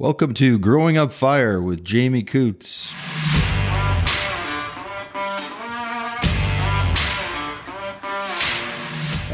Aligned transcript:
Welcome 0.00 0.32
to 0.32 0.58
Growing 0.58 0.96
Up 0.96 1.12
Fire 1.12 1.60
with 1.60 1.84
Jamie 1.84 2.22
Coots. 2.22 2.94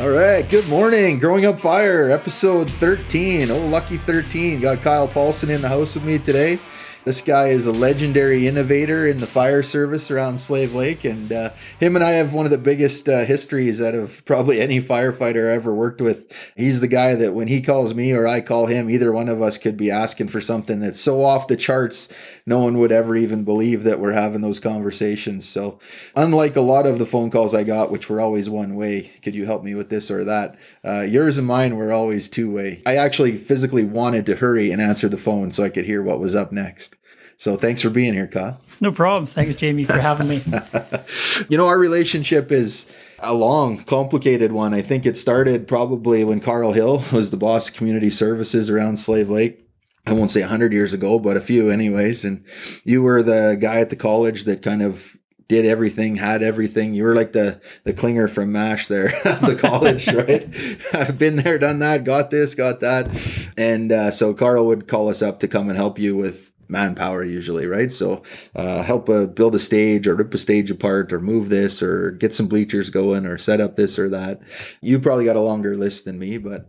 All 0.01 0.11
right, 0.11 0.45
good 0.51 0.67
morning. 0.67 1.21
Growing 1.21 1.47
Up 1.47 1.61
Fire, 1.61 2.11
episode 2.11 2.69
13. 2.69 3.49
Oh, 3.53 3.65
lucky 3.69 3.97
13. 3.97 4.59
Got 4.59 4.81
Kyle 4.81 5.07
Paulson 5.07 5.51
in 5.51 5.61
the 5.61 5.69
house 5.69 5.95
with 5.95 6.03
me 6.03 6.19
today. 6.19 6.59
This 7.07 7.21
guy 7.21 7.51
is 7.51 7.67
a 7.67 7.73
legendary 7.73 8.49
innovator 8.49 9.07
in 9.07 9.19
the 9.19 9.29
fire 9.29 9.63
service 9.63 10.11
around 10.11 10.41
Slave 10.41 10.75
Lake, 10.75 11.05
and 11.05 11.31
uh, 11.31 11.51
him 11.79 11.95
and 11.95 12.05
I 12.05 12.11
have 12.11 12.35
one 12.35 12.47
of 12.47 12.51
the 12.51 12.59
biggest 12.59 13.09
uh, 13.09 13.25
histories 13.25 13.81
out 13.81 13.95
of 13.95 14.25
probably 14.25 14.61
any 14.61 14.81
firefighter 14.81 15.49
I 15.49 15.55
ever 15.55 15.73
worked 15.73 16.01
with. 16.01 16.27
He's 16.57 16.81
the 16.81 16.89
guy 16.89 17.15
that 17.15 17.33
when 17.33 17.47
he 17.47 17.63
calls 17.63 17.95
me 17.95 18.11
or 18.11 18.27
I 18.27 18.41
call 18.41 18.67
him, 18.67 18.91
either 18.91 19.13
one 19.13 19.29
of 19.29 19.41
us 19.41 19.57
could 19.57 19.77
be 19.77 19.89
asking 19.89 20.27
for 20.27 20.41
something 20.41 20.81
that's 20.81 21.01
so 21.01 21.23
off 21.23 21.47
the 21.47 21.55
charts, 21.55 22.09
no 22.45 22.59
one 22.59 22.77
would 22.79 22.91
ever 22.91 23.15
even 23.15 23.45
believe 23.45 23.85
that 23.85 24.01
we're 24.01 24.11
having 24.11 24.41
those 24.41 24.59
conversations. 24.59 25.49
So, 25.49 25.79
unlike 26.17 26.57
a 26.57 26.61
lot 26.61 26.89
of 26.89 26.99
the 26.99 27.07
phone 27.07 27.31
calls 27.31 27.55
I 27.55 27.63
got, 27.63 27.93
which 27.93 28.11
were 28.11 28.21
always 28.21 28.51
one 28.51 28.75
way, 28.75 29.13
could 29.23 29.37
you 29.37 29.47
help 29.47 29.63
me 29.63 29.77
with 29.77 29.91
this 29.91 30.11
or 30.11 30.25
that? 30.25 30.57
Uh, 30.85 31.03
yours 31.03 31.39
and 31.39 31.47
mine 31.47 31.77
were 31.77 31.93
always 31.93 32.29
two 32.29 32.51
way. 32.51 32.83
I 32.85 32.97
actually 32.97 33.37
physically 33.37 33.85
wanted 33.85 34.27
to 34.27 34.35
hurry 34.35 34.73
and 34.73 34.83
answer 34.83 35.09
the 35.09 35.17
phone 35.17 35.53
so 35.53 35.63
I 35.63 35.69
could 35.69 35.85
hear 35.85 36.03
what 36.03 36.19
was 36.19 36.35
up 36.35 36.51
next. 36.51 36.96
So 37.39 37.57
thanks 37.57 37.83
for 37.83 37.91
being 37.91 38.15
here, 38.15 38.27
Kyle. 38.27 38.59
No 38.81 38.93
problem. 38.93 39.27
Thanks, 39.27 39.55
Jamie, 39.55 39.85
for 39.85 39.99
having 39.99 40.29
me. 40.29 40.43
you 41.49 41.57
know, 41.57 41.67
our 41.67 41.79
relationship 41.79 42.51
is 42.51 42.87
a 43.21 43.35
long, 43.35 43.79
complicated 43.85 44.53
one. 44.53 44.75
I 44.75 44.83
think 44.83 45.07
it 45.07 45.17
started 45.17 45.69
probably 45.69 46.25
when 46.25 46.41
Carl 46.41 46.73
Hill 46.73 47.03
was 47.13 47.31
the 47.31 47.37
boss 47.37 47.69
of 47.69 47.75
community 47.75 48.11
services 48.11 48.71
around 48.71 48.99
Slave 48.99 49.29
Lake. 49.29 49.63
I 50.07 50.13
won't 50.13 50.31
say 50.31 50.41
100 50.41 50.73
years 50.73 50.95
ago, 50.95 51.19
but 51.19 51.37
a 51.37 51.41
few, 51.41 51.71
anyways. 51.71 52.25
And 52.25 52.45
you 52.85 53.03
were 53.03 53.23
the 53.23 53.59
guy 53.61 53.81
at 53.81 53.91
the 53.91 53.97
college 53.97 54.45
that 54.45 54.63
kind 54.63 54.83
of 54.83 55.17
did 55.49 55.67
everything, 55.67 56.17
had 56.17 56.43
everything. 56.43 56.95
You 56.95 57.05
were 57.05 57.15
like 57.15 57.33
the 57.33 57.61
the 57.85 57.93
Klinger 57.93 58.29
from 58.29 58.53
MASH 58.53 58.89
there, 58.89 59.15
at 59.27 59.41
the 59.41 59.57
college, 59.57 60.09
right? 60.13 60.49
I've 60.93 61.19
been 61.19 61.37
there, 61.37 61.59
done 61.59 61.81
that, 61.81 62.05
got 62.05 62.31
this, 62.31 62.55
got 62.55 62.81
that, 62.81 63.09
and 63.57 63.93
uh, 63.93 64.11
so 64.11 64.35
Carl 64.35 64.67
would 64.67 64.89
call 64.89 65.09
us 65.09 65.23
up 65.23 65.41
to 65.41 65.49
come 65.49 65.69
and 65.69 65.77
help 65.77 65.99
you 65.99 66.17
with 66.17 66.53
manpower 66.69 67.25
usually, 67.25 67.67
right? 67.67 67.91
So 67.93 68.23
uh, 68.55 68.83
help 68.83 69.09
uh, 69.09 69.27
build 69.27 69.55
a 69.55 69.59
stage 69.59 70.07
or 70.07 70.15
rip 70.15 70.33
a 70.35 70.39
stage 70.39 70.71
apart 70.71 71.13
or 71.13 71.21
move 71.21 71.49
this 71.49 71.83
or 71.83 72.13
get 72.13 72.35
some 72.35 72.49
bleachers 72.49 72.91
going 72.91 73.27
or 73.27 73.39
set 73.39 73.61
up 73.61 73.77
this 73.77 73.99
or 73.99 74.09
that. 74.11 74.41
You 74.81 74.99
probably 74.99 75.25
got 75.25 75.37
a 75.37 75.41
longer 75.41 75.77
list 75.77 76.05
than 76.05 76.19
me, 76.19 76.39
but 76.39 76.67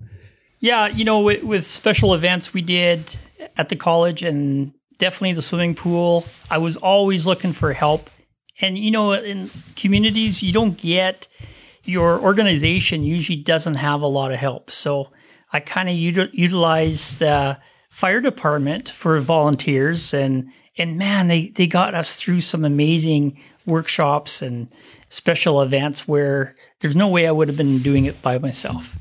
yeah, 0.60 0.88
you 0.88 1.06
know, 1.06 1.20
with, 1.20 1.44
with 1.44 1.66
special 1.66 2.14
events 2.14 2.54
we 2.54 2.62
did 2.62 3.16
at 3.58 3.70
the 3.70 3.76
college 3.76 4.24
and 4.24 4.74
definitely 4.98 5.34
the 5.34 5.42
swimming 5.42 5.76
pool, 5.76 6.26
I 6.50 6.58
was 6.58 6.78
always 6.78 7.26
looking 7.26 7.54
for 7.54 7.74
help. 7.74 8.10
And 8.60 8.78
you 8.78 8.90
know, 8.90 9.14
in 9.14 9.52
communities, 9.76 10.42
you 10.42 10.52
don't 10.52 10.78
get 10.78 11.28
your 11.84 12.20
organization 12.20 13.04
usually 13.04 13.38
doesn't 13.38 13.76
have 13.76 14.02
a 14.02 14.08
lot 14.08 14.32
of 14.32 14.40
help. 14.40 14.70
So 14.72 15.10
I 15.54 15.60
kind 15.60 15.88
of 15.88 15.96
util- 15.96 16.34
utilize 16.34 17.18
the 17.18 17.60
fire 17.98 18.22
department 18.22 18.88
for 18.88 19.20
volunteers 19.20 20.14
and 20.14 20.48
and 20.78 21.00
man 21.00 21.30
they 21.30 21.48
they 21.48 21.66
got 21.66 21.96
us 21.96 22.20
through 22.20 22.40
some 22.40 22.64
amazing 22.64 23.36
workshops 23.66 24.40
and 24.40 24.70
special 25.10 25.64
events 25.64 26.08
where 26.08 26.56
there's 26.80 26.96
no 26.96 27.08
way 27.08 27.26
I 27.26 27.32
would 27.32 27.48
have 27.48 27.58
been 27.58 27.80
doing 27.80 28.06
it 28.06 28.22
by 28.22 28.38
myself. 28.38 28.98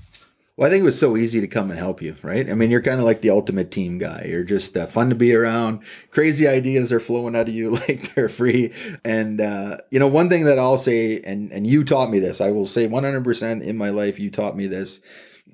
Well, 0.56 0.66
I 0.66 0.70
think 0.70 0.80
it 0.80 0.84
was 0.84 0.98
so 0.98 1.14
easy 1.14 1.42
to 1.42 1.46
come 1.46 1.70
and 1.70 1.78
help 1.78 2.00
you, 2.00 2.16
right? 2.22 2.48
I 2.48 2.54
mean, 2.54 2.70
you're 2.70 2.80
kind 2.80 2.98
of 2.98 3.04
like 3.04 3.20
the 3.20 3.28
ultimate 3.28 3.70
team 3.70 3.98
guy. 3.98 4.24
You're 4.26 4.44
just 4.44 4.74
uh, 4.74 4.86
fun 4.86 5.10
to 5.10 5.14
be 5.14 5.34
around. 5.34 5.80
Crazy 6.10 6.48
ideas 6.48 6.90
are 6.90 6.98
flowing 6.98 7.36
out 7.36 7.48
of 7.48 7.54
you 7.54 7.70
like 7.88 8.14
they're 8.14 8.30
free. 8.30 8.72
And 9.04 9.42
uh, 9.42 9.76
you 9.90 9.98
know, 9.98 10.08
one 10.08 10.30
thing 10.30 10.46
that 10.46 10.58
I'll 10.58 10.78
say, 10.78 11.20
and 11.20 11.52
and 11.52 11.66
you 11.66 11.84
taught 11.84 12.08
me 12.08 12.18
this. 12.18 12.40
I 12.40 12.50
will 12.50 12.66
say 12.66 12.88
100% 12.88 13.62
in 13.62 13.76
my 13.76 13.90
life, 13.90 14.18
you 14.18 14.30
taught 14.30 14.56
me 14.56 14.66
this 14.66 15.00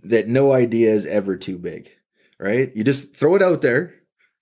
that 0.04 0.28
no 0.28 0.52
idea 0.52 0.92
is 0.92 1.06
ever 1.06 1.36
too 1.36 1.58
big 1.58 1.90
right? 2.42 2.72
You 2.74 2.84
just 2.84 3.14
throw 3.14 3.36
it 3.36 3.42
out 3.42 3.62
there. 3.62 3.94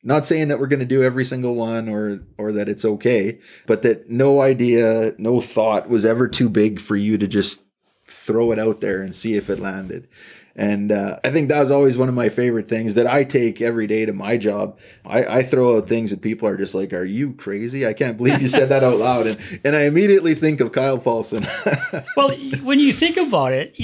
Not 0.02 0.26
saying 0.26 0.48
that 0.48 0.58
we're 0.58 0.66
going 0.66 0.80
to 0.80 0.86
do 0.86 1.02
every 1.02 1.26
single 1.26 1.54
one 1.54 1.86
or 1.86 2.20
or 2.38 2.52
that 2.52 2.70
it's 2.70 2.86
okay, 2.86 3.38
but 3.66 3.82
that 3.82 4.08
no 4.08 4.40
idea, 4.40 5.12
no 5.18 5.42
thought 5.42 5.90
was 5.90 6.06
ever 6.06 6.26
too 6.26 6.48
big 6.48 6.80
for 6.80 6.96
you 6.96 7.18
to 7.18 7.28
just 7.28 7.62
throw 8.06 8.50
it 8.50 8.58
out 8.58 8.80
there 8.80 9.02
and 9.02 9.14
see 9.14 9.34
if 9.34 9.50
it 9.50 9.60
landed. 9.60 10.08
And 10.56 10.90
uh, 10.90 11.18
I 11.22 11.30
think 11.30 11.48
that 11.48 11.60
was 11.60 11.70
always 11.70 11.96
one 11.96 12.08
of 12.08 12.14
my 12.14 12.28
favorite 12.28 12.68
things 12.68 12.94
that 12.94 13.06
I 13.06 13.24
take 13.24 13.60
every 13.60 13.86
day 13.86 14.04
to 14.04 14.12
my 14.12 14.36
job. 14.36 14.78
I, 15.04 15.24
I, 15.24 15.42
throw 15.42 15.76
out 15.76 15.88
things 15.88 16.10
that 16.10 16.22
people 16.22 16.48
are 16.48 16.56
just 16.56 16.74
like, 16.74 16.92
"Are 16.92 17.04
you 17.04 17.34
crazy? 17.34 17.86
I 17.86 17.92
can't 17.92 18.16
believe 18.16 18.42
you 18.42 18.48
said 18.48 18.68
that 18.70 18.82
out 18.82 18.96
loud." 18.96 19.26
And 19.26 19.38
and 19.64 19.76
I 19.76 19.82
immediately 19.82 20.34
think 20.34 20.60
of 20.60 20.72
Kyle 20.72 20.98
Paulson. 20.98 21.46
well, 22.16 22.30
when 22.62 22.80
you 22.80 22.92
think 22.92 23.16
about 23.16 23.52
it, 23.52 23.76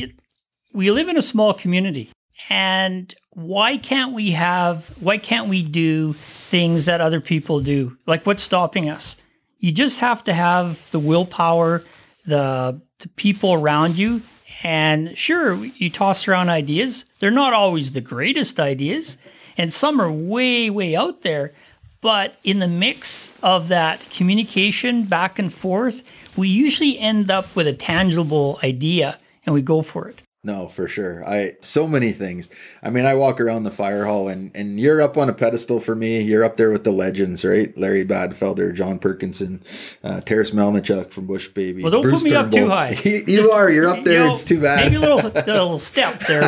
we 0.73 0.91
live 0.91 1.09
in 1.09 1.17
a 1.17 1.23
small 1.23 1.55
community, 1.55 2.11
and 2.51 3.15
why 3.37 3.77
can't 3.77 4.15
we 4.15 4.31
have, 4.31 4.87
why 4.99 5.19
can't 5.19 5.49
we 5.49 5.63
do 5.63 6.15
things 6.15 6.87
that 6.87 7.03
other 7.03 7.21
people 7.21 7.61
do? 7.61 7.95
Like 8.07 8.25
what's 8.25 8.43
stopping 8.43 8.89
us? 8.89 9.17
You 9.59 9.73
just 9.73 10.01
have 10.01 10.25
to 10.25 10.33
have 10.33 10.91
the 10.91 10.99
willpower, 10.99 11.85
the, 12.25 12.81
the 13.01 13.09
people 13.09 13.53
around 13.53 13.99
you. 13.99 14.23
And 14.63 15.17
sure, 15.19 15.63
you 15.67 15.91
toss 15.91 16.27
around 16.27 16.49
ideas. 16.49 17.05
They're 17.19 17.31
not 17.31 17.53
always 17.53 17.93
the 17.93 18.01
greatest 18.01 18.59
ideas, 18.59 19.19
and 19.59 19.71
some 19.71 20.01
are 20.01 20.11
way, 20.11 20.71
way 20.71 20.97
out 20.97 21.21
there. 21.21 21.53
But 22.01 22.39
in 22.43 22.59
the 22.59 22.69
mix 22.69 23.35
of 23.43 23.69
that 23.69 24.09
communication 24.09 25.05
back 25.05 25.39
and 25.39 25.53
forth, 25.53 26.03
we 26.37 26.49
usually 26.49 26.99
end 26.99 27.31
up 27.31 27.55
with 27.55 27.67
a 27.67 27.75
tangible 27.75 28.59
idea 28.63 29.19
and 29.45 29.55
we 29.55 29.61
go 29.61 29.83
for 29.83 30.09
it. 30.09 30.26
No, 30.47 30.69
for 30.69 30.87
sure. 30.87 31.29
I 31.29 31.57
so 31.61 31.89
many 31.89 32.13
things. 32.13 32.51
I 32.81 32.91
mean, 32.91 33.05
I 33.05 33.17
walk 33.17 33.41
around 33.41 33.65
the 33.65 33.73
fire 33.73 34.05
hall 34.05 34.29
and 34.29 34.53
and 34.55 34.79
you're 34.79 35.03
up 35.03 35.19
on 35.19 35.29
a 35.29 35.33
pedestal 35.33 35.81
for 35.81 35.97
me. 35.97 36.21
You're 36.21 36.45
up 36.45 36.57
there 36.57 36.71
with 36.71 36.85
the 36.85 36.93
legends, 36.93 37.45
right? 37.45 37.77
Larry 37.77 38.07
Badfelder, 38.07 38.73
John 38.73 39.01
Perkinson, 39.01 39.61
uh, 40.05 40.21
Terrace 40.21 40.53
Melnichuk 40.53 41.11
from 41.11 41.27
Bush 41.27 41.49
Baby. 41.49 41.83
Well, 41.83 41.91
don't 41.91 42.03
Bruce 42.03 42.23
put 42.23 42.25
me 42.27 42.31
Turnbull. 42.31 42.61
up 42.61 42.65
too 42.65 42.71
high. 42.71 42.91
you, 43.05 43.25
you 43.27 43.37
Just, 43.39 43.51
are. 43.51 43.69
You're 43.69 43.89
up 43.89 44.05
there. 44.05 44.21
You 44.21 44.27
know, 44.27 44.31
it's 44.31 44.45
too 44.45 44.61
bad. 44.61 44.85
Maybe 44.85 44.95
a 44.95 45.01
little, 45.01 45.19
a 45.35 45.43
little 45.45 45.81
step 45.81 46.21
there, 46.21 46.43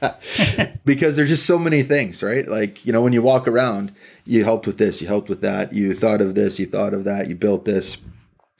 but 0.00 0.80
because 0.86 1.16
there's 1.16 1.28
just 1.28 1.44
so 1.44 1.58
many 1.58 1.82
things, 1.82 2.22
right? 2.22 2.48
Like 2.48 2.86
you 2.86 2.92
know, 2.94 3.02
when 3.02 3.12
you 3.12 3.20
walk 3.20 3.46
around, 3.46 3.92
you 4.24 4.44
helped 4.44 4.66
with 4.66 4.78
this, 4.78 5.02
you 5.02 5.08
helped 5.08 5.28
with 5.28 5.42
that, 5.42 5.74
you 5.74 5.92
thought 5.92 6.22
of 6.22 6.34
this, 6.34 6.58
you 6.58 6.64
thought 6.64 6.94
of 6.94 7.04
that, 7.04 7.28
you 7.28 7.34
built 7.34 7.66
this 7.66 7.98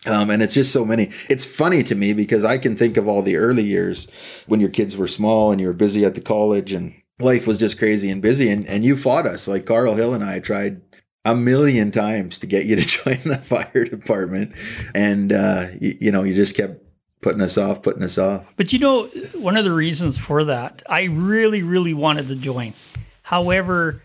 um, 0.06 0.30
and 0.30 0.42
it's 0.42 0.54
just 0.54 0.72
so 0.72 0.84
many. 0.84 1.10
It's 1.28 1.44
funny 1.44 1.82
to 1.84 1.94
me 1.94 2.12
because 2.12 2.44
I 2.44 2.58
can 2.58 2.76
think 2.76 2.96
of 2.96 3.08
all 3.08 3.22
the 3.22 3.36
early 3.36 3.64
years 3.64 4.08
when 4.46 4.60
your 4.60 4.68
kids 4.68 4.96
were 4.96 5.06
small 5.06 5.50
and 5.50 5.60
you 5.60 5.66
were 5.66 5.72
busy 5.72 6.04
at 6.04 6.14
the 6.14 6.20
college 6.20 6.72
and 6.72 6.94
life 7.18 7.46
was 7.46 7.58
just 7.58 7.78
crazy 7.78 8.10
and 8.10 8.20
busy. 8.20 8.50
And, 8.50 8.66
and 8.66 8.84
you 8.84 8.96
fought 8.96 9.26
us. 9.26 9.48
Like 9.48 9.66
Carl 9.66 9.94
Hill 9.94 10.14
and 10.14 10.24
I 10.24 10.40
tried 10.40 10.82
a 11.24 11.34
million 11.34 11.90
times 11.90 12.38
to 12.40 12.46
get 12.46 12.66
you 12.66 12.76
to 12.76 12.82
join 13.04 13.20
the 13.24 13.38
fire 13.38 13.84
department. 13.84 14.52
And, 14.94 15.32
uh, 15.32 15.66
you, 15.80 15.96
you 16.00 16.10
know, 16.10 16.22
you 16.22 16.34
just 16.34 16.56
kept 16.56 16.82
putting 17.22 17.40
us 17.40 17.56
off, 17.56 17.82
putting 17.82 18.02
us 18.02 18.18
off. 18.18 18.44
But 18.56 18.72
you 18.72 18.78
know, 18.78 19.06
one 19.34 19.56
of 19.56 19.64
the 19.64 19.72
reasons 19.72 20.18
for 20.18 20.44
that, 20.44 20.82
I 20.88 21.04
really, 21.04 21.62
really 21.62 21.94
wanted 21.94 22.28
to 22.28 22.36
join. 22.36 22.74
However, 23.22 24.02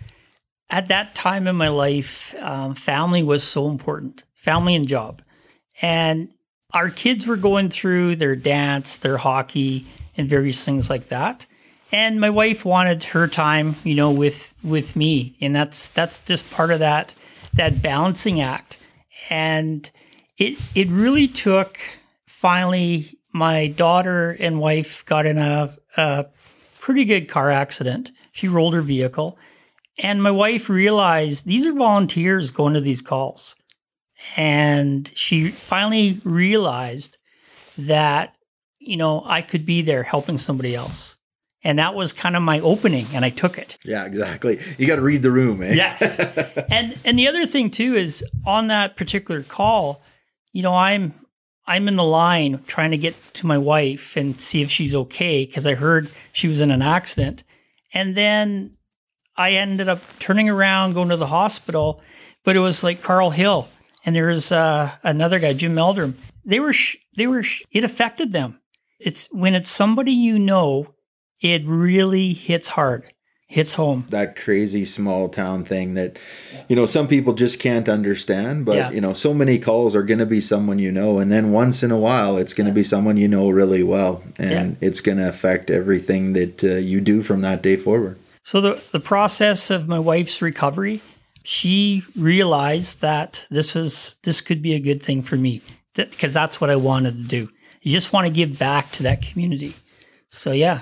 at 0.69 0.87
that 0.87 1.15
time 1.15 1.45
in 1.45 1.57
my 1.57 1.67
life, 1.67 2.33
um, 2.39 2.75
family 2.75 3.21
was 3.21 3.43
so 3.43 3.67
important 3.67 4.23
family 4.39 4.73
and 4.73 4.87
job. 4.87 5.21
And 5.81 6.33
our 6.73 6.89
kids 6.89 7.25
were 7.25 7.37
going 7.37 7.69
through 7.69 8.17
their 8.17 8.35
dance, 8.35 8.97
their 8.97 9.17
hockey, 9.17 9.87
and 10.15 10.27
various 10.27 10.63
things 10.63 10.89
like 10.89 11.07
that. 11.07 11.45
And 11.91 12.19
my 12.19 12.29
wife 12.29 12.65
wanted 12.65 13.03
her 13.05 13.27
time, 13.27 13.75
you 13.83 13.95
know, 13.95 14.11
with 14.11 14.53
with 14.63 14.95
me, 14.95 15.35
and 15.41 15.55
that's 15.55 15.89
that's 15.89 16.19
just 16.19 16.49
part 16.51 16.71
of 16.71 16.79
that 16.79 17.15
that 17.53 17.81
balancing 17.81 18.41
act. 18.41 18.77
And 19.29 19.89
it 20.37 20.59
it 20.75 20.87
really 20.89 21.27
took 21.27 21.79
finally 22.27 23.17
my 23.33 23.67
daughter 23.67 24.31
and 24.39 24.59
wife 24.59 25.03
got 25.05 25.25
in 25.25 25.37
a, 25.37 25.75
a 25.97 26.25
pretty 26.79 27.05
good 27.05 27.27
car 27.27 27.49
accident. 27.49 28.11
She 28.31 28.47
rolled 28.47 28.75
her 28.75 28.81
vehicle, 28.81 29.39
and 29.97 30.21
my 30.21 30.31
wife 30.31 30.69
realized 30.69 31.45
these 31.45 31.65
are 31.65 31.73
volunteers 31.73 32.51
going 32.51 32.75
to 32.75 32.81
these 32.81 33.01
calls. 33.01 33.55
And 34.35 35.11
she 35.15 35.49
finally 35.49 36.19
realized 36.23 37.17
that, 37.77 38.35
you 38.79 38.97
know, 38.97 39.23
I 39.25 39.41
could 39.41 39.65
be 39.65 39.81
there 39.81 40.03
helping 40.03 40.37
somebody 40.37 40.75
else. 40.75 41.15
And 41.61 41.77
that 41.77 41.93
was 41.93 42.13
kind 42.13 42.37
of 42.37 42.41
my 42.41 42.61
opening, 42.61 43.05
and 43.13 43.25
I 43.25 43.31
took 43.31 43.57
it. 43.57 43.77
Yeah, 43.83 44.05
exactly. 44.05 44.59
You 44.77 44.87
got 44.87 44.95
to 44.95 45.01
read 45.01 45.23
the 45.23 45.31
room, 45.31 45.61
eh? 45.61 45.73
yes. 45.73 46.17
And 46.71 46.97
and 47.03 47.19
the 47.19 47.27
other 47.27 47.45
thing 47.45 47.69
too 47.69 47.95
is 47.95 48.23
on 48.45 48.67
that 48.67 48.95
particular 48.95 49.43
call, 49.43 50.01
you 50.53 50.63
know, 50.63 50.73
I'm 50.73 51.13
I'm 51.67 51.87
in 51.87 51.97
the 51.97 52.03
line 52.03 52.63
trying 52.65 52.91
to 52.91 52.97
get 52.97 53.15
to 53.35 53.45
my 53.45 53.57
wife 53.57 54.15
and 54.15 54.39
see 54.39 54.61
if 54.61 54.71
she's 54.71 54.95
okay 54.95 55.45
because 55.45 55.67
I 55.67 55.75
heard 55.75 56.09
she 56.31 56.47
was 56.47 56.61
in 56.61 56.71
an 56.71 56.81
accident. 56.81 57.43
And 57.93 58.15
then 58.15 58.77
I 59.35 59.51
ended 59.51 59.89
up 59.89 60.01
turning 60.19 60.49
around, 60.49 60.93
going 60.93 61.09
to 61.09 61.17
the 61.17 61.27
hospital, 61.27 62.01
but 62.43 62.55
it 62.55 62.59
was 62.59 62.83
like 62.83 63.01
Carl 63.01 63.31
Hill 63.31 63.67
and 64.09 64.15
there 64.15 64.25
was 64.29 64.51
uh, 64.51 64.89
another 65.03 65.37
guy, 65.37 65.53
Jim 65.53 65.75
Meldrum. 65.75 66.17
They 66.43 66.59
were, 66.59 66.73
sh- 66.73 66.97
they 67.15 67.27
were, 67.27 67.43
sh- 67.43 67.61
it 67.71 67.83
affected 67.83 68.33
them. 68.33 68.59
It's 68.99 69.27
when 69.31 69.53
it's 69.53 69.69
somebody 69.69 70.13
you 70.13 70.39
know, 70.39 70.95
it 71.43 71.61
really 71.67 72.33
hits 72.33 72.69
hard, 72.69 73.03
hits 73.47 73.75
home. 73.75 74.07
That 74.09 74.35
crazy 74.35 74.83
small 74.83 75.29
town 75.29 75.63
thing 75.63 75.93
that, 75.93 76.17
you 76.67 76.75
know, 76.75 76.87
some 76.87 77.07
people 77.07 77.33
just 77.33 77.59
can't 77.59 77.87
understand. 77.87 78.65
But, 78.65 78.77
Yeah. 78.77 78.89
you 78.89 78.99
know, 78.99 79.13
so 79.13 79.31
many 79.31 79.59
calls 79.59 79.95
are 79.95 80.01
going 80.01 80.17
to 80.17 80.25
be 80.25 80.41
someone 80.41 80.79
you 80.79 80.91
know. 80.91 81.19
And 81.19 81.31
then 81.31 81.51
once 81.51 81.83
in 81.83 81.91
a 81.91 81.97
while, 81.99 82.35
it's 82.37 82.55
going 82.55 82.65
to 82.65 82.73
be 82.73 82.83
someone 82.83 83.15
you 83.17 83.27
know 83.27 83.51
really 83.51 83.83
well. 83.83 84.23
And 84.39 84.75
it's 84.81 85.01
going 85.01 85.19
to 85.19 85.29
affect 85.29 85.69
everything 85.69 86.33
that 86.33 86.63
uh, 86.63 86.77
you 86.77 86.99
do 86.99 87.21
from 87.21 87.41
that 87.41 87.61
day 87.61 87.75
forward. 87.77 88.17
So 88.43 88.59
the 88.59 88.81
the 88.91 88.99
process 88.99 89.69
of 89.69 89.87
my 89.87 89.99
wife's 89.99 90.41
recovery, 90.41 91.01
she 91.49 92.03
realized 92.15 93.01
that 93.01 93.47
this 93.49 93.73
was 93.73 94.17
this 94.21 94.39
could 94.39 94.61
be 94.61 94.75
a 94.75 94.79
good 94.79 95.01
thing 95.01 95.23
for 95.23 95.35
me 95.35 95.63
because 95.95 96.31
that's 96.31 96.61
what 96.61 96.69
I 96.69 96.75
wanted 96.75 97.15
to 97.15 97.23
do. 97.23 97.49
You 97.81 97.91
just 97.91 98.13
want 98.13 98.27
to 98.27 98.31
give 98.31 98.59
back 98.59 98.91
to 98.93 99.03
that 99.03 99.23
community. 99.23 99.73
So 100.29 100.51
yeah, 100.51 100.81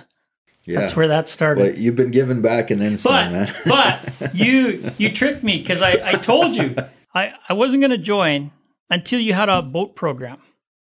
Yeah. 0.66 0.82
that's 0.82 0.94
where 0.94 1.08
that 1.08 1.30
started. 1.30 1.64
But 1.64 1.78
you've 1.78 1.96
been 1.96 2.12
giving 2.12 2.42
back 2.42 2.70
and 2.70 2.82
then 2.82 2.98
some, 2.98 3.14
but 3.14 3.32
man. 3.32 3.54
but 3.66 4.36
you 4.36 4.92
you 4.98 5.10
tricked 5.10 5.42
me 5.42 5.60
because 5.60 5.82
I, 5.82 6.02
I 6.04 6.12
told 6.14 6.58
you 6.58 6.76
I, 7.16 7.32
I 7.48 7.54
wasn't 7.54 7.80
going 7.80 7.92
to 7.92 7.98
join 7.98 8.52
until 8.90 9.22
you 9.22 9.34
had 9.34 9.48
a 9.48 9.62
boat 9.62 9.96
program 9.96 10.40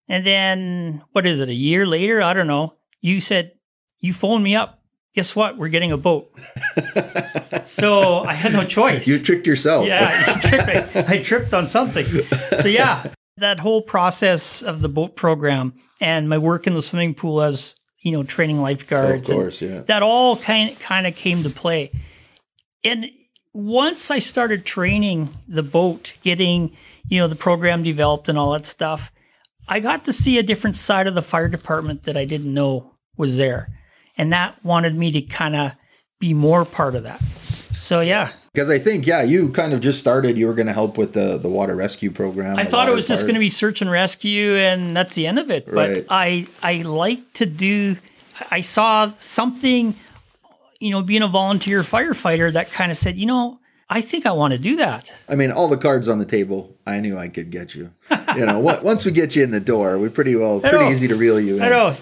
and 0.09 0.25
then 0.25 1.01
what 1.13 1.25
is 1.25 1.39
it 1.39 1.49
a 1.49 1.53
year 1.53 1.85
later 1.85 2.21
i 2.21 2.33
don't 2.33 2.47
know 2.47 2.75
you 3.01 3.19
said 3.19 3.51
you 3.99 4.13
phoned 4.13 4.43
me 4.43 4.55
up 4.55 4.76
guess 5.17 5.35
what 5.35 5.57
we're 5.57 5.67
getting 5.67 5.91
a 5.91 5.97
boat 5.97 6.31
so 7.65 8.23
i 8.25 8.33
had 8.33 8.53
no 8.53 8.63
choice 8.63 9.07
you 9.07 9.17
tricked 9.17 9.47
yourself. 9.47 9.85
yeah 9.85 10.35
you 10.35 10.41
tricked 10.49 10.95
me. 10.95 11.01
i 11.07 11.23
tripped 11.23 11.53
on 11.53 11.65
something 11.65 12.05
so 12.61 12.67
yeah 12.67 13.03
that 13.37 13.59
whole 13.59 13.81
process 13.81 14.61
of 14.61 14.81
the 14.81 14.89
boat 14.89 15.15
program 15.15 15.73
and 15.99 16.29
my 16.29 16.37
work 16.37 16.67
in 16.67 16.73
the 16.73 16.81
swimming 16.81 17.13
pool 17.13 17.41
as 17.41 17.75
you 18.01 18.11
know 18.11 18.23
training 18.23 18.57
of 18.57 18.63
lifeguards 18.63 19.29
and- 19.29 19.39
course, 19.39 19.61
yeah. 19.61 19.81
that 19.81 20.03
all 20.03 20.37
kind 20.37 20.79
kind 20.79 21.07
of 21.07 21.15
came 21.15 21.43
to 21.43 21.49
play. 21.49 21.91
And 22.83 23.09
once 23.53 24.11
I 24.11 24.19
started 24.19 24.65
training 24.65 25.29
the 25.47 25.63
boat, 25.63 26.13
getting 26.23 26.75
you 27.07 27.19
know 27.19 27.27
the 27.27 27.35
program 27.35 27.83
developed 27.83 28.29
and 28.29 28.37
all 28.37 28.51
that 28.51 28.65
stuff, 28.67 29.11
I 29.67 29.79
got 29.79 30.05
to 30.05 30.13
see 30.13 30.37
a 30.37 30.43
different 30.43 30.75
side 30.77 31.07
of 31.07 31.15
the 31.15 31.21
fire 31.21 31.49
department 31.49 32.03
that 32.03 32.15
I 32.15 32.25
didn't 32.25 32.53
know 32.53 32.93
was 33.17 33.37
there, 33.37 33.76
and 34.17 34.33
that 34.33 34.63
wanted 34.63 34.95
me 34.95 35.11
to 35.11 35.21
kind 35.21 35.55
of 35.55 35.71
be 36.19 36.33
more 36.33 36.65
part 36.65 36.95
of 36.95 37.03
that. 37.03 37.21
So 37.73 38.01
yeah, 38.01 38.31
Because 38.53 38.71
I 38.71 38.79
think, 38.79 39.05
yeah, 39.05 39.21
you 39.21 39.49
kind 39.49 39.71
of 39.71 39.81
just 39.81 39.99
started. 39.99 40.35
You 40.35 40.47
were 40.47 40.55
going 40.55 40.65
to 40.67 40.73
help 40.73 40.97
with 40.97 41.13
the 41.13 41.37
the 41.37 41.49
water 41.49 41.75
rescue 41.75 42.09
program. 42.09 42.57
I 42.57 42.63
thought 42.63 42.89
it 42.89 42.95
was 42.95 43.07
just 43.07 43.23
going 43.23 43.35
to 43.35 43.39
be 43.39 43.49
search 43.49 43.81
and 43.81 43.91
rescue, 43.91 44.55
and 44.55 44.97
that's 44.97 45.13
the 45.13 45.27
end 45.27 45.37
of 45.37 45.51
it. 45.51 45.67
Right. 45.67 45.97
But 45.97 46.05
I 46.09 46.47
I 46.63 46.81
like 46.81 47.33
to 47.33 47.45
do. 47.45 47.97
I 48.49 48.61
saw 48.61 49.11
something, 49.19 49.95
you 50.79 50.89
know, 50.91 51.01
being 51.03 51.21
a 51.21 51.27
volunteer 51.27 51.81
firefighter 51.81 52.51
that 52.53 52.71
kind 52.71 52.91
of 52.91 52.97
said, 52.97 53.17
you 53.17 53.25
know, 53.25 53.59
I 53.89 54.01
think 54.01 54.25
I 54.25 54.31
want 54.31 54.53
to 54.53 54.59
do 54.59 54.75
that. 54.77 55.11
I 55.29 55.35
mean, 55.35 55.51
all 55.51 55.67
the 55.67 55.77
cards 55.77 56.07
on 56.07 56.19
the 56.19 56.25
table. 56.25 56.75
I 56.85 56.99
knew 56.99 57.17
I 57.17 57.29
could 57.29 57.51
get 57.51 57.75
you. 57.75 57.91
you 58.35 58.45
know, 58.45 58.59
once 58.83 59.05
we 59.05 59.11
get 59.11 59.35
you 59.35 59.43
in 59.43 59.51
the 59.51 59.59
door, 59.59 59.97
we 59.99 60.09
pretty 60.09 60.35
well, 60.35 60.59
pretty 60.59 60.91
easy 60.91 61.07
to 61.07 61.15
reel 61.15 61.39
you 61.39 61.57
in. 61.57 61.61
I 61.61 61.69
know 61.69 61.95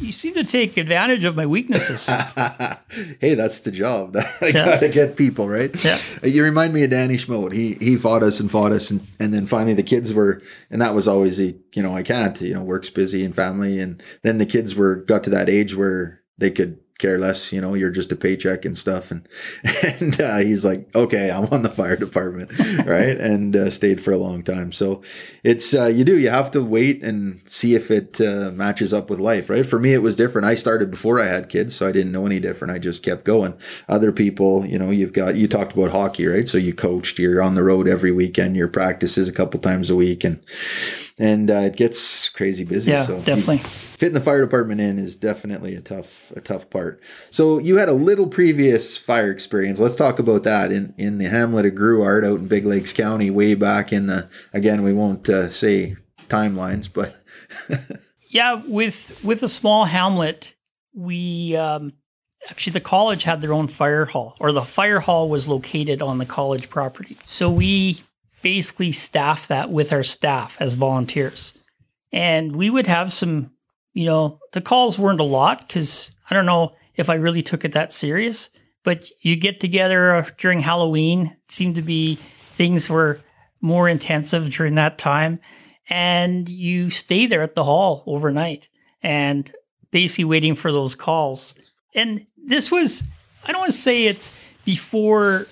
you, 0.00 0.12
seem 0.12 0.34
to 0.34 0.44
take 0.44 0.76
advantage 0.76 1.24
of 1.24 1.36
my 1.36 1.46
weaknesses. 1.46 2.06
hey, 3.20 3.34
that's 3.34 3.60
the 3.60 3.70
job. 3.70 4.16
I 4.40 4.52
gotta 4.52 4.88
get 4.88 5.16
people 5.16 5.48
right. 5.48 5.72
Yeah. 5.84 5.98
Uh, 6.22 6.26
you 6.26 6.42
remind 6.42 6.72
me 6.72 6.82
of 6.84 6.90
Danny 6.90 7.14
Schmote. 7.14 7.52
He 7.52 7.74
he 7.74 7.96
fought 7.96 8.22
us 8.22 8.40
and 8.40 8.50
fought 8.50 8.72
us, 8.72 8.90
and, 8.90 9.06
and 9.18 9.32
then 9.32 9.46
finally 9.46 9.74
the 9.74 9.82
kids 9.82 10.12
were, 10.12 10.42
and 10.70 10.80
that 10.82 10.94
was 10.94 11.08
always 11.08 11.38
the 11.38 11.56
you 11.74 11.82
know 11.82 11.94
I 11.94 12.02
can't 12.02 12.40
you 12.40 12.54
know 12.54 12.62
work's 12.62 12.90
busy 12.90 13.24
and 13.24 13.34
family, 13.34 13.78
and 13.78 14.02
then 14.22 14.38
the 14.38 14.46
kids 14.46 14.74
were 14.74 14.96
got 14.96 15.24
to 15.24 15.30
that 15.30 15.48
age 15.48 15.76
where 15.76 16.20
they 16.38 16.50
could 16.50 16.78
care 17.00 17.18
less. 17.18 17.52
You 17.52 17.60
know, 17.60 17.74
you're 17.74 17.90
just 17.90 18.12
a 18.12 18.16
paycheck 18.16 18.64
and 18.64 18.76
stuff, 18.78 19.10
and 19.10 19.26
and 20.00 20.20
uh, 20.20 20.38
he's 20.38 20.64
like, 20.64 20.94
okay, 20.94 21.30
I'm 21.30 21.46
on 21.46 21.62
the 21.62 21.70
fire 21.70 21.96
department, 21.96 22.56
right, 22.86 23.16
and 23.16 23.56
uh, 23.56 23.70
stayed 23.70 24.02
for 24.02 24.12
a 24.12 24.18
long 24.18 24.42
time. 24.42 24.70
So 24.72 25.02
it's 25.42 25.74
uh, 25.74 25.86
you 25.86 26.04
do 26.04 26.18
you 26.18 26.30
have 26.30 26.50
to 26.52 26.62
wait 26.62 27.02
and 27.02 27.40
see 27.46 27.74
if 27.74 27.90
it 27.90 28.20
uh, 28.20 28.50
matches 28.52 28.94
up 28.94 29.10
with 29.10 29.18
life, 29.18 29.50
right? 29.50 29.66
For 29.66 29.78
me, 29.78 29.94
it 29.94 30.02
was 30.02 30.16
different. 30.16 30.46
I 30.46 30.54
started 30.54 30.90
before 30.90 31.20
I 31.20 31.26
had 31.26 31.48
kids, 31.48 31.74
so 31.74 31.88
I 31.88 31.92
didn't 31.92 32.12
know 32.12 32.26
any 32.26 32.40
different. 32.40 32.72
I 32.72 32.78
just 32.78 33.02
kept 33.02 33.24
going. 33.24 33.54
Other 33.88 34.12
people, 34.12 34.64
you 34.66 34.78
know, 34.78 34.90
you've 34.90 35.12
got 35.12 35.36
you 35.36 35.48
talked 35.48 35.72
about 35.72 35.90
hockey, 35.90 36.26
right? 36.26 36.48
So 36.48 36.58
you 36.58 36.74
coached, 36.74 37.18
you're 37.18 37.42
on 37.42 37.54
the 37.54 37.64
road 37.64 37.88
every 37.88 38.12
weekend, 38.12 38.56
your 38.56 38.68
practices 38.68 39.28
a 39.28 39.32
couple 39.32 39.58
times 39.60 39.90
a 39.90 39.96
week, 39.96 40.24
and 40.24 40.40
and 41.20 41.50
uh, 41.50 41.60
it 41.60 41.76
gets 41.76 42.28
crazy 42.30 42.64
busy. 42.64 42.90
Yeah, 42.90 43.04
so 43.04 43.20
definitely. 43.20 43.58
fitting 43.58 44.14
the 44.14 44.20
fire 44.20 44.40
department 44.40 44.80
in 44.80 44.98
is 44.98 45.14
definitely 45.16 45.76
a 45.76 45.80
tough 45.80 46.32
a 46.34 46.40
tough 46.40 46.68
part. 46.70 47.00
So 47.30 47.58
you 47.58 47.76
had 47.76 47.88
a 47.88 47.94
little 47.94 48.26
previous 48.26 48.98
fire 48.98 49.30
experience. 49.30 49.78
Let's 49.78 49.96
talk 49.96 50.18
about 50.18 50.42
that 50.42 50.72
in 50.72 50.94
in 50.98 51.18
the 51.18 51.28
hamlet 51.28 51.66
of 51.66 51.76
Grouard 51.76 52.24
out 52.24 52.40
in 52.40 52.48
Big 52.48 52.64
Lakes 52.64 52.92
County, 52.92 53.30
way 53.30 53.54
back 53.54 53.92
in 53.92 54.06
the. 54.06 54.28
Again, 54.52 54.82
we 54.82 54.92
won't 54.92 55.28
uh, 55.28 55.48
say 55.48 55.96
timelines, 56.28 56.92
but 56.92 57.14
Yeah, 58.30 58.62
with 58.64 59.22
with 59.24 59.42
a 59.42 59.48
small 59.48 59.84
hamlet, 59.86 60.54
we 60.94 61.56
um, 61.56 61.92
actually 62.48 62.74
the 62.74 62.80
college 62.80 63.24
had 63.24 63.42
their 63.42 63.52
own 63.52 63.66
fire 63.66 64.04
hall, 64.04 64.36
or 64.38 64.52
the 64.52 64.62
fire 64.62 65.00
hall 65.00 65.28
was 65.28 65.48
located 65.48 66.00
on 66.00 66.18
the 66.18 66.26
college 66.26 66.70
property. 66.70 67.18
So 67.24 67.50
we 67.50 68.00
basically 68.42 68.92
staff 68.92 69.48
that 69.48 69.70
with 69.70 69.92
our 69.92 70.02
staff 70.02 70.56
as 70.60 70.74
volunteers, 70.74 71.54
and 72.12 72.54
we 72.54 72.70
would 72.70 72.86
have 72.86 73.12
some, 73.12 73.52
you 73.92 74.06
know, 74.06 74.38
the 74.52 74.60
calls 74.60 74.98
weren't 74.98 75.20
a 75.20 75.24
lot 75.24 75.66
because 75.66 76.10
I 76.30 76.34
don't 76.34 76.46
know 76.46 76.76
if 76.96 77.08
I 77.08 77.14
really 77.14 77.42
took 77.42 77.64
it 77.64 77.72
that 77.72 77.92
serious, 77.92 78.50
but 78.82 79.08
you 79.20 79.36
get 79.36 79.60
together 79.60 80.26
during 80.38 80.60
Halloween. 80.60 81.36
It 81.44 81.52
seemed 81.52 81.76
to 81.76 81.82
be 81.82 82.18
things 82.54 82.90
were 82.90 83.20
more 83.60 83.88
intensive 83.88 84.50
during 84.50 84.74
that 84.76 84.98
time 84.98 85.38
and 85.90 86.48
you 86.48 86.88
stay 86.88 87.26
there 87.26 87.42
at 87.42 87.54
the 87.54 87.64
hall 87.64 88.04
overnight 88.06 88.68
and 89.02 89.52
basically 89.90 90.24
waiting 90.24 90.54
for 90.54 90.70
those 90.70 90.94
calls. 90.94 91.54
And 91.94 92.26
this 92.36 92.70
was, 92.70 93.02
I 93.44 93.52
don't 93.52 93.60
want 93.60 93.72
to 93.72 93.78
say 93.78 94.04
it's 94.04 94.34
before 94.64 95.48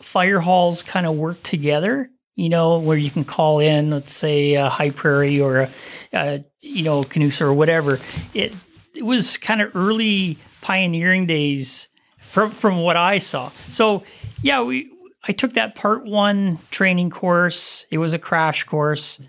fire 0.00 0.40
halls 0.40 0.82
kind 0.82 1.06
of 1.06 1.16
work 1.16 1.42
together, 1.42 2.10
you 2.34 2.48
know, 2.48 2.78
where 2.78 2.96
you 2.96 3.10
can 3.10 3.24
call 3.24 3.60
in, 3.60 3.90
let's 3.90 4.12
say 4.12 4.54
a 4.54 4.68
High 4.68 4.90
Prairie 4.90 5.40
or 5.40 5.60
a, 5.60 5.70
a 6.12 6.44
you 6.60 6.82
know, 6.84 7.02
Kinuso 7.02 7.42
or 7.42 7.52
whatever. 7.54 7.98
It, 8.34 8.52
it 8.94 9.04
was 9.04 9.36
kind 9.36 9.60
of 9.60 9.74
early 9.76 10.38
pioneering 10.60 11.26
days 11.26 11.88
from 12.18 12.50
from 12.52 12.78
what 12.82 12.96
I 12.96 13.18
saw. 13.18 13.50
So 13.68 14.04
yeah, 14.42 14.62
we 14.62 14.90
I 15.24 15.32
took 15.32 15.52
that 15.54 15.74
part 15.74 16.04
one 16.04 16.58
training 16.70 17.10
course. 17.10 17.86
It 17.90 17.98
was 17.98 18.12
a 18.12 18.18
crash 18.18 18.64
course. 18.64 19.20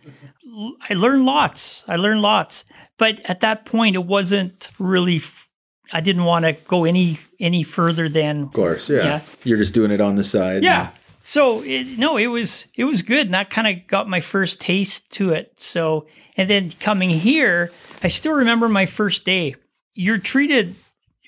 I 0.89 0.93
learned 0.93 1.25
lots. 1.25 1.83
I 1.87 1.95
learned 1.95 2.21
lots. 2.21 2.63
But 2.99 3.19
at 3.29 3.39
that 3.39 3.65
point, 3.65 3.95
it 3.95 4.05
wasn't 4.05 4.69
really. 4.79 5.17
F- 5.17 5.49
I 5.91 5.99
didn't 6.01 6.25
want 6.25 6.45
to 6.45 6.53
go 6.53 6.85
any 6.85 7.19
any 7.39 7.63
further 7.63 8.07
than. 8.07 8.43
of 8.43 8.53
course, 8.53 8.89
yeah, 8.89 8.97
Yeah. 9.03 9.19
you're 9.43 9.57
just 9.57 9.73
doing 9.73 9.91
it 9.91 9.99
on 10.01 10.15
the 10.15 10.23
side. 10.23 10.63
Yeah. 10.63 10.91
So 11.25 11.61
it, 11.63 11.97
no, 11.97 12.17
it 12.17 12.27
was 12.27 12.67
it 12.75 12.83
was 12.83 13.01
good, 13.01 13.27
and 13.27 13.33
that 13.33 13.49
kind 13.49 13.65
of 13.65 13.87
got 13.87 14.09
my 14.09 14.19
first 14.19 14.59
taste 14.59 15.09
to 15.13 15.29
it. 15.29 15.53
So 15.55 16.05
and 16.35 16.49
then 16.49 16.71
coming 16.81 17.09
here, 17.09 17.71
I 18.03 18.09
still 18.09 18.33
remember 18.33 18.67
my 18.67 18.85
first 18.85 19.23
day. 19.23 19.55
You're 19.93 20.17
treated. 20.17 20.75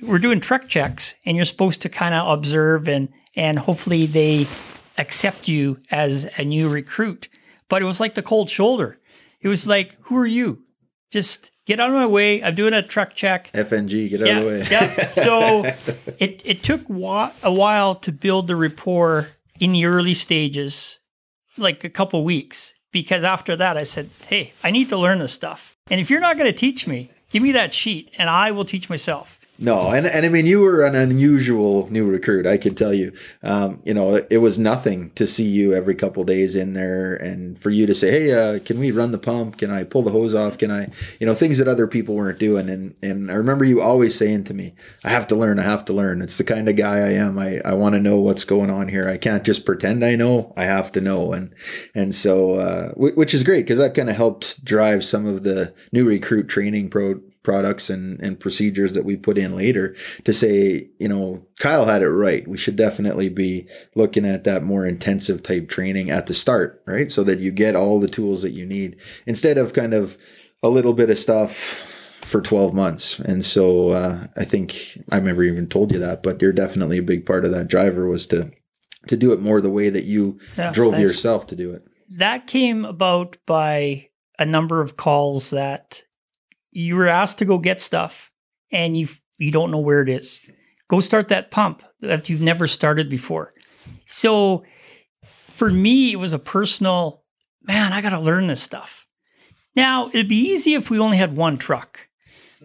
We're 0.02 0.20
doing 0.20 0.42
truck 0.42 0.68
checks, 0.68 1.16
and 1.26 1.38
you're 1.38 1.46
supposed 1.46 1.82
to 1.84 1.90
kind 1.90 2.14
of 2.14 2.28
observe 2.28 2.90
and 2.90 3.08
and 3.38 3.58
hopefully 3.58 4.06
they 4.06 4.48
accept 4.98 5.48
you 5.48 5.80
as 5.90 6.30
a 6.38 6.44
new 6.44 6.68
recruit. 6.68 7.30
But 7.70 7.82
it 7.82 7.86
was 7.86 8.02
like 8.02 8.16
the 8.16 8.22
cold 8.22 8.50
shoulder. 8.50 9.00
It 9.40 9.48
was 9.48 9.66
like, 9.66 9.98
who 10.02 10.18
are 10.18 10.28
you? 10.28 10.62
Just 11.10 11.52
get 11.66 11.80
out 11.80 11.90
of 11.90 11.96
my 11.96 12.06
way. 12.06 12.44
I'm 12.44 12.56
doing 12.56 12.74
a 12.74 12.82
truck 12.82 13.14
check 13.14 13.50
FNG, 13.54 14.10
get 14.10 14.22
out 14.22 14.28
yeah, 14.28 14.40
of 14.40 14.44
the 14.44 14.50
way. 14.50 14.68
yeah. 14.70 15.24
So 15.24 15.64
it 16.20 16.42
it 16.44 16.64
took 16.64 16.90
wa- 16.90 17.32
a 17.42 17.54
while 17.54 17.96
to 17.96 18.12
build 18.12 18.48
the 18.48 18.58
rapport 18.58 19.30
in 19.60 19.72
the 19.72 19.86
early 19.86 20.14
stages, 20.14 21.00
like 21.58 21.84
a 21.84 21.90
couple 21.90 22.24
weeks. 22.24 22.74
Because 22.92 23.24
after 23.24 23.56
that, 23.58 23.76
I 23.76 23.84
said, 23.84 24.10
"Hey, 24.28 24.54
I 24.64 24.72
need 24.72 24.90
to 24.90 24.98
learn 24.98 25.20
this 25.20 25.34
stuff. 25.34 25.76
And 25.90 26.00
if 26.00 26.10
you're 26.10 26.22
not 26.22 26.38
going 26.38 26.52
to 26.52 26.58
teach 26.58 26.88
me, 26.88 27.10
give 27.30 27.44
me 27.44 27.52
that 27.52 27.74
sheet, 27.74 28.12
and 28.18 28.30
I 28.30 28.52
will 28.52 28.66
teach 28.66 28.90
myself." 28.90 29.40
No, 29.58 29.92
and, 29.92 30.06
and 30.06 30.26
I 30.26 30.30
mean, 30.30 30.46
you 30.46 30.60
were 30.60 30.84
an 30.84 30.96
unusual 30.96 31.90
new 31.90 32.06
recruit. 32.06 32.46
I 32.46 32.58
could 32.58 32.76
tell 32.76 32.94
you, 32.94 33.14
um, 33.42 33.82
you 33.86 33.94
know, 33.94 34.16
it, 34.30 34.40
was 34.40 34.60
nothing 34.60 35.12
to 35.12 35.26
see 35.26 35.48
you 35.48 35.74
every 35.74 35.96
couple 35.96 36.26
days 36.26 36.58
in 36.58 36.74
there, 36.74 37.16
and 37.16 37.58
for 37.58 37.70
you 37.70 37.86
to 37.86 37.94
say, 37.94 38.12
"Hey, 38.12 38.34
uh, 38.34 38.60
can 38.60 38.80
we 38.80 38.92
run 38.92 39.14
the 39.14 39.18
pump? 39.18 39.58
Can 39.58 39.72
I 39.72 39.86
pull 39.86 40.04
the 40.04 40.12
hose 40.12 40.36
off? 40.36 40.58
Can 40.58 40.72
I?" 40.72 40.90
You 41.22 41.26
know, 41.26 41.34
things 41.34 41.58
that 41.60 41.70
other 41.70 41.88
people 41.88 42.16
weren't 42.16 42.38
doing. 42.38 42.68
And 42.70 42.96
and 43.02 43.32
I 43.32 43.36
remember 43.36 43.64
you 43.64 43.82
always 43.82 44.18
saying 44.18 44.44
to 44.46 44.54
me, 44.54 44.74
"I 45.06 45.10
have 45.10 45.26
to 45.28 45.36
learn. 45.36 45.58
I 45.58 45.64
have 45.64 45.86
to 45.86 45.94
learn." 45.94 46.22
It's 46.22 46.38
the 46.38 46.44
kind 46.44 46.68
of 46.68 46.76
guy 46.76 46.98
I 46.98 47.14
am. 47.14 47.40
I 47.40 47.62
I 47.64 47.74
want 47.76 47.96
to 47.96 48.02
know 48.02 48.20
what's 48.20 48.44
going 48.44 48.70
on 48.70 48.90
here. 48.90 49.08
I 49.08 49.18
can't 49.18 49.46
just 49.46 49.66
pretend 49.66 50.04
I 50.04 50.16
know. 50.16 50.54
I 50.58 50.66
have 50.66 50.92
to 50.94 51.02
know. 51.02 51.32
And 51.32 51.56
and 51.94 52.14
so, 52.14 52.56
uh, 52.56 52.90
which 52.96 53.34
is 53.34 53.44
great 53.44 53.64
because 53.64 53.80
that 53.80 53.96
kind 53.96 54.10
of 54.10 54.18
helped 54.18 54.66
drive 54.66 55.06
some 55.06 55.26
of 55.26 55.44
the 55.44 55.74
new 55.94 56.06
recruit 56.06 56.50
training 56.50 56.90
pro 56.90 57.22
products 57.46 57.90
and, 57.90 58.20
and 58.20 58.40
procedures 58.40 58.92
that 58.94 59.06
we 59.06 59.16
put 59.16 59.38
in 59.38 59.56
later 59.56 59.96
to 60.26 60.34
say, 60.34 60.90
you 61.00 61.08
know, 61.08 61.46
Kyle 61.60 61.86
had 61.86 62.02
it 62.02 62.10
right. 62.10 62.46
We 62.46 62.58
should 62.58 62.76
definitely 62.76 63.30
be 63.30 63.68
looking 63.96 64.26
at 64.26 64.44
that 64.44 64.64
more 64.64 64.86
intensive 64.86 65.44
type 65.44 65.70
training 65.70 66.10
at 66.10 66.26
the 66.26 66.34
start, 66.34 66.84
right? 66.86 67.10
So 67.10 67.24
that 67.24 67.40
you 67.40 67.52
get 67.52 67.76
all 67.76 68.02
the 68.02 68.10
tools 68.10 68.42
that 68.42 68.52
you 68.52 68.66
need 68.66 68.98
instead 69.26 69.58
of 69.58 69.72
kind 69.72 69.94
of 69.94 70.18
a 70.62 70.70
little 70.70 70.94
bit 70.94 71.10
of 71.10 71.20
stuff 71.20 71.86
for 72.22 72.42
12 72.42 72.74
months. 72.74 73.20
And 73.20 73.46
so 73.46 73.90
uh, 73.90 74.28
I 74.36 74.44
think 74.44 74.98
I 75.12 75.20
never 75.20 75.44
even 75.44 75.68
told 75.68 75.94
you 75.94 76.00
that, 76.00 76.24
but 76.24 76.42
you're 76.42 76.52
definitely 76.52 76.98
a 76.98 77.04
big 77.04 77.26
part 77.26 77.46
of 77.46 77.52
that 77.52 77.68
driver 77.68 78.08
was 78.08 78.28
to 78.28 78.52
to 79.08 79.16
do 79.16 79.32
it 79.32 79.40
more 79.40 79.62
the 79.62 79.70
way 79.70 79.90
that 79.90 80.06
you 80.06 80.40
yeah, 80.58 80.72
drove 80.72 80.94
thanks. 80.94 81.12
yourself 81.12 81.46
to 81.46 81.56
do 81.56 81.72
it. 81.72 81.88
That 82.10 82.48
came 82.48 82.84
about 82.86 83.38
by 83.46 84.10
a 84.40 84.46
number 84.46 84.82
of 84.82 84.98
calls 84.98 85.52
that 85.52 86.04
you 86.76 86.98
were 86.98 87.08
asked 87.08 87.38
to 87.38 87.46
go 87.46 87.58
get 87.58 87.80
stuff 87.80 88.32
and 88.72 88.98
you 88.98 89.08
you 89.38 89.50
don't 89.50 89.72
know 89.72 89.80
where 89.80 90.02
it 90.02 90.10
is. 90.10 90.42
Go 90.90 91.00
start 91.00 91.30
that 91.30 91.50
pump 91.50 91.84
that 92.02 92.30
you've 92.30 92.42
never 92.42 92.68
started 92.68 93.10
before. 93.10 93.54
So 94.06 94.64
for 95.48 95.72
me, 95.72 96.12
it 96.12 96.18
was 96.18 96.34
a 96.34 96.40
personal 96.40 97.24
man. 97.64 97.94
I 97.94 98.02
got 98.02 98.10
to 98.10 98.20
learn 98.20 98.48
this 98.48 98.62
stuff. 98.62 99.06
Now 99.76 100.10
it'd 100.10 100.28
be 100.28 100.36
easy 100.36 100.74
if 100.74 100.90
we 100.90 101.00
only 101.00 101.18
had 101.18 101.38
one 101.38 101.58
truck, 101.58 102.10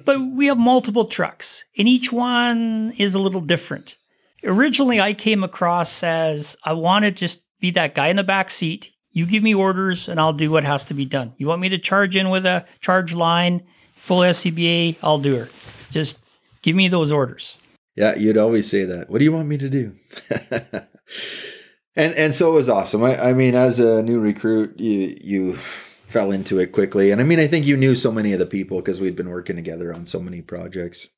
but 0.04 0.20
we 0.20 0.46
have 0.46 0.58
multiple 0.58 1.04
trucks, 1.04 1.64
and 1.78 1.88
each 1.88 2.12
one 2.12 2.92
is 2.98 3.14
a 3.14 3.20
little 3.20 3.40
different. 3.40 3.96
Originally, 4.44 5.00
I 5.00 5.12
came 5.12 5.44
across 5.44 6.02
as 6.02 6.56
I 6.64 6.72
want 6.72 7.04
to 7.04 7.10
just 7.10 7.44
be 7.60 7.70
that 7.72 7.94
guy 7.94 8.08
in 8.08 8.16
the 8.16 8.24
back 8.24 8.50
seat. 8.50 8.92
You 9.12 9.26
give 9.26 9.42
me 9.42 9.54
orders, 9.54 10.08
and 10.08 10.20
I'll 10.20 10.32
do 10.32 10.50
what 10.50 10.64
has 10.64 10.84
to 10.86 10.94
be 10.94 11.04
done. 11.04 11.34
You 11.36 11.48
want 11.48 11.60
me 11.60 11.68
to 11.70 11.78
charge 11.78 12.16
in 12.16 12.30
with 12.30 12.46
a 12.46 12.64
charge 12.80 13.12
line? 13.12 13.66
Full 14.10 14.22
SCBA, 14.22 14.96
I'll 15.04 15.20
do 15.20 15.36
her. 15.36 15.48
Just 15.92 16.18
give 16.62 16.74
me 16.74 16.88
those 16.88 17.12
orders. 17.12 17.58
Yeah, 17.94 18.16
you'd 18.16 18.36
always 18.36 18.68
say 18.68 18.84
that. 18.84 19.08
What 19.08 19.18
do 19.18 19.24
you 19.24 19.30
want 19.30 19.46
me 19.46 19.56
to 19.58 19.70
do? 19.70 19.94
and 21.94 22.12
and 22.14 22.34
so 22.34 22.50
it 22.50 22.54
was 22.54 22.68
awesome. 22.68 23.04
I, 23.04 23.28
I 23.28 23.32
mean, 23.34 23.54
as 23.54 23.78
a 23.78 24.02
new 24.02 24.18
recruit, 24.18 24.80
you 24.80 25.16
you 25.20 25.58
fell 26.08 26.32
into 26.32 26.58
it 26.58 26.72
quickly. 26.72 27.12
And 27.12 27.20
I 27.20 27.24
mean, 27.24 27.38
I 27.38 27.46
think 27.46 27.66
you 27.66 27.76
knew 27.76 27.94
so 27.94 28.10
many 28.10 28.32
of 28.32 28.40
the 28.40 28.46
people 28.46 28.78
because 28.78 28.98
we'd 28.98 29.14
been 29.14 29.30
working 29.30 29.54
together 29.54 29.94
on 29.94 30.08
so 30.08 30.18
many 30.18 30.42
projects 30.42 31.08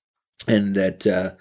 and 0.48 0.74
that 0.74 1.06
uh, 1.06 1.32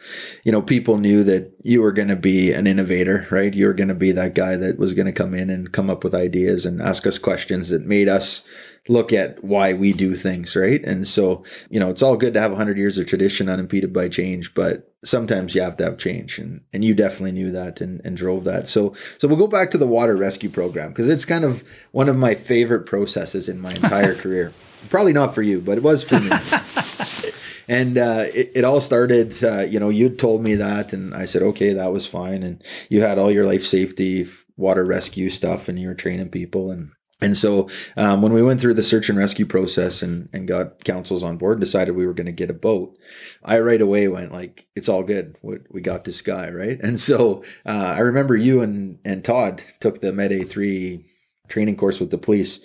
you 0.44 0.52
know 0.52 0.62
people 0.62 0.98
knew 0.98 1.24
that 1.24 1.52
you 1.64 1.82
were 1.82 1.92
going 1.92 2.08
to 2.08 2.16
be 2.16 2.52
an 2.52 2.68
innovator 2.68 3.28
right? 3.32 3.54
You 3.54 3.66
were 3.68 3.74
going 3.74 3.88
to 3.88 3.96
be 3.96 4.12
that 4.12 4.36
guy 4.36 4.56
that 4.58 4.78
was 4.78 4.94
going 4.94 5.08
to 5.08 5.12
come 5.12 5.34
in 5.34 5.50
and 5.50 5.72
come 5.72 5.90
up 5.90 6.04
with 6.04 6.14
ideas 6.14 6.66
and 6.66 6.82
ask 6.82 7.08
us 7.08 7.18
questions 7.18 7.70
that 7.70 7.86
made 7.86 8.08
us 8.08 8.44
look 8.88 9.14
at 9.14 9.44
why 9.44 9.74
we 9.74 9.94
do 9.94 10.16
things 10.16 10.56
right? 10.56 10.84
And 10.84 11.08
so 11.08 11.44
you 11.70 11.80
know 11.80 11.90
it's 11.90 12.02
all 12.02 12.18
good 12.18 12.34
to 12.36 12.42
have 12.42 12.52
100 12.52 12.78
years 12.78 12.98
of 12.98 13.08
tradition 13.08 13.50
unimpeded 13.50 13.92
by 13.92 14.08
change 14.08 14.54
but 14.54 14.92
sometimes 15.04 15.56
you 15.56 15.62
have 15.62 15.78
to 15.78 15.84
have 15.84 15.98
change 15.98 16.38
and, 16.38 16.62
and 16.72 16.86
you 16.86 16.94
definitely 16.94 17.32
knew 17.32 17.50
that 17.50 17.82
and, 17.82 18.02
and 18.06 18.16
drove 18.18 18.44
that. 18.44 18.68
So 18.68 18.94
so 19.18 19.28
we'll 19.28 19.38
go 19.38 19.48
back 19.48 19.72
to 19.72 19.78
the 19.80 19.88
water 19.88 20.16
rescue 20.16 20.50
program 20.50 20.90
because 20.90 21.08
it's 21.08 21.26
kind 21.26 21.44
of 21.44 21.64
one 21.92 22.08
of 22.08 22.18
my 22.18 22.36
favorite 22.36 22.86
processes 22.86 23.50
in 23.50 23.60
my 23.60 23.74
entire 23.74 24.14
career. 24.24 24.54
Probably 24.90 25.14
not 25.14 25.34
for 25.34 25.42
you 25.42 25.60
but 25.60 25.78
it 25.78 25.84
was 25.84 26.04
for 26.04 26.20
me 26.20 26.30
and 27.72 27.98
uh, 27.98 28.26
it, 28.34 28.52
it, 28.54 28.66
all 28.66 28.82
started 28.82 29.42
uh, 29.44 29.62
you 29.62 29.80
know 29.80 29.90
you'd 29.90 30.20
told 30.20 30.44
me 30.44 30.56
that 30.56 30.94
and 30.94 31.16
i 31.16 31.26
said 31.26 31.42
okay 31.42 31.74
that 31.74 31.94
was 31.94 32.06
fine 32.06 32.44
and 32.44 32.64
you 32.90 33.02
had 33.02 33.18
all 33.18 33.32
your 33.32 33.46
life 33.46 33.66
safety 33.66 34.28
water 34.58 34.86
rescue 34.86 35.30
stuff 35.30 35.70
and 35.70 35.80
you 35.80 35.88
were 35.88 35.96
training 35.96 36.30
people 36.30 36.70
and 36.70 36.92
and 37.24 37.38
so 37.38 37.70
um, 37.96 38.24
when 38.24 38.34
we 38.34 38.42
went 38.42 38.60
through 38.60 38.74
the 38.74 38.82
search 38.82 39.08
and 39.08 39.18
rescue 39.18 39.46
process 39.46 40.02
and, 40.02 40.28
and 40.34 40.48
got 40.48 40.84
councils 40.84 41.24
on 41.24 41.38
board 41.38 41.58
and 41.58 41.62
decided 41.62 41.96
we 41.96 42.08
were 42.08 42.16
going 42.16 42.26
to 42.26 42.32
get 42.32 42.50
a 42.50 42.54
boat, 42.54 42.98
I 43.44 43.60
right 43.60 43.80
away 43.80 44.08
went 44.08 44.32
like, 44.32 44.68
it's 44.76 44.90
all 44.90 45.04
good. 45.04 45.38
We, 45.44 45.58
we 45.70 45.82
got 45.82 46.04
this 46.04 46.22
guy, 46.22 46.50
right? 46.50 46.80
And 46.82 47.00
so 47.00 47.44
uh, 47.64 47.94
I 47.96 48.00
remember 48.00 48.36
you 48.36 48.62
and, 48.62 48.98
and 49.06 49.24
Todd 49.24 49.62
took 49.80 50.02
the 50.02 50.12
Med 50.12 50.32
A3 50.32 51.06
training 51.52 51.76
course 51.76 52.00
with 52.00 52.10
the 52.10 52.18
police. 52.18 52.60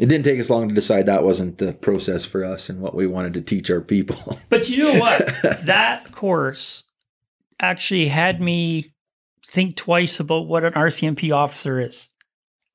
It 0.00 0.06
didn't 0.06 0.24
take 0.24 0.40
us 0.40 0.50
long 0.50 0.68
to 0.68 0.74
decide 0.74 1.06
that 1.06 1.22
wasn't 1.22 1.58
the 1.58 1.74
process 1.74 2.24
for 2.24 2.42
us 2.42 2.68
and 2.68 2.80
what 2.80 2.94
we 2.94 3.06
wanted 3.06 3.34
to 3.34 3.42
teach 3.42 3.70
our 3.70 3.82
people. 3.82 4.38
But 4.48 4.68
you 4.68 4.78
know 4.82 4.98
what? 4.98 5.26
that 5.64 6.10
course 6.10 6.84
actually 7.60 8.08
had 8.08 8.40
me 8.40 8.86
think 9.46 9.76
twice 9.76 10.18
about 10.18 10.46
what 10.48 10.64
an 10.64 10.72
RCMP 10.72 11.32
officer 11.32 11.80
is. 11.80 12.08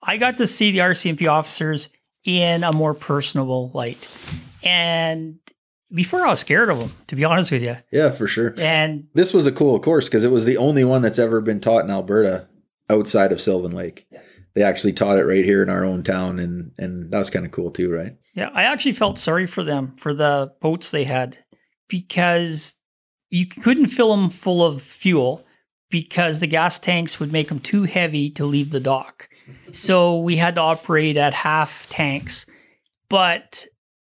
I 0.01 0.17
got 0.17 0.37
to 0.37 0.47
see 0.47 0.71
the 0.71 0.79
RCMP 0.79 1.29
officers 1.29 1.89
in 2.23 2.63
a 2.63 2.71
more 2.71 2.93
personable 2.93 3.71
light. 3.73 4.07
And 4.63 5.39
before 5.93 6.21
I 6.21 6.29
was 6.29 6.39
scared 6.39 6.69
of 6.69 6.79
them, 6.79 6.93
to 7.07 7.15
be 7.15 7.25
honest 7.25 7.51
with 7.51 7.63
you. 7.63 7.77
Yeah, 7.91 8.11
for 8.11 8.27
sure. 8.27 8.53
And 8.57 9.07
this 9.13 9.33
was 9.33 9.47
a 9.47 9.51
cool 9.51 9.79
course 9.79 10.05
because 10.05 10.23
it 10.23 10.31
was 10.31 10.45
the 10.45 10.57
only 10.57 10.83
one 10.83 11.01
that's 11.01 11.19
ever 11.19 11.41
been 11.41 11.59
taught 11.59 11.83
in 11.83 11.91
Alberta 11.91 12.47
outside 12.89 13.31
of 13.31 13.41
Sylvan 13.41 13.71
Lake. 13.71 14.05
Yeah 14.11 14.21
they 14.55 14.63
actually 14.63 14.93
taught 14.93 15.17
it 15.17 15.25
right 15.25 15.45
here 15.45 15.61
in 15.61 15.69
our 15.69 15.85
own 15.85 16.01
town 16.01 16.39
and 16.39 16.71
and 16.77 17.11
that 17.11 17.19
was 17.19 17.29
kind 17.29 17.45
of 17.45 17.51
cool 17.51 17.69
too 17.69 17.91
right? 17.91 18.15
Yeah 18.33 18.49
i 18.53 18.63
actually 18.63 18.93
felt 18.93 19.19
sorry 19.19 19.45
for 19.45 19.63
them 19.63 19.95
for 19.97 20.13
the 20.13 20.51
boats 20.61 20.91
they 20.91 21.03
had 21.03 21.37
because 21.87 22.75
you 23.29 23.45
couldn't 23.45 23.87
fill 23.87 24.15
them 24.15 24.29
full 24.29 24.63
of 24.63 24.81
fuel 24.81 25.45
because 25.89 26.39
the 26.39 26.47
gas 26.47 26.79
tanks 26.79 27.19
would 27.19 27.31
make 27.31 27.49
them 27.49 27.59
too 27.59 27.83
heavy 27.83 28.29
to 28.31 28.45
leave 28.45 28.71
the 28.71 28.79
dock. 28.79 29.29
So 29.71 30.19
we 30.19 30.35
had 30.37 30.55
to 30.55 30.61
operate 30.61 31.17
at 31.17 31.33
half 31.33 31.87
tanks 31.89 32.45
but 33.09 33.65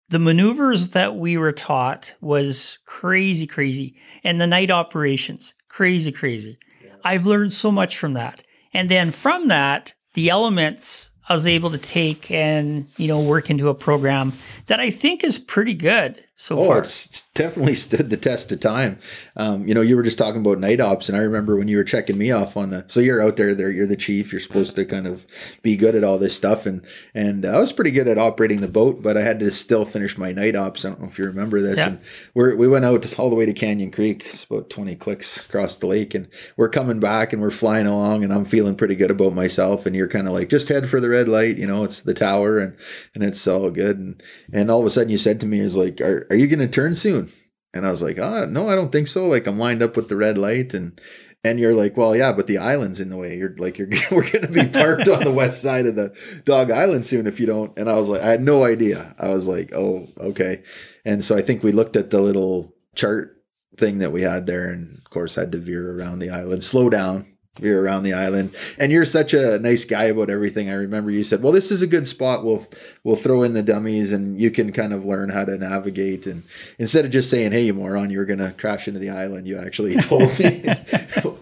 the 0.08 0.20
maneuvers 0.20 0.90
that 0.90 1.16
we 1.16 1.38
were 1.38 1.52
taught 1.52 2.16
was 2.22 2.78
crazy 2.86 3.48
crazy 3.48 3.96
and 4.24 4.40
the 4.40 4.48
night 4.48 4.72
operations 4.72 5.56
crazy 5.68 6.12
crazy. 6.12 6.58
Yeah. 6.84 6.96
i've 7.04 7.26
learned 7.26 7.54
so 7.54 7.72
much 7.72 7.98
from 7.98 8.14
that. 8.14 8.44
And 8.74 8.90
then 8.90 9.12
from 9.12 9.48
that 9.48 9.96
the 10.16 10.30
elements 10.30 11.12
I 11.28 11.34
was 11.34 11.48
able 11.48 11.72
to 11.72 11.78
take 11.78 12.30
and 12.30 12.88
you 12.98 13.08
know 13.08 13.22
work 13.22 13.50
into 13.50 13.70
a 13.70 13.76
program 13.76 14.34
that 14.68 14.80
I 14.80 14.90
think 14.90 15.24
is 15.24 15.40
pretty 15.40 15.74
good 15.74 16.24
so 16.36 16.58
oh, 16.60 16.68
far. 16.68 16.80
It's, 16.80 17.06
it's 17.06 17.22
definitely 17.34 17.76
stood 17.76 18.10
the 18.10 18.18
test 18.18 18.52
of 18.52 18.60
time. 18.60 19.00
Um, 19.38 19.68
you 19.68 19.74
know, 19.74 19.82
you 19.82 19.96
were 19.96 20.04
just 20.04 20.18
talking 20.18 20.42
about 20.42 20.60
night 20.60 20.80
ops, 20.80 21.10
and 21.10 21.18
I 21.18 21.22
remember 21.22 21.58
when 21.58 21.68
you 21.68 21.78
were 21.78 21.84
checking 21.84 22.18
me 22.18 22.32
off 22.32 22.56
on 22.56 22.70
the. 22.70 22.86
So 22.88 23.00
you're 23.00 23.22
out 23.22 23.36
there, 23.36 23.54
there, 23.54 23.70
you're 23.70 23.88
the 23.88 23.98
chief. 23.98 24.32
You're 24.32 24.40
supposed 24.40 24.76
to 24.76 24.86
kind 24.86 25.08
of 25.08 25.28
be 25.62 25.76
good 25.76 25.96
at 25.96 26.04
all 26.04 26.18
this 26.18 26.36
stuff, 26.36 26.66
and 26.66 26.86
and 27.14 27.46
I 27.46 27.60
was 27.60 27.74
pretty 27.74 27.92
good 27.92 28.08
at 28.08 28.18
operating 28.18 28.62
the 28.62 28.68
boat, 28.68 29.02
but 29.02 29.18
I 29.18 29.22
had 29.22 29.40
to 29.40 29.52
still 29.52 29.86
finish 29.86 30.18
my 30.18 30.32
night 30.32 30.56
ops. 30.56 30.86
I 30.86 30.90
don't 30.90 31.02
know 31.02 31.08
if 31.08 31.20
you 31.20 31.26
remember 31.26 31.62
this. 31.62 31.78
Yeah. 31.78 31.88
And 31.88 32.02
we 32.34 32.56
we 32.56 32.68
went 32.68 32.86
out 32.86 33.20
all 33.20 33.30
the 33.30 33.36
way 33.36 33.46
to 33.46 33.54
Canyon 33.54 33.92
Creek. 33.92 34.26
It's 34.26 34.46
about 34.46 34.70
20 34.70 34.96
clicks 34.96 35.46
across 35.46 35.78
the 35.78 35.88
lake, 35.88 36.16
and 36.16 36.30
we're 36.56 36.70
coming 36.70 37.00
back, 37.00 37.34
and 37.34 37.42
we're 37.42 37.52
flying 37.52 37.88
along, 37.88 38.24
and 38.24 38.34
I'm 38.34 38.46
feeling 38.46 38.76
pretty 38.76 38.96
good 38.96 39.12
about 39.12 39.34
myself. 39.34 39.86
And 39.86 39.96
you're 39.96 40.08
kind 40.08 40.28
of 40.28 40.34
like, 40.34 40.50
just 40.50 40.70
head 40.70 40.90
for 40.90 41.02
the 41.02 41.10
red 41.10 41.28
light. 41.28 41.58
You 41.58 41.68
know, 41.68 41.84
it's 41.84 42.02
the 42.02 42.14
tower, 42.14 42.58
and 42.58 42.76
and 43.14 43.24
it's 43.24 43.46
all 43.48 43.70
good. 43.70 43.98
And 43.98 44.24
and 44.54 44.72
all 44.72 44.80
of 44.80 44.86
a 44.86 44.90
sudden, 44.90 45.10
you 45.10 45.18
said 45.18 45.40
to 45.42 45.46
me, 45.46 45.60
"Is 45.60 45.76
like, 45.76 46.00
are 46.00 46.26
are 46.30 46.36
you 46.36 46.48
going 46.48 46.60
to 46.60 46.68
turn 46.68 46.96
soon?" 46.96 47.32
And 47.76 47.86
I 47.86 47.92
was 47.92 48.02
like, 48.02 48.18
"Ah, 48.20 48.44
oh, 48.44 48.46
no, 48.46 48.70
I 48.70 48.76
don't 48.76 48.92
think 48.92 49.08
so. 49.08 49.28
Like 49.28 49.46
I'm 49.46 49.60
lined 49.60 49.84
up 49.84 49.96
with 49.96 50.10
the 50.10 50.16
red 50.16 50.38
light 50.38 50.74
and 50.74 51.00
and 51.46 51.60
you're 51.60 51.76
like, 51.76 51.96
well, 51.96 52.16
yeah, 52.16 52.34
but 52.34 52.48
the 52.48 52.58
island's 52.58 53.00
in 53.00 53.10
the 53.10 53.18
way. 53.18 53.38
You're 53.38 53.56
like, 53.58 53.78
you're 53.78 53.88
we're 54.12 54.28
going 54.28 54.48
to 54.48 54.52
be 54.52 54.66
parked 54.80 55.08
on 55.08 55.24
the 55.24 55.32
west 55.32 55.62
side 55.62 55.86
of 55.86 55.96
the 55.96 56.16
Dog 56.44 56.72
Island 56.72 57.06
soon 57.06 57.28
if 57.28 57.40
you 57.40 57.46
don't. 57.46 57.78
And 57.78 57.88
I 57.88 57.94
was 57.94 58.10
like, 58.10 58.22
I 58.22 58.32
had 58.32 58.42
no 58.42 58.64
idea. 58.64 59.16
I 59.20 59.30
was 59.30 59.48
like, 59.48 59.72
oh, 59.76 60.08
okay. 60.18 60.64
And 61.06 61.24
so 61.24 61.38
I 61.38 61.44
think 61.44 61.62
we 61.62 61.72
looked 61.72 61.96
at 61.96 62.10
the 62.10 62.20
little 62.20 62.74
chart 62.96 63.44
thing 63.78 64.00
that 64.00 64.12
we 64.12 64.24
had 64.24 64.48
there, 64.48 64.72
and 64.72 64.98
of 64.98 65.10
course 65.12 65.36
had 65.36 65.52
to 65.52 65.60
veer 65.60 65.96
around 65.96 66.18
the 66.18 66.32
island, 66.32 66.64
slow 66.64 66.90
down, 66.90 67.35
you're 67.60 67.82
around 67.82 68.04
the 68.04 68.14
island. 68.14 68.56
And 68.80 68.92
you're 68.92 69.06
such 69.06 69.34
a 69.34 69.60
nice 69.60 69.86
guy 69.86 70.06
about 70.06 70.30
everything. 70.30 70.70
I 70.70 70.74
remember 70.74 71.12
you 71.12 71.24
said 71.24 71.42
well 71.42 71.52
this 71.52 71.72
is 71.72 71.82
a 71.82 71.88
good 71.88 72.08
spot. 72.08 72.44
We'll 72.44 72.66
we'll 73.04 73.16
throw 73.16 73.44
in 73.44 73.54
the 73.54 73.64
dummies 73.64 74.12
and 74.12 74.40
you 74.40 74.52
can 74.52 74.72
kind 74.72 74.94
of 74.94 75.06
learn 75.06 75.30
how 75.30 75.46
to 75.46 75.58
navigate. 75.58 76.28
And 76.28 76.44
instead 76.80 77.06
of 77.06 77.12
just 77.12 77.30
saying 77.30 77.52
hey 77.52 77.62
you 77.62 77.74
moron 77.74 78.12
you're 78.12 78.26
gonna 78.26 78.54
crash 78.54 78.88
into 78.88 79.00
the 79.00 79.10
island 79.10 79.48
you 79.48 79.58
actually 79.58 79.96
told 80.02 80.38
me. 80.40 80.64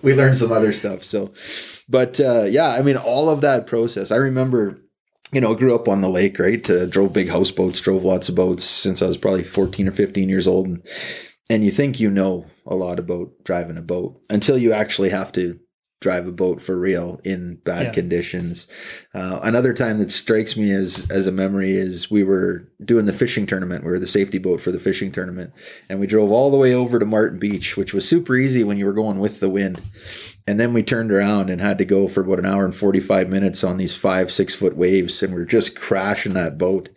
We 0.01 0.13
learned 0.13 0.37
some 0.37 0.51
other 0.51 0.73
stuff. 0.73 1.03
So 1.03 1.33
but 1.89 2.19
uh, 2.19 2.43
yeah 2.43 2.69
i 2.69 2.81
mean 2.81 2.97
all 2.97 3.29
of 3.29 3.41
that 3.41 3.67
process 3.67 4.09
i 4.11 4.15
remember 4.15 4.79
you 5.33 5.41
know, 5.41 5.55
grew 5.55 5.73
up 5.73 5.87
on 5.87 6.01
the 6.01 6.09
lake, 6.09 6.37
right? 6.37 6.69
Uh, 6.69 6.85
drove 6.85 7.11
big 7.11 7.27
houseboats, 7.27 7.81
drove 7.81 8.05
lots 8.05 8.29
of 8.29 8.35
boats 8.35 8.63
since 8.63 9.01
I 9.01 9.07
was 9.07 9.17
probably 9.17 9.43
14 9.43 9.87
or 9.87 9.91
15 9.91 10.29
years 10.29 10.47
old. 10.47 10.67
And 10.67 10.87
and 11.49 11.65
you 11.65 11.71
think 11.71 11.99
you 11.99 12.09
know 12.09 12.45
a 12.65 12.75
lot 12.75 12.99
about 12.99 13.31
driving 13.43 13.77
a 13.77 13.81
boat 13.81 14.21
until 14.29 14.57
you 14.57 14.71
actually 14.71 15.09
have 15.09 15.31
to 15.33 15.59
drive 16.03 16.27
a 16.27 16.31
boat 16.31 16.61
for 16.61 16.77
real 16.77 17.19
in 17.23 17.55
bad 17.63 17.83
Yeah. 17.87 17.91
conditions. 17.91 18.67
Uh, 19.13 19.39
another 19.41 19.73
time 19.73 19.97
that 19.99 20.11
strikes 20.11 20.55
me 20.55 20.71
as 20.71 21.07
as 21.09 21.25
a 21.25 21.31
memory 21.31 21.71
is 21.71 22.11
we 22.11 22.23
were 22.23 22.67
doing 22.83 23.05
the 23.05 23.13
fishing 23.13 23.45
tournament. 23.47 23.83
We 23.83 23.91
were 23.91 23.99
the 23.99 24.05
safety 24.07 24.37
boat 24.37 24.61
for 24.61 24.71
the 24.71 24.79
fishing 24.79 25.11
tournament, 25.11 25.51
and 25.89 25.99
we 25.99 26.05
drove 26.07 26.31
all 26.31 26.51
the 26.51 26.57
way 26.57 26.73
over 26.73 26.99
to 26.99 27.05
Marten 27.05 27.39
Beach, 27.39 27.75
which 27.77 27.93
was 27.93 28.07
super 28.07 28.35
easy 28.35 28.63
when 28.63 28.77
you 28.77 28.85
were 28.85 28.93
going 28.93 29.19
with 29.19 29.39
the 29.39 29.49
wind. 29.49 29.81
And 30.45 30.59
then 30.59 30.73
we 30.73 30.83
turned 30.83 31.11
around 31.11 31.49
and 31.49 31.61
had 31.61 31.77
to 31.77 31.85
go 31.85 32.07
for 32.09 32.21
about 32.21 32.39
an 32.39 32.45
hour 32.45 32.65
and 32.65 32.75
forty 32.75 32.99
five 32.99 33.29
minutes 33.29 33.63
on 33.63 33.77
these 33.77 33.95
five 33.95 34.31
six 34.31 34.53
foot 34.53 34.75
waves, 34.75 35.23
and 35.23 35.33
we 35.33 35.41
are 35.41 35.45
just 35.45 35.75
crashing 35.75 36.33
that 36.33 36.57
boat. 36.57 36.89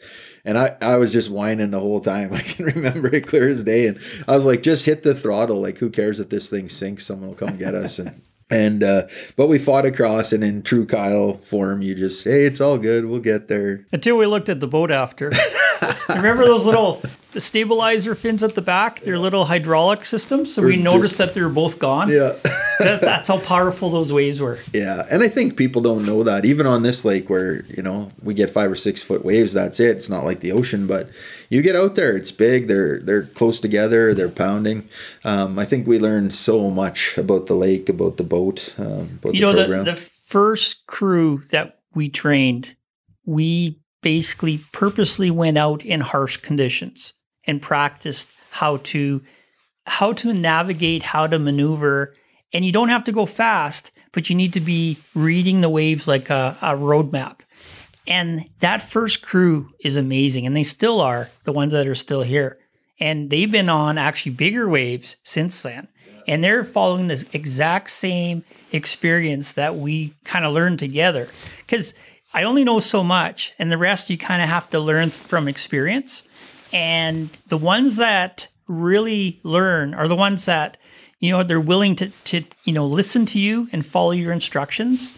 And 0.44 0.56
I, 0.56 0.76
I 0.80 0.94
was 0.96 1.12
just 1.12 1.28
whining 1.28 1.72
the 1.72 1.80
whole 1.80 2.00
time. 2.00 2.32
I 2.32 2.38
can 2.40 2.66
remember 2.66 3.12
it 3.12 3.26
clear 3.26 3.48
as 3.48 3.64
day. 3.64 3.88
And 3.88 3.98
I 4.28 4.34
was 4.36 4.46
like, 4.46 4.62
just 4.62 4.86
hit 4.86 5.02
the 5.02 5.12
throttle. 5.12 5.60
Like, 5.60 5.78
who 5.78 5.90
cares 5.90 6.20
if 6.20 6.28
this 6.28 6.48
thing 6.48 6.68
sinks? 6.68 7.04
Someone 7.04 7.28
will 7.30 7.36
come 7.36 7.56
get 7.56 7.74
us. 7.74 7.98
And 7.98 8.22
and 8.50 8.82
uh, 8.82 9.06
but 9.36 9.48
we 9.48 9.58
fought 9.58 9.84
across, 9.86 10.32
and 10.32 10.44
in 10.44 10.62
true 10.62 10.86
Kyle 10.86 11.34
form, 11.38 11.82
you 11.82 11.94
just 11.94 12.24
hey, 12.24 12.44
it's 12.44 12.60
all 12.60 12.78
good. 12.78 13.06
We'll 13.06 13.20
get 13.20 13.48
there. 13.48 13.84
Until 13.92 14.16
we 14.18 14.26
looked 14.26 14.48
at 14.48 14.60
the 14.60 14.68
boat 14.68 14.90
after. 14.90 15.30
Remember 16.08 16.44
those 16.44 16.64
little 16.64 17.02
the 17.32 17.40
stabilizer 17.40 18.14
fins 18.14 18.42
at 18.42 18.54
the 18.54 18.62
back? 18.62 19.00
They're 19.00 19.18
little 19.18 19.44
hydraulic 19.44 20.04
systems. 20.04 20.54
So 20.54 20.62
we 20.62 20.74
Or 20.78 20.82
noticed 20.82 21.16
just- 21.16 21.18
that 21.18 21.34
they 21.34 21.42
were 21.42 21.48
both 21.48 21.78
gone. 21.78 22.08
Yeah, 22.08 22.32
That, 22.78 23.00
that's 23.02 23.28
how 23.28 23.38
powerful 23.38 23.90
those 23.90 24.12
waves 24.12 24.40
were. 24.40 24.58
yeah. 24.72 25.06
And 25.10 25.22
I 25.22 25.28
think 25.28 25.56
people 25.56 25.82
don't 25.82 26.04
know 26.06 26.22
that 26.22 26.44
even 26.44 26.66
on 26.66 26.82
this 26.82 27.04
lake 27.04 27.28
where 27.28 27.64
you 27.66 27.82
know 27.82 28.08
we 28.22 28.32
get 28.34 28.50
five 28.50 28.70
or 28.70 28.76
six 28.76 29.02
foot 29.02 29.24
waves. 29.24 29.52
That's 29.52 29.80
it. 29.80 29.96
It's 29.96 30.08
not 30.10 30.24
like 30.24 30.40
the 30.40 30.52
ocean, 30.52 30.86
but 30.86 31.10
you 31.48 31.62
get 31.62 31.76
out 31.76 31.94
there, 31.94 32.16
it's 32.16 32.30
big. 32.30 32.66
They're 32.66 33.00
they're 33.00 33.22
close 33.22 33.60
together. 33.60 34.14
They're 34.14 34.28
pounding. 34.28 34.88
Um, 35.24 35.58
I 35.58 35.64
think 35.64 35.86
we 35.86 35.98
learned 35.98 36.34
so 36.34 36.70
much 36.70 37.16
about 37.18 37.46
the 37.46 37.54
lake, 37.54 37.88
about 37.88 38.16
the 38.16 38.24
boat, 38.24 38.74
um, 38.78 39.18
about 39.20 39.34
You 39.34 39.40
the 39.40 39.52
know, 39.52 39.54
program. 39.54 39.84
the, 39.84 39.92
the 39.92 39.96
first 39.96 40.86
crew 40.86 41.40
that 41.50 41.78
we 41.94 42.08
trained, 42.08 42.76
we 43.24 43.80
basically 44.02 44.60
purposely 44.72 45.30
went 45.30 45.58
out 45.58 45.84
in 45.84 46.00
harsh 46.00 46.36
conditions 46.38 47.14
and 47.46 47.62
practiced 47.62 48.28
how 48.50 48.78
to 48.78 49.22
how 49.86 50.12
to 50.12 50.32
navigate, 50.32 51.02
how 51.02 51.26
to 51.26 51.38
maneuver. 51.38 52.14
And 52.52 52.64
you 52.64 52.72
don't 52.72 52.88
have 52.88 53.04
to 53.04 53.12
go 53.12 53.26
fast, 53.26 53.90
but 54.12 54.30
you 54.30 54.36
need 54.36 54.52
to 54.54 54.60
be 54.60 54.98
reading 55.14 55.60
the 55.60 55.68
waves 55.68 56.08
like 56.08 56.30
a, 56.30 56.56
a 56.62 56.76
road 56.76 57.12
map. 57.12 57.42
And 58.06 58.48
that 58.60 58.82
first 58.82 59.22
crew 59.22 59.70
is 59.80 59.96
amazing. 59.96 60.46
And 60.46 60.56
they 60.56 60.62
still 60.62 61.00
are 61.00 61.28
the 61.44 61.52
ones 61.52 61.72
that 61.72 61.86
are 61.86 61.94
still 61.94 62.22
here. 62.22 62.58
And 63.00 63.30
they've 63.30 63.50
been 63.50 63.68
on 63.68 63.98
actually 63.98 64.32
bigger 64.32 64.68
waves 64.68 65.16
since 65.22 65.62
then. 65.62 65.88
And 66.26 66.42
they're 66.42 66.64
following 66.64 67.06
this 67.06 67.24
exact 67.32 67.90
same 67.90 68.44
experience 68.72 69.52
that 69.52 69.76
we 69.76 70.14
kind 70.24 70.44
of 70.44 70.54
learned 70.54 70.78
together. 70.78 71.28
Because 71.58 71.94
I 72.34 72.42
only 72.42 72.64
know 72.64 72.80
so 72.80 73.04
much, 73.04 73.54
and 73.58 73.70
the 73.70 73.78
rest 73.78 74.10
you 74.10 74.18
kind 74.18 74.42
of 74.42 74.48
have 74.48 74.68
to 74.70 74.80
learn 74.80 75.10
from 75.10 75.48
experience. 75.48 76.24
And 76.72 77.30
the 77.48 77.56
ones 77.56 77.96
that 77.96 78.48
really 78.66 79.38
learn 79.42 79.94
are 79.94 80.08
the 80.08 80.16
ones 80.16 80.44
that, 80.46 80.76
you 81.20 81.30
know, 81.30 81.42
they're 81.42 81.60
willing 81.60 81.94
to, 81.96 82.08
to 82.24 82.42
you 82.64 82.72
know, 82.72 82.86
listen 82.86 83.24
to 83.26 83.38
you 83.38 83.68
and 83.72 83.86
follow 83.86 84.10
your 84.10 84.32
instructions 84.32 85.16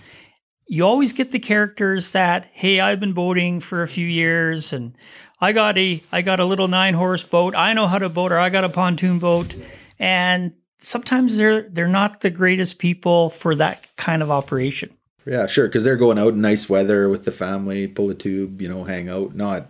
you 0.69 0.85
always 0.85 1.13
get 1.13 1.33
the 1.33 1.39
characters 1.39 2.13
that 2.13 2.47
hey 2.53 2.79
i've 2.79 3.01
been 3.01 3.15
boating 3.15 3.59
for 3.61 3.83
a 3.83 3.89
few 3.89 4.07
years 4.07 4.73
and 4.73 4.95
i 5.41 5.53
got 5.53 5.77
a 5.79 6.03
i 6.13 6.23
got 6.23 6.41
a 6.41 6.45
little 6.45 6.69
nine 6.69 6.95
horse 6.95 7.25
boat. 7.25 7.55
I 7.57 7.73
know 7.73 7.87
how 7.87 7.99
to 7.99 8.09
boat 8.09 8.33
or 8.33 8.39
i 8.39 8.51
got 8.51 8.65
a 8.65 8.69
pontoon 8.69 9.19
boat. 9.19 9.55
And 9.99 10.53
sometimes 10.79 11.37
they're 11.37 11.69
they're 11.69 11.89
not 11.89 12.21
the 12.21 12.31
greatest 12.31 12.79
people 12.79 13.31
for 13.31 13.55
that 13.57 13.87
kind 13.97 14.23
of 14.23 14.31
operation. 14.31 14.91
Yeah, 15.27 15.47
sure, 15.47 15.67
because 15.67 15.85
they're 15.85 15.97
going 15.97 16.19
out 16.19 16.33
in 16.35 16.41
nice 16.41 16.71
weather 16.71 17.09
with 17.09 17.25
the 17.25 17.33
family, 17.33 17.87
pull 17.87 18.09
a 18.09 18.15
tube, 18.15 18.63
you 18.63 18.69
know, 18.69 18.85
hang 18.85 19.09
out. 19.09 19.35
Not 19.35 19.67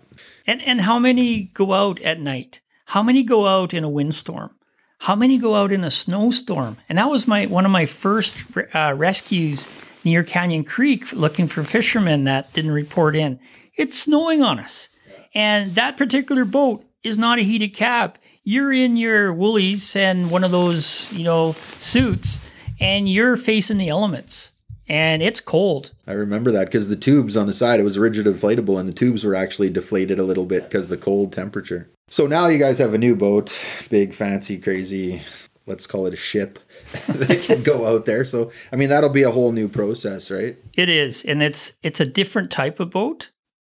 and 0.47 0.63
and 0.63 0.83
how 0.83 0.99
many 0.99 1.45
go 1.55 1.73
out 1.73 2.01
at 2.03 2.21
night? 2.21 2.61
How 2.87 3.03
many 3.03 3.23
go 3.23 3.47
out 3.47 3.75
in 3.75 3.85
a 3.85 3.89
windstorm? 3.89 4.55
How 5.01 5.15
many 5.15 5.39
go 5.39 5.55
out 5.55 5.73
in 5.73 5.85
a 5.85 5.91
snowstorm? 5.91 6.77
And 6.89 6.99
that 6.99 7.09
was 7.09 7.27
my 7.27 7.47
one 7.47 7.65
of 7.65 7.71
my 7.71 7.87
first 7.87 8.45
uh, 8.75 8.95
rescues 8.97 9.69
near 10.09 10.23
canyon 10.23 10.65
creek 10.65 11.13
looking 11.13 11.47
for 11.47 11.63
fishermen 11.63 12.25
that 12.25 12.53
didn't 12.53 12.71
report 12.71 13.15
in. 13.15 13.39
It's 13.77 13.99
snowing 13.99 14.43
on 14.43 14.59
us. 14.59 14.89
And 15.35 15.75
that 15.75 15.97
particular 15.97 16.45
boat 16.45 16.85
is 17.03 17.19
not 17.19 17.39
a 17.39 17.43
heated 17.43 17.75
cab. 17.75 18.17
You're 18.43 18.73
in 18.73 18.97
your 18.97 19.33
woolies 19.33 19.95
and 19.95 20.31
one 20.31 20.45
of 20.45 20.51
those 20.51 21.13
you 21.13 21.25
know 21.25 21.53
suits 21.79 22.41
and 22.81 23.09
you're 23.09 23.37
facing 23.37 23.79
the 23.79 23.89
elements. 23.89 24.53
And 24.91 25.23
it's 25.23 25.41
cold. 25.41 25.93
I 26.07 26.13
remember 26.13 26.51
that 26.53 26.65
because 26.65 26.89
the 26.89 26.97
tubes 26.97 27.37
on 27.37 27.47
the 27.47 27.53
side, 27.53 27.79
it 27.79 27.83
was 27.83 27.99
rigid 27.99 28.25
inflatable, 28.25 28.81
and 28.81 28.89
the 28.89 28.95
tubes 28.95 29.23
were 29.23 29.35
actually 29.35 29.69
deflated 29.69 30.19
a 30.19 30.23
little 30.25 30.47
bit 30.47 30.63
because 30.63 30.89
the 30.89 30.97
cold 30.97 31.31
temperature. 31.31 31.91
So 32.09 32.27
now 32.27 32.47
you 32.47 32.59
guys 32.59 32.79
have 32.79 32.95
a 32.95 32.99
new 32.99 33.15
boat, 33.15 33.55
big, 33.91 34.15
fancy, 34.15 34.59
crazy, 34.59 35.21
let's 35.67 35.87
call 35.87 36.07
it 36.07 36.15
a 36.15 36.17
ship 36.17 36.59
that 37.09 37.43
can 37.43 37.63
go 37.63 37.87
out 37.87 38.05
there. 38.05 38.25
So, 38.25 38.51
I 38.73 38.77
mean, 38.77 38.89
that'll 38.89 39.11
be 39.11 39.23
a 39.23 39.31
whole 39.31 39.53
new 39.53 39.69
process, 39.69 40.31
right? 40.31 40.57
It 40.77 40.89
is, 40.89 41.25
and 41.25 41.43
it's 41.43 41.73
it's 41.83 42.01
a 42.01 42.07
different 42.07 42.51
type 42.51 42.81
of 42.81 42.91
boat. 42.91 43.31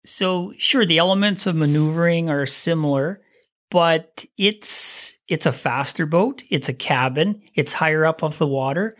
So 0.04 0.52
sure, 0.58 0.84
the 0.84 0.98
elements 0.98 1.46
of 1.46 1.54
maneuvering 1.56 2.30
are 2.30 2.46
similar, 2.46 3.20
but 3.70 4.24
it's 4.36 5.18
it's 5.28 5.46
a 5.46 5.52
faster 5.52 6.06
boat. 6.06 6.42
It's 6.50 6.68
a 6.68 6.74
cabin. 6.74 7.42
It's 7.54 7.74
higher 7.74 8.04
up 8.04 8.22
off 8.22 8.38
the 8.38 8.46
water. 8.46 8.94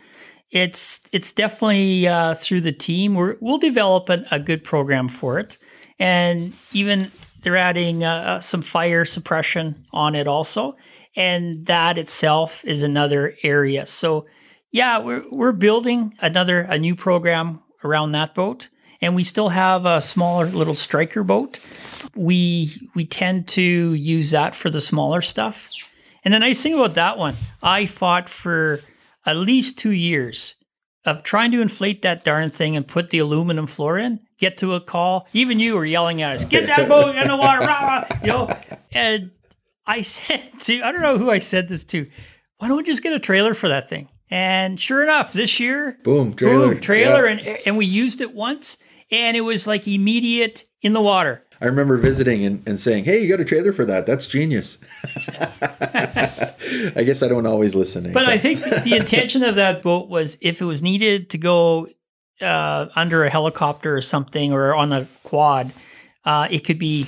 It's 0.51 1.01
it's 1.11 1.33
definitely 1.33 2.07
uh, 2.07 2.35
through 2.35 2.61
the 2.61 2.71
team. 2.71 3.15
We're, 3.15 3.37
we'll 3.41 3.57
develop 3.57 4.09
a, 4.09 4.25
a 4.29 4.39
good 4.39 4.63
program 4.63 5.09
for 5.09 5.39
it, 5.39 5.57
and 5.97 6.53
even 6.71 7.11
they're 7.41 7.57
adding 7.57 8.03
uh, 8.03 8.39
some 8.39 8.61
fire 8.61 9.05
suppression 9.05 9.83
on 9.91 10.15
it 10.15 10.27
also, 10.27 10.75
and 11.15 11.65
that 11.67 11.97
itself 11.97 12.63
is 12.65 12.83
another 12.83 13.35
area. 13.43 13.85
So 13.85 14.25
yeah, 14.71 14.97
we're 14.97 15.23
we're 15.31 15.51
building 15.51 16.15
another 16.19 16.61
a 16.61 16.79
new 16.79 16.95
program 16.95 17.61
around 17.83 18.11
that 18.11 18.33
boat, 18.33 18.69
and 19.01 19.15
we 19.15 19.23
still 19.23 19.49
have 19.49 19.85
a 19.85 20.01
smaller 20.01 20.47
little 20.47 20.73
striker 20.73 21.23
boat. 21.23 21.59
We 22.15 22.89
we 22.95 23.05
tend 23.05 23.47
to 23.49 23.61
use 23.93 24.31
that 24.31 24.55
for 24.55 24.69
the 24.69 24.81
smaller 24.81 25.21
stuff. 25.21 25.69
And 26.25 26.33
the 26.33 26.39
nice 26.39 26.63
thing 26.63 26.73
about 26.73 26.95
that 26.95 27.17
one, 27.17 27.35
I 27.61 27.85
fought 27.85 28.29
for 28.29 28.79
at 29.25 29.37
least 29.37 29.77
two 29.77 29.91
years 29.91 30.55
of 31.05 31.21
trying 31.21 31.51
to 31.51 31.61
inflate 31.61 32.01
that 32.01 32.23
darn 32.23 32.49
thing 32.49 32.75
and 32.75 32.87
put 32.87 33.09
the 33.09 33.19
aluminum 33.19 33.67
floor 33.67 33.99
in. 33.99 34.21
Get 34.39 34.57
to 34.59 34.73
a 34.73 34.81
call. 34.81 35.27
Even 35.33 35.59
you 35.59 35.75
were 35.75 35.85
yelling 35.85 36.21
at 36.21 36.37
us, 36.37 36.45
"Get 36.45 36.67
that 36.67 36.89
boat 36.89 37.15
in 37.15 37.27
the 37.27 37.37
water!" 37.37 37.59
Rah, 37.65 37.85
rah, 37.85 38.05
you 38.23 38.29
know. 38.29 38.49
And 38.91 39.31
I 39.85 40.01
said 40.03 40.51
to 40.61 40.81
I 40.81 40.91
don't 40.91 41.01
know 41.01 41.17
who 41.17 41.29
I 41.31 41.39
said 41.39 41.67
this 41.69 41.83
to. 41.85 42.07
Why 42.57 42.67
don't 42.67 42.77
we 42.77 42.83
just 42.83 43.03
get 43.03 43.13
a 43.13 43.19
trailer 43.19 43.53
for 43.53 43.67
that 43.67 43.89
thing? 43.89 44.09
And 44.29 44.79
sure 44.79 45.03
enough, 45.03 45.33
this 45.33 45.59
year, 45.59 45.99
Boom, 46.03 46.33
trailer. 46.33 46.69
boom, 46.69 46.79
trailer, 46.81 47.25
Yeah. 47.27 47.31
and 47.31 47.59
and 47.65 47.77
we 47.77 47.85
used 47.85 48.21
it 48.21 48.33
once, 48.33 48.77
and 49.11 49.35
it 49.37 49.41
was 49.41 49.67
like 49.67 49.87
immediate 49.87 50.65
in 50.81 50.93
the 50.93 51.01
water. 51.01 51.43
I 51.61 51.65
remember 51.67 51.95
visiting 51.97 52.43
and, 52.43 52.67
and 52.67 52.79
saying, 52.79 53.05
hey, 53.05 53.19
you 53.19 53.29
got 53.29 53.39
a 53.39 53.45
trailer 53.45 53.71
for 53.71 53.85
that? 53.85 54.05
That's 54.05 54.27
genius. 54.27 54.79
I 55.93 57.03
guess 57.05 57.23
I 57.23 57.27
don't 57.27 57.45
always 57.45 57.75
listen. 57.75 58.11
But 58.11 58.25
I 58.25 58.37
think 58.37 58.61
the 58.63 58.95
intention 58.97 59.43
of 59.43 59.55
that 59.55 59.81
boat 59.81 60.09
was 60.09 60.37
if 60.41 60.61
it 60.61 60.65
was 60.65 60.81
needed 60.81 61.29
to 61.31 61.37
go 61.37 61.87
uh, 62.41 62.87
under 62.95 63.23
a 63.23 63.29
helicopter 63.29 63.95
or 63.95 64.01
something 64.01 64.51
or 64.51 64.75
on 64.75 64.91
a 64.91 65.07
quad, 65.23 65.71
uh, 66.25 66.47
it 66.51 66.59
could 66.65 66.79
be 66.79 67.07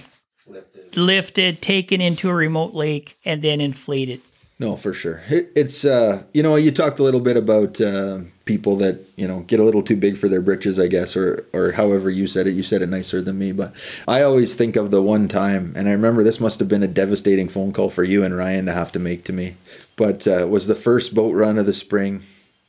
lifted, 0.97 1.61
taken 1.61 2.01
into 2.01 2.29
a 2.29 2.33
remote 2.33 2.73
lake, 2.73 3.17
and 3.25 3.41
then 3.41 3.61
inflated. 3.61 4.21
No, 4.57 4.77
for 4.77 4.93
sure. 4.93 5.21
It, 5.27 5.49
it's 5.53 5.83
uh, 5.83 6.23
you 6.33 6.41
know, 6.41 6.55
you 6.55 6.71
talked 6.71 6.99
a 6.99 7.03
little 7.03 7.19
bit 7.19 7.35
about 7.35 7.81
uh, 7.81 8.19
people 8.45 8.77
that 8.77 9.01
you 9.17 9.27
know 9.27 9.41
get 9.41 9.59
a 9.59 9.63
little 9.63 9.83
too 9.83 9.97
big 9.97 10.15
for 10.15 10.29
their 10.29 10.39
britches, 10.41 10.79
I 10.79 10.87
guess, 10.87 11.17
or 11.17 11.45
or 11.51 11.73
however 11.73 12.09
you 12.09 12.25
said 12.25 12.47
it. 12.47 12.51
You 12.51 12.63
said 12.63 12.81
it 12.81 12.87
nicer 12.87 13.21
than 13.21 13.37
me, 13.37 13.51
but 13.51 13.73
I 14.07 14.21
always 14.21 14.53
think 14.53 14.77
of 14.77 14.91
the 14.91 15.01
one 15.01 15.27
time, 15.27 15.73
and 15.75 15.89
I 15.89 15.91
remember 15.91 16.23
this 16.23 16.39
must 16.39 16.59
have 16.59 16.69
been 16.69 16.83
a 16.83 16.87
devastating 16.87 17.49
phone 17.49 17.73
call 17.73 17.89
for 17.89 18.05
you 18.05 18.23
and 18.23 18.37
Ryan 18.37 18.65
to 18.67 18.71
have 18.71 18.93
to 18.93 18.99
make 18.99 19.25
to 19.25 19.33
me. 19.33 19.55
But 19.97 20.25
uh, 20.25 20.47
was 20.49 20.67
the 20.67 20.75
first 20.75 21.13
boat 21.13 21.33
run 21.35 21.57
of 21.57 21.65
the 21.65 21.73
spring. 21.73 22.21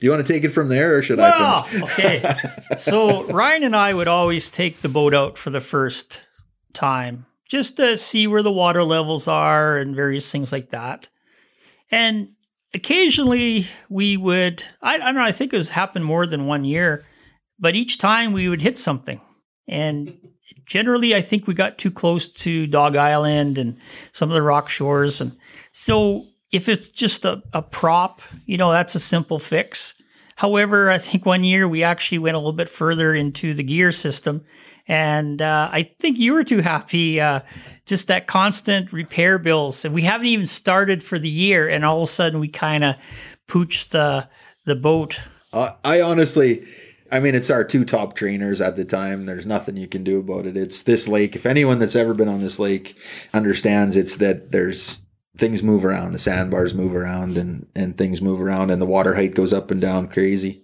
Do 0.00 0.04
you 0.06 0.10
want 0.10 0.24
to 0.26 0.30
take 0.30 0.44
it 0.44 0.50
from 0.50 0.68
there, 0.68 0.96
or 0.98 1.02
should 1.02 1.18
I 1.18 1.30
Well, 1.30 1.62
finish? 1.62 1.82
okay. 1.98 2.34
So 2.76 3.24
Ryan 3.24 3.62
and 3.64 3.74
I 3.76 3.94
would 3.94 4.06
always 4.08 4.50
take 4.50 4.82
the 4.82 4.88
boat 4.90 5.14
out 5.14 5.38
for 5.38 5.48
the 5.48 5.62
first 5.62 6.24
time 6.72 7.26
just 7.48 7.76
to 7.78 7.96
see 7.96 8.26
where 8.26 8.42
the 8.42 8.52
water 8.52 8.84
levels 8.84 9.26
are 9.26 9.78
and 9.78 9.96
various 9.96 10.30
things 10.30 10.52
like 10.52 10.70
that. 10.70 11.08
And 11.90 12.30
occasionally 12.74 13.66
we 13.88 14.16
would, 14.16 14.62
I, 14.82 14.94
I 14.94 14.98
don't 14.98 15.14
know, 15.14 15.22
I 15.22 15.32
think 15.32 15.52
it 15.52 15.56
was 15.56 15.70
happened 15.70 16.04
more 16.04 16.26
than 16.26 16.46
one 16.46 16.64
year, 16.64 17.06
but 17.58 17.74
each 17.74 17.98
time 17.98 18.32
we 18.32 18.48
would 18.48 18.60
hit 18.60 18.76
something. 18.76 19.20
And 19.66 20.16
generally, 20.66 21.14
I 21.14 21.22
think 21.22 21.46
we 21.46 21.54
got 21.54 21.78
too 21.78 21.90
close 21.90 22.28
to 22.28 22.66
Dog 22.66 22.96
Island 22.96 23.58
and 23.58 23.78
some 24.12 24.28
of 24.28 24.34
the 24.34 24.42
rock 24.42 24.68
shores. 24.68 25.20
And 25.20 25.34
so 25.72 26.26
if 26.52 26.68
it's 26.68 26.90
just 26.90 27.24
a, 27.24 27.42
a 27.52 27.62
prop, 27.62 28.22
you 28.46 28.58
know, 28.58 28.70
that's 28.70 28.94
a 28.94 29.00
simple 29.00 29.38
fix. 29.38 29.94
However, 30.36 30.90
I 30.90 30.98
think 30.98 31.26
one 31.26 31.42
year 31.42 31.66
we 31.66 31.82
actually 31.82 32.18
went 32.18 32.36
a 32.36 32.38
little 32.38 32.52
bit 32.52 32.68
further 32.68 33.14
into 33.14 33.54
the 33.54 33.64
gear 33.64 33.90
system. 33.90 34.44
And 34.88 35.42
uh, 35.42 35.68
I 35.70 35.90
think 35.98 36.18
you 36.18 36.32
were 36.32 36.44
too 36.44 36.60
happy, 36.60 37.20
uh, 37.20 37.40
just 37.84 38.08
that 38.08 38.26
constant 38.26 38.92
repair 38.92 39.38
bills. 39.38 39.84
And 39.84 39.94
we 39.94 40.02
haven't 40.02 40.26
even 40.26 40.46
started 40.46 41.04
for 41.04 41.18
the 41.18 41.28
year. 41.28 41.68
And 41.68 41.84
all 41.84 41.98
of 41.98 42.08
a 42.08 42.10
sudden 42.10 42.40
we 42.40 42.48
kind 42.48 42.82
of 42.82 42.96
pooched 43.46 43.90
the, 43.90 44.28
the 44.64 44.74
boat. 44.74 45.20
Uh, 45.52 45.72
I 45.84 46.00
honestly, 46.00 46.66
I 47.12 47.20
mean, 47.20 47.34
it's 47.34 47.50
our 47.50 47.64
two 47.64 47.84
top 47.84 48.14
trainers 48.14 48.60
at 48.60 48.76
the 48.76 48.84
time. 48.84 49.26
There's 49.26 49.46
nothing 49.46 49.76
you 49.76 49.88
can 49.88 50.04
do 50.04 50.20
about 50.20 50.46
it. 50.46 50.56
It's 50.56 50.82
this 50.82 51.06
lake. 51.06 51.36
If 51.36 51.46
anyone 51.46 51.78
that's 51.78 51.96
ever 51.96 52.14
been 52.14 52.28
on 52.28 52.40
this 52.40 52.58
lake 52.58 52.96
understands, 53.32 53.96
it's 53.96 54.16
that 54.16 54.52
there's 54.52 55.00
things 55.38 55.62
move 55.62 55.84
around. 55.84 56.12
The 56.12 56.18
sandbars 56.18 56.74
move 56.74 56.94
around 56.94 57.38
and, 57.38 57.66
and 57.74 57.96
things 57.96 58.20
move 58.20 58.40
around 58.40 58.70
and 58.70 58.82
the 58.82 58.86
water 58.86 59.14
height 59.14 59.34
goes 59.34 59.52
up 59.52 59.70
and 59.70 59.80
down 59.80 60.08
crazy. 60.08 60.62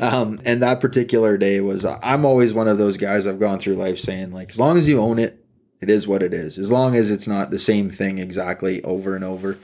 Um, 0.00 0.40
and 0.44 0.60
that 0.62 0.80
particular 0.80 1.38
day 1.38 1.60
was, 1.60 1.84
I'm 1.84 2.24
always 2.24 2.52
one 2.52 2.66
of 2.66 2.78
those 2.78 2.96
guys 2.96 3.26
I've 3.26 3.38
gone 3.38 3.60
through 3.60 3.76
life 3.76 3.98
saying 3.98 4.32
like, 4.32 4.50
as 4.50 4.58
long 4.58 4.76
as 4.76 4.88
you 4.88 4.98
own 4.98 5.20
it, 5.20 5.44
it 5.80 5.88
is 5.88 6.08
what 6.08 6.24
it 6.24 6.34
is. 6.34 6.58
As 6.58 6.72
long 6.72 6.96
as 6.96 7.12
it's 7.12 7.28
not 7.28 7.52
the 7.52 7.58
same 7.60 7.88
thing 7.88 8.18
exactly 8.18 8.82
over 8.82 9.14
and 9.14 9.22
over, 9.22 9.56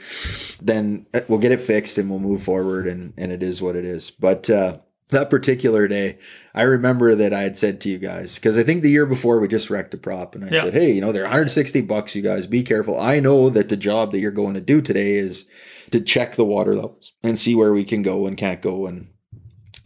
then 0.63 1.07
uh, 1.13 1.23
we'll 1.29 1.41
get 1.41 1.51
it 1.51 1.61
fixed 1.61 1.99
and 1.99 2.09
we'll 2.09 2.21
move 2.21 2.45
forward 2.45 2.87
and, 2.87 3.13
and 3.19 3.33
it 3.33 3.43
is 3.43 3.61
what 3.61 3.75
it 3.75 3.85
is. 3.85 4.13
But, 4.13 4.49
uh, 4.49 4.79
that 5.15 5.31
particular 5.31 5.89
day, 5.89 6.19
I 6.55 6.63
remember 6.63 7.15
that 7.15 7.33
I 7.33 7.43
had 7.43 7.57
said 7.57 7.81
to 7.83 7.89
you 7.89 7.99
guys 7.99 8.37
because 8.37 8.59
I 8.59 8.63
think 8.63 8.83
the 8.83 8.91
year 8.91 9.07
before 9.07 9.41
we 9.41 9.49
just 9.49 9.71
wrecked 9.71 9.95
a 9.95 9.99
prop, 9.99 10.35
and 10.35 10.45
I 10.45 10.49
yeah. 10.49 10.63
said, 10.63 10.75
"Hey, 10.75 10.93
you 10.93 11.01
know, 11.01 11.13
they're 11.13 11.23
160 11.23 11.83
bucks. 11.83 12.15
You 12.15 12.23
guys, 12.23 12.47
be 12.47 12.63
careful. 12.63 12.99
I 12.99 13.21
know 13.21 13.51
that 13.51 13.69
the 13.69 13.77
job 13.77 14.13
that 14.13 14.21
you're 14.21 14.31
going 14.31 14.55
to 14.55 14.61
do 14.61 14.81
today 14.81 15.15
is 15.15 15.47
to 15.91 16.01
check 16.01 16.35
the 16.35 16.45
water 16.45 16.75
levels 16.75 17.13
and 17.23 17.39
see 17.39 17.55
where 17.55 17.73
we 17.73 17.85
can 17.85 18.03
go 18.03 18.27
and 18.27 18.37
can't 18.37 18.63
go, 18.63 18.87
and 18.87 19.09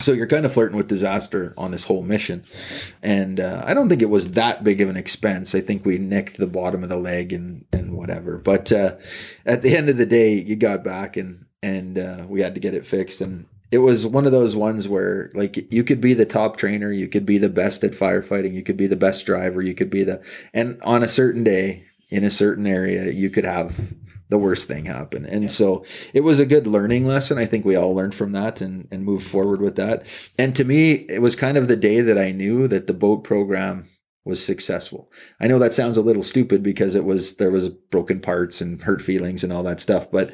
so 0.01 0.13
you're 0.13 0.27
kind 0.27 0.47
of 0.47 0.53
flirting 0.53 0.77
with 0.77 0.89
disaster 0.89 1.55
on 1.57 1.73
this 1.73 1.85
whole 1.85 2.03
mission. 2.03 2.45
And 3.03 3.41
uh, 3.41 3.63
I 3.67 3.75
don't 3.75 3.89
think 3.89 4.03
it 4.03 4.11
was 4.11 4.33
that 4.33 4.63
big 4.63 4.81
of 4.81 4.89
an 4.89 4.97
expense. 4.97 5.55
I 5.55 5.61
think 5.61 5.85
we 5.85 5.99
nicked 5.99 6.37
the 6.37 6.47
bottom 6.47 6.83
of 6.83 6.89
the 6.89 6.97
leg 6.97 7.33
and 7.33 7.65
and 7.73 7.97
whatever. 7.97 8.39
But 8.39 8.71
uh, 8.73 8.97
at 9.45 9.63
the 9.63 9.77
end 9.77 9.89
of 9.89 9.97
the 9.97 10.07
day, 10.07 10.35
you 10.35 10.57
got 10.57 10.85
back 10.85 11.17
and 11.17 11.47
and 11.63 11.99
uh, 11.99 12.27
we 12.29 12.41
had 12.41 12.55
to 12.55 12.61
get 12.61 12.75
it 12.75 12.87
fixed 12.87 13.21
and 13.21 13.47
it 13.71 13.79
was 13.79 14.07
one 14.07 14.27
of 14.27 14.33
those 14.33 14.57
ones 14.57 14.89
where 14.89 15.31
like 15.35 15.73
you 15.73 15.85
could 15.85 16.01
be 16.01 16.15
the 16.15 16.25
top 16.25 16.57
trainer, 16.57 16.91
you 16.91 17.09
could 17.09 17.27
be 17.27 17.39
the 17.39 17.49
best 17.49 17.85
at 17.85 17.93
firefighting, 17.93 18.55
you 18.55 18.63
could 18.63 18.77
be 18.77 18.87
the 18.87 18.97
best 18.97 19.27
driver, 19.27 19.63
you 19.63 19.75
could 19.75 19.91
be 19.91 20.05
the 20.05 20.23
and 20.55 20.81
on 20.83 21.03
a 21.03 21.09
certain 21.09 21.45
day 21.45 21.85
in 22.11 22.25
a 22.25 22.31
certain 22.31 22.67
area, 22.67 23.11
you 23.11 23.29
could 23.29 23.45
have 23.45 23.95
the 24.31 24.39
worst 24.39 24.67
thing 24.67 24.87
happen. 24.87 25.27
And 25.27 25.43
yeah. 25.43 25.49
so 25.49 25.85
it 26.15 26.21
was 26.21 26.41
a 26.41 26.47
good 26.47 26.67
learning 26.67 27.07
lesson. 27.07 27.39
I 27.39 27.47
think 27.47 27.65
we 27.65 27.77
all 27.77 27.95
learned 27.95 28.15
from 28.15 28.33
that 28.33 28.61
and 28.61 28.89
and 28.91 29.05
moved 29.05 29.27
forward 29.27 29.61
with 29.61 29.77
that. 29.77 30.07
And 30.39 30.57
to 30.57 30.65
me, 30.65 30.93
it 30.93 31.21
was 31.21 31.37
kind 31.37 31.57
of 31.57 31.69
the 31.69 31.77
day 31.77 32.01
that 32.01 32.19
I 32.19 32.33
knew 32.33 32.69
that 32.69 32.87
the 32.87 32.95
boat 32.95 33.25
program 33.25 33.89
was 34.29 34.45
successful. 34.45 35.11
I 35.41 35.49
know 35.49 35.59
that 35.59 35.73
sounds 35.73 35.97
a 35.97 36.03
little 36.03 36.23
stupid 36.23 36.63
because 36.63 36.95
it 36.95 37.05
was 37.05 37.37
there 37.37 37.51
was 37.51 37.71
broken 37.71 38.21
parts 38.21 38.61
and 38.61 38.81
hurt 38.81 39.01
feelings 39.01 39.43
and 39.43 39.53
all 39.53 39.63
that 39.63 39.81
stuff, 39.81 40.11
but 40.11 40.31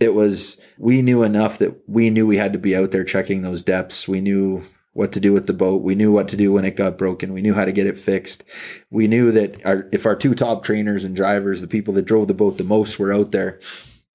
it 0.00 0.14
was 0.14 0.60
we 0.78 1.02
knew 1.02 1.22
enough 1.22 1.58
that 1.58 1.78
we 1.86 2.08
knew 2.10 2.26
we 2.26 2.38
had 2.38 2.54
to 2.54 2.58
be 2.58 2.74
out 2.74 2.90
there 2.90 3.04
checking 3.04 3.42
those 3.42 3.62
depths. 3.62 4.08
We 4.08 4.22
knew 4.22 4.64
what 4.94 5.12
to 5.12 5.20
do 5.20 5.32
with 5.32 5.46
the 5.46 5.52
boat. 5.52 5.82
We 5.82 5.94
knew 5.94 6.10
what 6.10 6.28
to 6.28 6.36
do 6.36 6.52
when 6.52 6.64
it 6.64 6.76
got 6.76 6.96
broken. 6.96 7.32
We 7.32 7.42
knew 7.42 7.52
how 7.52 7.64
to 7.64 7.72
get 7.72 7.86
it 7.86 7.98
fixed. 7.98 8.44
We 8.90 9.08
knew 9.08 9.30
that 9.32 9.64
our, 9.66 9.88
if 9.92 10.06
our 10.06 10.16
two 10.16 10.34
top 10.34 10.62
trainers 10.62 11.04
and 11.04 11.14
drivers, 11.14 11.60
the 11.60 11.66
people 11.66 11.92
that 11.94 12.06
drove 12.06 12.28
the 12.28 12.34
boat 12.34 12.58
the 12.58 12.64
most, 12.64 12.98
were 12.98 13.12
out 13.12 13.32
there, 13.32 13.60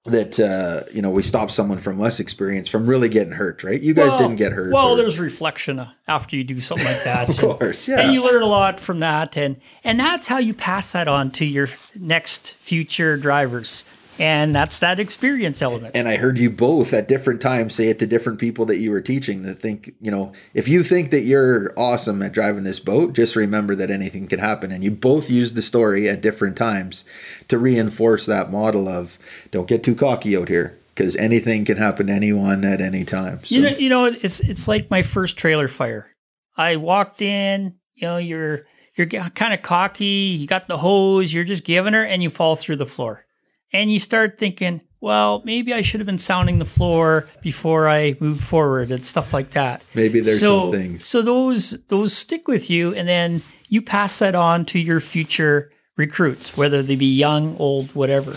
that 0.09 0.39
uh, 0.39 0.83
you 0.91 1.01
know 1.01 1.09
we 1.09 1.21
stop 1.21 1.51
someone 1.51 1.79
from 1.79 1.99
less 1.99 2.19
experience 2.19 2.67
from 2.67 2.87
really 2.87 3.09
getting 3.09 3.33
hurt, 3.33 3.63
right? 3.63 3.81
You 3.81 3.93
guys 3.93 4.09
well, 4.09 4.17
didn't 4.17 4.35
get 4.35 4.51
hurt. 4.51 4.73
Well, 4.73 4.93
or... 4.93 4.97
there's 4.97 5.19
reflection 5.19 5.87
after 6.07 6.35
you 6.35 6.43
do 6.43 6.59
something 6.59 6.85
like 6.85 7.03
that. 7.03 7.29
of 7.43 7.59
course, 7.59 7.87
yeah. 7.87 8.01
And 8.01 8.13
you 8.13 8.23
learn 8.23 8.41
a 8.41 8.47
lot 8.47 8.79
from 8.79 8.99
that, 8.99 9.37
and 9.37 9.59
and 9.83 9.99
that's 9.99 10.27
how 10.27 10.37
you 10.37 10.53
pass 10.53 10.91
that 10.91 11.07
on 11.07 11.31
to 11.31 11.45
your 11.45 11.69
next 11.95 12.55
future 12.59 13.17
drivers 13.17 13.85
and 14.19 14.53
that's 14.53 14.79
that 14.79 14.99
experience 14.99 15.61
element. 15.61 15.95
And 15.95 16.07
I 16.09 16.17
heard 16.17 16.37
you 16.37 16.49
both 16.49 16.93
at 16.93 17.07
different 17.07 17.41
times 17.41 17.73
say 17.73 17.87
it 17.87 17.99
to 17.99 18.07
different 18.07 18.37
people 18.37 18.65
that 18.65 18.77
you 18.77 18.91
were 18.91 18.99
teaching 18.99 19.43
that 19.43 19.61
think, 19.61 19.95
you 20.01 20.11
know, 20.11 20.33
if 20.53 20.67
you 20.67 20.83
think 20.83 21.09
that 21.11 21.21
you're 21.21 21.73
awesome 21.77 22.21
at 22.21 22.33
driving 22.33 22.65
this 22.65 22.79
boat, 22.79 23.13
just 23.13 23.37
remember 23.37 23.75
that 23.75 23.89
anything 23.89 24.27
can 24.27 24.39
happen. 24.39 24.73
And 24.73 24.83
you 24.83 24.91
both 24.91 25.29
used 25.29 25.55
the 25.55 25.61
story 25.61 26.09
at 26.09 26.19
different 26.21 26.57
times 26.57 27.05
to 27.47 27.57
reinforce 27.57 28.25
that 28.25 28.51
model 28.51 28.89
of 28.89 29.17
don't 29.51 29.69
get 29.69 29.83
too 29.83 29.95
cocky 29.95 30.35
out 30.35 30.49
here 30.49 30.77
because 30.93 31.15
anything 31.15 31.63
can 31.63 31.77
happen 31.77 32.07
to 32.07 32.13
anyone 32.13 32.65
at 32.65 32.81
any 32.81 33.05
time. 33.05 33.39
So. 33.45 33.55
You 33.55 33.61
know, 33.61 33.69
you 33.69 33.89
know, 33.89 34.05
it's 34.05 34.41
it's 34.41 34.67
like 34.67 34.91
my 34.91 35.01
first 35.01 35.37
trailer 35.37 35.69
fire. 35.69 36.13
I 36.57 36.75
walked 36.75 37.21
in, 37.21 37.75
you 37.95 38.05
know, 38.05 38.17
you're 38.17 38.65
you're 38.95 39.07
kind 39.07 39.53
of 39.53 39.61
cocky, 39.61 40.05
you 40.05 40.45
got 40.45 40.67
the 40.67 40.77
hose, 40.77 41.33
you're 41.33 41.45
just 41.45 41.63
giving 41.63 41.93
her, 41.93 42.03
and 42.03 42.21
you 42.21 42.29
fall 42.29 42.57
through 42.57 42.75
the 42.75 42.85
floor 42.85 43.25
and 43.71 43.91
you 43.91 43.99
start 43.99 44.37
thinking, 44.37 44.81
well, 45.01 45.41
maybe 45.45 45.73
I 45.73 45.81
should 45.81 45.99
have 45.99 46.05
been 46.05 46.17
sounding 46.17 46.59
the 46.59 46.65
floor 46.65 47.27
before 47.41 47.87
I 47.87 48.17
moved 48.19 48.43
forward 48.43 48.91
and 48.91 49.05
stuff 49.05 49.33
like 49.33 49.51
that. 49.51 49.81
Maybe 49.95 50.19
there's 50.19 50.39
so, 50.39 50.63
some 50.63 50.71
things. 50.71 51.05
So 51.05 51.21
those 51.21 51.81
those 51.87 52.13
stick 52.13 52.47
with 52.47 52.69
you, 52.69 52.93
and 52.93 53.07
then 53.07 53.41
you 53.69 53.81
pass 53.81 54.19
that 54.19 54.35
on 54.35 54.65
to 54.65 54.79
your 54.79 54.99
future 54.99 55.71
recruits, 55.95 56.57
whether 56.57 56.83
they 56.83 56.95
be 56.95 57.05
young, 57.17 57.55
old, 57.57 57.93
whatever. 57.95 58.35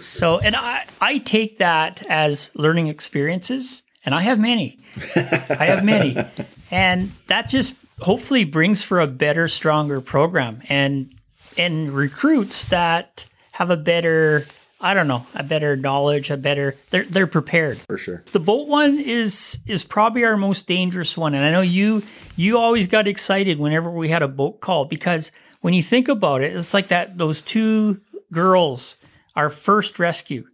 So, 0.00 0.38
and 0.38 0.54
I 0.56 0.84
I 1.00 1.18
take 1.18 1.58
that 1.58 2.04
as 2.08 2.50
learning 2.54 2.88
experiences, 2.88 3.82
and 4.04 4.14
I 4.14 4.22
have 4.22 4.38
many. 4.38 4.78
I 5.16 5.66
have 5.66 5.84
many, 5.84 6.16
and 6.70 7.12
that 7.28 7.48
just 7.48 7.74
hopefully 8.00 8.44
brings 8.44 8.82
for 8.82 9.00
a 9.00 9.06
better, 9.06 9.48
stronger 9.48 10.00
program 10.00 10.62
and 10.68 11.14
and 11.56 11.90
recruits 11.90 12.66
that 12.66 13.26
have 13.60 13.70
a 13.70 13.76
better 13.76 14.46
I 14.82 14.94
don't 14.94 15.08
know, 15.08 15.26
a 15.34 15.42
better 15.42 15.76
knowledge, 15.76 16.30
a 16.30 16.38
better 16.38 16.76
they're 16.88 17.04
they're 17.04 17.26
prepared. 17.26 17.78
For 17.80 17.98
sure. 17.98 18.24
The 18.32 18.40
boat 18.40 18.66
one 18.66 18.98
is 18.98 19.58
is 19.66 19.84
probably 19.84 20.24
our 20.24 20.38
most 20.38 20.66
dangerous 20.66 21.18
one. 21.18 21.34
And 21.34 21.44
I 21.44 21.50
know 21.50 21.60
you 21.60 22.02
you 22.34 22.56
always 22.56 22.86
got 22.86 23.06
excited 23.06 23.58
whenever 23.58 23.90
we 23.90 24.08
had 24.08 24.22
a 24.22 24.28
boat 24.28 24.60
call 24.62 24.86
because 24.86 25.30
when 25.60 25.74
you 25.74 25.82
think 25.82 26.08
about 26.08 26.40
it, 26.40 26.56
it's 26.56 26.72
like 26.72 26.88
that 26.88 27.18
those 27.18 27.42
two 27.42 28.00
girls, 28.32 28.96
our 29.36 29.50
first 29.50 29.98
rescue. 29.98 30.46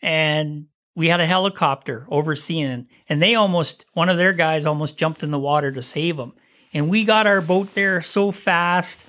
And 0.00 0.66
we 0.94 1.08
had 1.08 1.20
a 1.20 1.26
helicopter 1.26 2.06
overseeing 2.08 2.86
and 3.08 3.20
they 3.20 3.34
almost 3.34 3.84
one 3.94 4.08
of 4.08 4.18
their 4.18 4.32
guys 4.32 4.64
almost 4.64 4.96
jumped 4.96 5.24
in 5.24 5.32
the 5.32 5.40
water 5.40 5.72
to 5.72 5.82
save 5.82 6.16
them. 6.16 6.34
And 6.72 6.88
we 6.88 7.02
got 7.02 7.26
our 7.26 7.40
boat 7.40 7.74
there 7.74 8.00
so 8.00 8.30
fast 8.30 9.04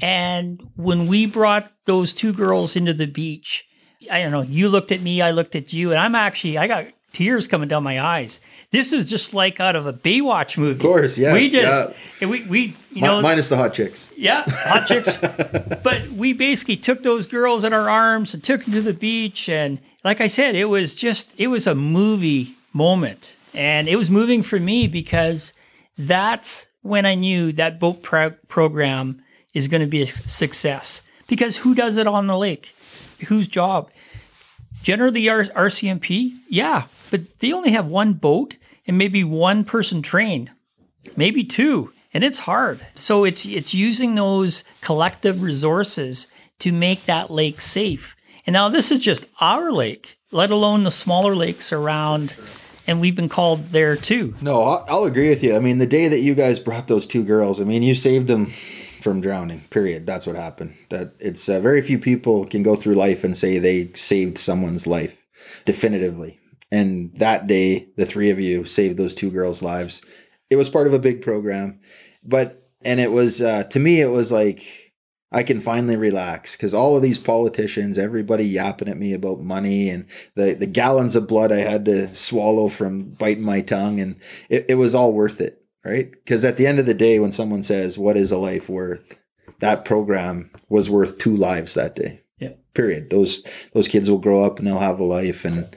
and 0.00 0.62
when 0.76 1.06
we 1.06 1.26
brought 1.26 1.70
those 1.84 2.12
two 2.12 2.32
girls 2.32 2.76
into 2.76 2.94
the 2.94 3.06
beach, 3.06 3.66
I 4.10 4.22
don't 4.22 4.32
know, 4.32 4.42
you 4.42 4.68
looked 4.68 4.92
at 4.92 5.00
me, 5.00 5.20
I 5.20 5.30
looked 5.30 5.54
at 5.54 5.72
you, 5.72 5.90
and 5.90 6.00
I'm 6.00 6.14
actually, 6.14 6.58
I 6.58 6.66
got 6.66 6.86
tears 7.12 7.46
coming 7.46 7.68
down 7.68 7.82
my 7.82 8.00
eyes. 8.00 8.40
This 8.70 8.92
is 8.92 9.08
just 9.08 9.34
like 9.34 9.60
out 9.60 9.76
of 9.76 9.86
a 9.86 9.92
Baywatch 9.92 10.56
movie. 10.56 10.72
Of 10.72 10.78
course, 10.78 11.18
yes. 11.18 11.34
We 11.34 11.50
just, 11.50 11.92
yeah. 12.20 12.28
we, 12.28 12.44
we, 12.44 12.76
you 12.92 13.02
know, 13.02 13.20
minus 13.20 13.48
the 13.48 13.56
hot 13.56 13.74
chicks. 13.74 14.08
Yeah, 14.16 14.44
hot 14.46 14.86
chicks. 14.86 15.16
but 15.82 16.08
we 16.08 16.32
basically 16.32 16.76
took 16.76 17.02
those 17.02 17.26
girls 17.26 17.64
in 17.64 17.72
our 17.72 17.90
arms 17.90 18.32
and 18.34 18.42
took 18.42 18.64
them 18.64 18.74
to 18.74 18.82
the 18.82 18.94
beach. 18.94 19.48
And 19.48 19.80
like 20.04 20.20
I 20.20 20.28
said, 20.28 20.54
it 20.54 20.66
was 20.66 20.94
just, 20.94 21.34
it 21.36 21.48
was 21.48 21.66
a 21.66 21.74
movie 21.74 22.56
moment. 22.72 23.36
And 23.52 23.88
it 23.88 23.96
was 23.96 24.10
moving 24.10 24.42
for 24.42 24.60
me 24.60 24.86
because 24.86 25.52
that's 25.98 26.68
when 26.82 27.04
I 27.04 27.14
knew 27.14 27.52
that 27.52 27.80
boat 27.80 28.02
pro- 28.02 28.30
program 28.48 29.22
is 29.54 29.68
going 29.68 29.80
to 29.80 29.86
be 29.86 30.02
a 30.02 30.06
success 30.06 31.02
because 31.26 31.58
who 31.58 31.74
does 31.74 31.96
it 31.96 32.06
on 32.06 32.26
the 32.26 32.36
lake? 32.36 32.74
Whose 33.28 33.48
job? 33.48 33.90
Generally, 34.82 35.28
our 35.28 35.44
RCMP, 35.44 36.34
yeah, 36.48 36.84
but 37.10 37.38
they 37.40 37.52
only 37.52 37.70
have 37.72 37.86
one 37.86 38.14
boat 38.14 38.56
and 38.86 38.96
maybe 38.96 39.22
one 39.22 39.64
person 39.64 40.00
trained, 40.02 40.50
maybe 41.16 41.44
two, 41.44 41.92
and 42.14 42.24
it's 42.24 42.40
hard. 42.40 42.80
So 42.94 43.24
it's 43.24 43.44
it's 43.44 43.74
using 43.74 44.14
those 44.14 44.64
collective 44.80 45.42
resources 45.42 46.28
to 46.60 46.72
make 46.72 47.04
that 47.04 47.30
lake 47.30 47.60
safe. 47.60 48.16
And 48.46 48.54
now 48.54 48.68
this 48.68 48.90
is 48.90 49.00
just 49.00 49.26
our 49.40 49.70
lake, 49.70 50.16
let 50.30 50.50
alone 50.50 50.84
the 50.84 50.90
smaller 50.90 51.36
lakes 51.36 51.72
around 51.72 52.34
and 52.86 53.00
we've 53.00 53.14
been 53.14 53.28
called 53.28 53.70
there 53.70 53.94
too. 53.94 54.34
No, 54.40 54.62
I'll 54.62 55.04
agree 55.04 55.28
with 55.28 55.44
you. 55.44 55.54
I 55.54 55.60
mean, 55.60 55.78
the 55.78 55.86
day 55.86 56.08
that 56.08 56.20
you 56.20 56.34
guys 56.34 56.58
brought 56.58 56.88
those 56.88 57.06
two 57.06 57.22
girls, 57.22 57.60
I 57.60 57.64
mean, 57.64 57.82
you 57.82 57.94
saved 57.94 58.26
them 58.26 58.52
from 59.00 59.20
drowning. 59.20 59.62
Period. 59.70 60.06
That's 60.06 60.26
what 60.26 60.36
happened. 60.36 60.74
That 60.90 61.14
it's 61.18 61.48
uh, 61.48 61.60
very 61.60 61.82
few 61.82 61.98
people 61.98 62.44
can 62.44 62.62
go 62.62 62.76
through 62.76 62.94
life 62.94 63.24
and 63.24 63.36
say 63.36 63.58
they 63.58 63.90
saved 63.94 64.38
someone's 64.38 64.86
life 64.86 65.26
definitively. 65.64 66.38
And 66.72 67.12
that 67.18 67.46
day, 67.46 67.88
the 67.96 68.06
three 68.06 68.30
of 68.30 68.38
you 68.38 68.64
saved 68.64 68.96
those 68.96 69.14
two 69.14 69.30
girls' 69.30 69.62
lives. 69.62 70.02
It 70.50 70.56
was 70.56 70.68
part 70.68 70.86
of 70.86 70.92
a 70.92 70.98
big 70.98 71.22
program, 71.22 71.80
but 72.22 72.68
and 72.84 73.00
it 73.00 73.10
was 73.12 73.40
uh, 73.40 73.64
to 73.64 73.78
me 73.78 74.00
it 74.00 74.10
was 74.10 74.32
like 74.32 74.90
I 75.32 75.42
can 75.42 75.60
finally 75.60 75.96
relax 75.96 76.56
because 76.56 76.74
all 76.74 76.96
of 76.96 77.02
these 77.02 77.18
politicians, 77.18 77.98
everybody 77.98 78.44
yapping 78.44 78.88
at 78.88 78.96
me 78.96 79.12
about 79.12 79.40
money 79.40 79.88
and 79.88 80.06
the 80.34 80.54
the 80.54 80.66
gallons 80.66 81.14
of 81.16 81.28
blood 81.28 81.52
I 81.52 81.58
had 81.58 81.84
to 81.84 82.12
swallow 82.14 82.68
from 82.68 83.10
biting 83.10 83.44
my 83.44 83.60
tongue, 83.60 84.00
and 84.00 84.16
it, 84.48 84.66
it 84.70 84.74
was 84.74 84.94
all 84.94 85.12
worth 85.12 85.40
it, 85.40 85.59
right? 85.84 86.10
Because 86.10 86.44
at 86.44 86.56
the 86.56 86.66
end 86.66 86.78
of 86.78 86.86
the 86.86 86.94
day, 86.94 87.18
when 87.18 87.32
someone 87.32 87.62
says, 87.62 87.98
"What 87.98 88.16
is 88.16 88.32
a 88.32 88.38
life 88.38 88.68
worth?" 88.68 89.18
that 89.60 89.84
program 89.84 90.50
was 90.70 90.88
worth 90.88 91.18
two 91.18 91.36
lives 91.36 91.74
that 91.74 91.94
day. 91.94 92.22
Yeah. 92.38 92.52
Period. 92.72 93.10
Those 93.10 93.42
those 93.74 93.88
kids 93.88 94.08
will 94.10 94.18
grow 94.18 94.42
up 94.44 94.58
and 94.58 94.66
they'll 94.66 94.78
have 94.78 95.00
a 95.00 95.04
life, 95.04 95.44
and 95.44 95.68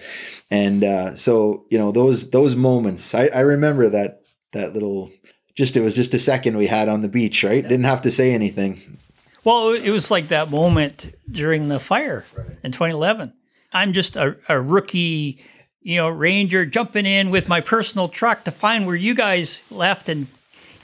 and 0.49 0.83
uh, 0.83 1.15
so 1.15 1.65
you 1.69 1.77
know 1.77 1.91
those 1.91 2.29
those 2.29 2.55
moments. 2.55 3.13
I, 3.13 3.27
I 3.27 3.39
remember 3.41 3.89
that 3.89 4.21
that 4.53 4.73
little 4.73 5.11
just 5.55 5.75
it 5.77 5.81
was 5.81 5.95
just 5.95 6.13
a 6.13 6.19
second 6.19 6.55
we 6.57 6.67
had 6.67 6.87
on 6.89 7.01
the 7.01 7.07
beach, 7.09 7.43
right? 7.43 7.61
Didn't 7.63 7.83
have 7.85 8.01
to 8.03 8.11
say 8.11 8.33
anything. 8.33 8.97
Well, 9.43 9.71
it 9.71 9.89
was 9.89 10.09
like 10.09 10.29
that 10.29 10.49
moment 10.49 11.13
during 11.29 11.67
the 11.67 11.79
fire 11.79 12.25
Right. 12.37 12.47
in 12.63 12.71
2011. 12.71 13.33
I'm 13.73 13.91
just 13.91 14.15
a, 14.15 14.37
a 14.47 14.61
rookie, 14.61 15.43
you 15.83 15.97
know, 15.97 16.09
ranger 16.09 16.65
jumping 16.65 17.05
in 17.05 17.29
with 17.29 17.47
my 17.47 17.61
personal 17.61 18.07
truck 18.07 18.45
to 18.45 18.51
find 18.51 18.87
where 18.87 18.95
you 18.95 19.13
guys 19.13 19.61
left, 19.69 20.09
and 20.09 20.27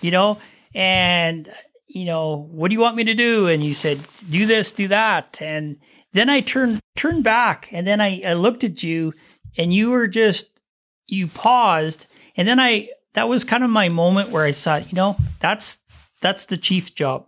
you 0.02 0.12
know, 0.12 0.38
and 0.76 1.52
you 1.88 2.06
know, 2.06 2.48
what 2.52 2.70
do 2.70 2.76
you 2.76 2.82
want 2.82 2.96
me 2.96 3.04
to 3.06 3.16
do? 3.16 3.48
And 3.48 3.64
you 3.64 3.74
said, 3.74 4.00
do 4.30 4.46
this, 4.46 4.72
do 4.72 4.88
that, 4.90 5.42
and 5.42 5.78
then 6.14 6.30
I 6.30 6.42
turned 6.42 6.80
turned 6.96 7.24
back, 7.24 7.70
and 7.72 7.88
then 7.88 8.02
I, 8.02 8.22
I 8.26 8.34
looked 8.34 8.64
at 8.64 8.84
you, 8.84 9.14
and 9.58 9.74
you 9.74 9.90
were 9.92 10.08
just 10.08 10.60
you 11.08 11.28
paused, 11.28 12.06
and 12.36 12.48
then 12.48 12.60
I 12.60 12.90
that 13.14 13.30
was 13.30 13.44
kind 13.44 13.64
of 13.64 13.70
my 13.70 13.90
moment 13.90 14.30
where 14.30 14.44
I 14.44 14.52
thought, 14.52 14.92
you 14.92 14.96
know, 14.96 15.18
that's 15.40 15.80
that's 16.22 16.46
the 16.46 16.58
chief's 16.58 16.92
job 16.92 17.26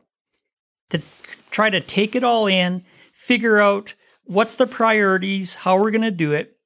to 0.89 1.01
try 1.49 1.69
to 1.69 1.79
take 1.79 2.15
it 2.15 2.23
all 2.23 2.47
in, 2.47 2.83
figure 3.13 3.59
out 3.59 3.93
what's 4.23 4.55
the 4.55 4.67
priorities, 4.67 5.55
how 5.55 5.79
we're 5.79 5.91
going 5.91 6.01
to 6.01 6.11
do 6.11 6.33
it. 6.33 6.57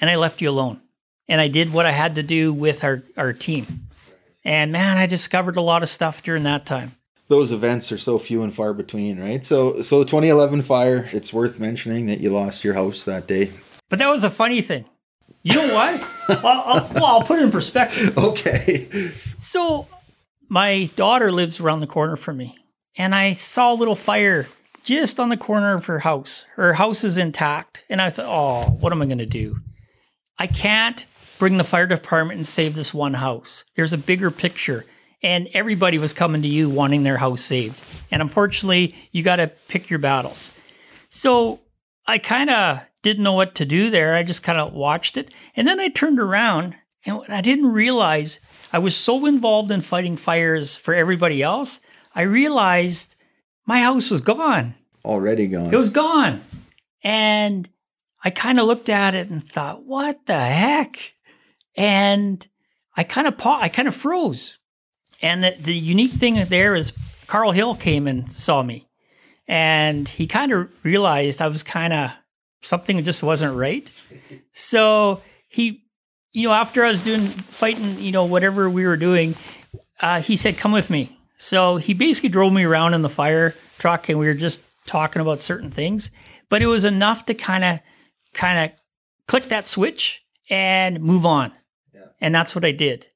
And 0.00 0.10
I 0.10 0.16
left 0.16 0.40
you 0.40 0.50
alone. 0.50 0.80
And 1.28 1.40
I 1.40 1.48
did 1.48 1.72
what 1.72 1.86
I 1.86 1.92
had 1.92 2.14
to 2.16 2.22
do 2.22 2.52
with 2.52 2.84
our, 2.84 3.02
our 3.16 3.32
team. 3.32 3.88
And 4.44 4.70
man, 4.70 4.96
I 4.96 5.06
discovered 5.06 5.56
a 5.56 5.60
lot 5.60 5.82
of 5.82 5.88
stuff 5.88 6.22
during 6.22 6.44
that 6.44 6.66
time. 6.66 6.94
Those 7.28 7.50
events 7.50 7.90
are 7.90 7.98
so 7.98 8.18
few 8.18 8.44
and 8.44 8.54
far 8.54 8.72
between, 8.72 9.18
right? 9.18 9.44
So 9.44 9.82
so 9.82 10.04
2011 10.04 10.62
fire. 10.62 11.08
It's 11.12 11.32
worth 11.32 11.58
mentioning 11.58 12.06
that 12.06 12.20
you 12.20 12.30
lost 12.30 12.62
your 12.62 12.74
house 12.74 13.02
that 13.04 13.26
day. 13.26 13.50
But 13.88 13.98
that 13.98 14.08
was 14.08 14.22
a 14.22 14.30
funny 14.30 14.60
thing. 14.60 14.84
You 15.42 15.54
know 15.54 15.74
what? 15.74 16.00
well, 16.28 16.62
I'll, 16.64 16.90
well, 16.94 17.04
I'll 17.04 17.22
put 17.22 17.40
it 17.40 17.42
in 17.42 17.50
perspective. 17.50 18.16
Okay. 18.16 19.10
So 19.40 19.88
my 20.48 20.88
daughter 20.94 21.32
lives 21.32 21.58
around 21.58 21.80
the 21.80 21.88
corner 21.88 22.14
from 22.14 22.36
me, 22.36 22.56
and 22.96 23.14
I 23.14 23.32
saw 23.32 23.72
a 23.72 23.74
little 23.74 23.96
fire 23.96 24.46
just 24.84 25.18
on 25.18 25.28
the 25.28 25.36
corner 25.36 25.74
of 25.74 25.86
her 25.86 26.00
house. 26.00 26.46
Her 26.54 26.74
house 26.74 27.02
is 27.02 27.18
intact, 27.18 27.84
and 27.88 28.00
I 28.00 28.10
thought, 28.10 28.26
"Oh, 28.26 28.70
what 28.78 28.92
am 28.92 29.02
I 29.02 29.06
going 29.06 29.18
to 29.18 29.26
do? 29.26 29.56
I 30.38 30.46
can't 30.46 31.06
bring 31.38 31.56
the 31.56 31.64
fire 31.64 31.86
department 31.86 32.38
and 32.38 32.46
save 32.46 32.74
this 32.74 32.94
one 32.94 33.14
house. 33.14 33.64
There's 33.74 33.92
a 33.92 33.98
bigger 33.98 34.30
picture." 34.30 34.84
And 35.22 35.48
everybody 35.54 35.98
was 35.98 36.12
coming 36.12 36.42
to 36.42 36.48
you 36.48 36.68
wanting 36.68 37.02
their 37.02 37.16
house 37.16 37.40
saved. 37.40 37.82
And 38.10 38.20
unfortunately, 38.20 38.94
you 39.12 39.22
got 39.22 39.36
to 39.36 39.48
pick 39.66 39.88
your 39.88 39.98
battles. 39.98 40.52
So 41.08 41.60
I 42.06 42.18
kind 42.18 42.50
of 42.50 42.86
didn't 43.02 43.24
know 43.24 43.32
what 43.32 43.54
to 43.56 43.64
do 43.64 43.90
there. 43.90 44.14
I 44.14 44.22
just 44.22 44.42
kind 44.42 44.58
of 44.58 44.72
watched 44.74 45.16
it. 45.16 45.32
And 45.56 45.66
then 45.66 45.80
I 45.80 45.88
turned 45.88 46.20
around 46.20 46.76
and 47.04 47.22
I 47.30 47.40
didn't 47.40 47.72
realize 47.72 48.40
I 48.72 48.78
was 48.78 48.96
so 48.96 49.26
involved 49.26 49.70
in 49.70 49.80
fighting 49.80 50.16
fires 50.16 50.76
for 50.76 50.92
everybody 50.94 51.42
else. 51.42 51.80
I 52.14 52.22
realized 52.22 53.16
my 53.64 53.80
house 53.80 54.10
was 54.10 54.20
gone. 54.20 54.74
Already 55.04 55.48
gone. 55.48 55.72
It 55.72 55.76
was 55.76 55.90
gone. 55.90 56.42
And 57.02 57.68
I 58.26 58.30
kind 58.30 58.58
of 58.58 58.66
looked 58.66 58.88
at 58.88 59.14
it 59.14 59.30
and 59.30 59.46
thought, 59.46 59.84
what 59.84 60.26
the 60.26 60.36
heck? 60.36 61.14
And 61.76 62.44
I 62.96 63.04
kind 63.04 63.28
of 63.28 63.38
pa- 63.38 63.60
I 63.60 63.68
kind 63.68 63.86
of 63.86 63.94
froze. 63.94 64.58
And 65.22 65.44
the, 65.44 65.54
the 65.60 65.72
unique 65.72 66.10
thing 66.10 66.44
there 66.46 66.74
is 66.74 66.92
Carl 67.28 67.52
Hill 67.52 67.76
came 67.76 68.08
and 68.08 68.32
saw 68.32 68.64
me. 68.64 68.88
And 69.46 70.08
he 70.08 70.26
kind 70.26 70.50
of 70.50 70.68
realized 70.82 71.40
I 71.40 71.46
was 71.46 71.62
kind 71.62 71.92
of 71.92 72.10
something 72.62 73.04
just 73.04 73.22
wasn't 73.22 73.56
right. 73.56 73.88
So 74.52 75.22
he, 75.48 75.84
you 76.32 76.48
know, 76.48 76.52
after 76.52 76.84
I 76.84 76.90
was 76.90 77.02
doing 77.02 77.28
fighting, 77.28 78.00
you 78.00 78.10
know, 78.10 78.24
whatever 78.24 78.68
we 78.68 78.86
were 78.86 78.96
doing, 78.96 79.36
uh, 80.00 80.20
he 80.20 80.34
said, 80.34 80.58
"Come 80.58 80.72
with 80.72 80.90
me." 80.90 81.16
So 81.36 81.76
he 81.76 81.94
basically 81.94 82.30
drove 82.30 82.52
me 82.52 82.64
around 82.64 82.94
in 82.94 83.02
the 83.02 83.08
fire 83.08 83.54
truck, 83.78 84.08
and 84.08 84.18
we 84.18 84.26
were 84.26 84.34
just 84.34 84.60
talking 84.84 85.22
about 85.22 85.42
certain 85.42 85.70
things. 85.70 86.10
But 86.48 86.60
it 86.60 86.66
was 86.66 86.84
enough 86.84 87.24
to 87.26 87.34
kind 87.34 87.62
of, 87.62 87.78
kind 88.36 88.70
of 88.70 88.78
click 89.26 89.48
that 89.48 89.66
switch 89.66 90.22
and 90.48 91.00
move 91.00 91.26
on. 91.26 91.52
And 92.20 92.34
that's 92.34 92.54
what 92.54 92.64
I 92.64 92.70
did. 92.70 93.08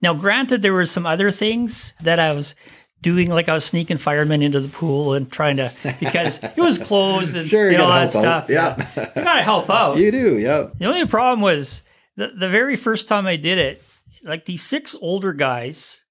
Now, 0.00 0.14
granted, 0.14 0.62
there 0.62 0.72
were 0.72 0.86
some 0.86 1.04
other 1.06 1.30
things 1.30 1.94
that 2.00 2.18
I 2.18 2.32
was 2.32 2.54
doing, 3.02 3.28
like 3.30 3.48
I 3.48 3.54
was 3.54 3.64
sneaking 3.64 3.98
firemen 3.98 4.42
into 4.42 4.58
the 4.60 4.68
pool 4.68 5.14
and 5.14 5.30
trying 5.30 5.58
to 5.58 5.72
because 6.00 6.42
it 6.42 6.56
was 6.56 6.78
closed 6.78 7.36
and 7.36 7.46
Sure, 7.46 7.70
you 7.70 7.78
know, 7.78 7.84
all 7.84 7.90
that 7.90 8.12
help 8.12 8.24
out. 8.24 8.44
stuff. 8.46 8.50
Yeah. 8.96 9.08
you 9.16 9.22
gotta 9.22 9.42
help 9.42 9.68
out. 9.70 9.98
you 9.98 10.10
do. 10.10 10.38
Yep. 10.38 10.78
The 10.78 10.86
only 10.86 11.06
problem 11.06 11.40
was 11.40 11.82
the, 12.16 12.28
the 12.28 12.48
very 12.48 12.74
first 12.76 13.06
time 13.08 13.26
I 13.26 13.36
did 13.36 13.58
it, 13.58 13.82
like 14.24 14.44
these 14.46 14.62
six 14.62 14.96
older 15.00 15.32
guys, 15.32 16.04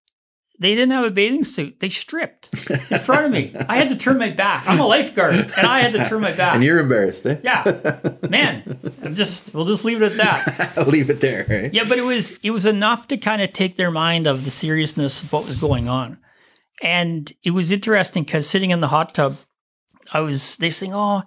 they 0.60 0.74
didn't 0.74 0.92
have 0.92 1.06
a 1.06 1.12
bathing 1.12 1.44
suit. 1.44 1.80
They 1.80 1.90
stripped 1.90 2.50
in 2.70 3.00
front 3.00 3.26
of 3.26 3.32
me. 3.32 3.54
I 3.70 3.78
had 3.78 3.90
to 3.90 3.96
turn 3.96 4.18
my 4.18 4.32
back. 4.32 4.68
I'm 4.68 4.80
a 4.80 4.88
lifeguard, 4.88 5.36
and 5.36 5.68
I 5.68 5.82
had 5.82 5.94
to 5.94 6.10
turn 6.10 6.22
my 6.22 6.32
back. 6.32 6.56
And 6.56 6.64
you're 6.64 6.80
embarrassed, 6.80 7.26
eh? 7.28 7.38
yeah, 7.44 8.02
man. 8.30 8.80
I'm 9.04 9.16
just. 9.16 9.54
We'll 9.54 9.66
just 9.66 9.86
leave 9.86 10.02
it 10.02 10.12
at 10.12 10.18
that. 10.18 10.88
Leave 10.88 11.10
it 11.10 11.22
there. 11.22 11.46
Right? 11.48 11.74
Yeah, 11.74 11.84
but 11.88 11.98
it 11.98 12.04
was 12.04 12.40
it 12.42 12.52
was 12.52 12.66
enough 12.66 13.08
to 13.10 13.18
kind 13.18 13.42
of 13.42 13.54
take 13.54 13.78
their 13.78 13.92
mind 13.92 14.26
of 14.26 14.46
the 14.46 14.52
seriousness 14.52 15.22
of 15.22 15.32
what 15.32 15.46
was 15.46 15.58
going 15.58 15.88
on, 15.88 16.18
and 16.82 17.32
it 17.44 17.52
was 17.52 17.72
interesting 17.72 18.24
because 18.24 18.50
sitting 18.50 18.72
in 18.72 18.80
the 18.80 18.88
hot 18.88 19.14
tub, 19.14 19.38
I 20.12 20.22
was 20.22 20.58
they 20.58 20.72
saying, 20.72 20.94
"Oh, 20.94 21.24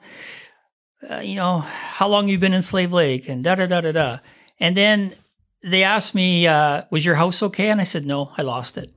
uh, 1.09 1.19
you 1.19 1.37
know, 1.37 1.61
how 1.61 2.09
long 2.09 2.29
you 2.29 2.39
been 2.39 2.55
in 2.55 2.63
Slave 2.63 2.93
Lake?" 2.93 3.29
and 3.29 3.45
da 3.45 3.55
da 3.55 3.67
da 3.67 3.81
da 3.81 3.93
da, 3.93 4.19
and 4.59 4.77
then 4.77 5.15
they 5.63 5.85
asked 5.85 6.17
me, 6.17 6.49
uh, 6.49 6.83
"Was 6.91 7.07
your 7.07 7.15
house 7.15 7.43
okay?" 7.45 7.71
And 7.71 7.81
I 7.81 7.85
said, 7.85 8.05
"No, 8.05 8.33
I 8.37 8.43
lost 8.43 8.77
it." 8.77 8.93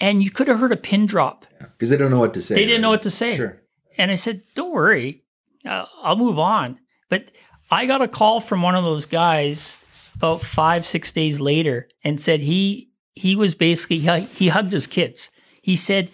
And 0.00 0.22
you 0.22 0.30
could 0.30 0.48
have 0.48 0.58
heard 0.58 0.72
a 0.72 0.76
pin 0.76 1.06
drop. 1.06 1.46
Because 1.58 1.90
they 1.90 1.96
don't 1.96 2.10
know 2.10 2.18
what 2.18 2.34
to 2.34 2.42
say. 2.42 2.54
They 2.54 2.66
didn't 2.66 2.82
know 2.82 2.90
what 2.90 3.02
to 3.02 3.10
say. 3.10 3.36
Sure. 3.36 3.62
And 3.96 4.10
I 4.10 4.14
said, 4.14 4.42
"Don't 4.54 4.72
worry, 4.72 5.24
uh, 5.64 5.86
I'll 6.02 6.16
move 6.16 6.38
on." 6.38 6.78
But 7.08 7.32
I 7.70 7.86
got 7.86 8.02
a 8.02 8.08
call 8.08 8.40
from 8.40 8.62
one 8.62 8.74
of 8.74 8.84
those 8.84 9.06
guys 9.06 9.76
about 10.14 10.42
five, 10.42 10.86
six 10.86 11.12
days 11.12 11.40
later, 11.40 11.88
and 12.04 12.20
said 12.20 12.40
he 12.40 12.90
he 13.14 13.34
was 13.34 13.54
basically 13.54 13.98
he, 13.98 14.20
he 14.20 14.48
hugged 14.48 14.72
his 14.72 14.86
kids. 14.86 15.30
He 15.62 15.76
said, 15.76 16.10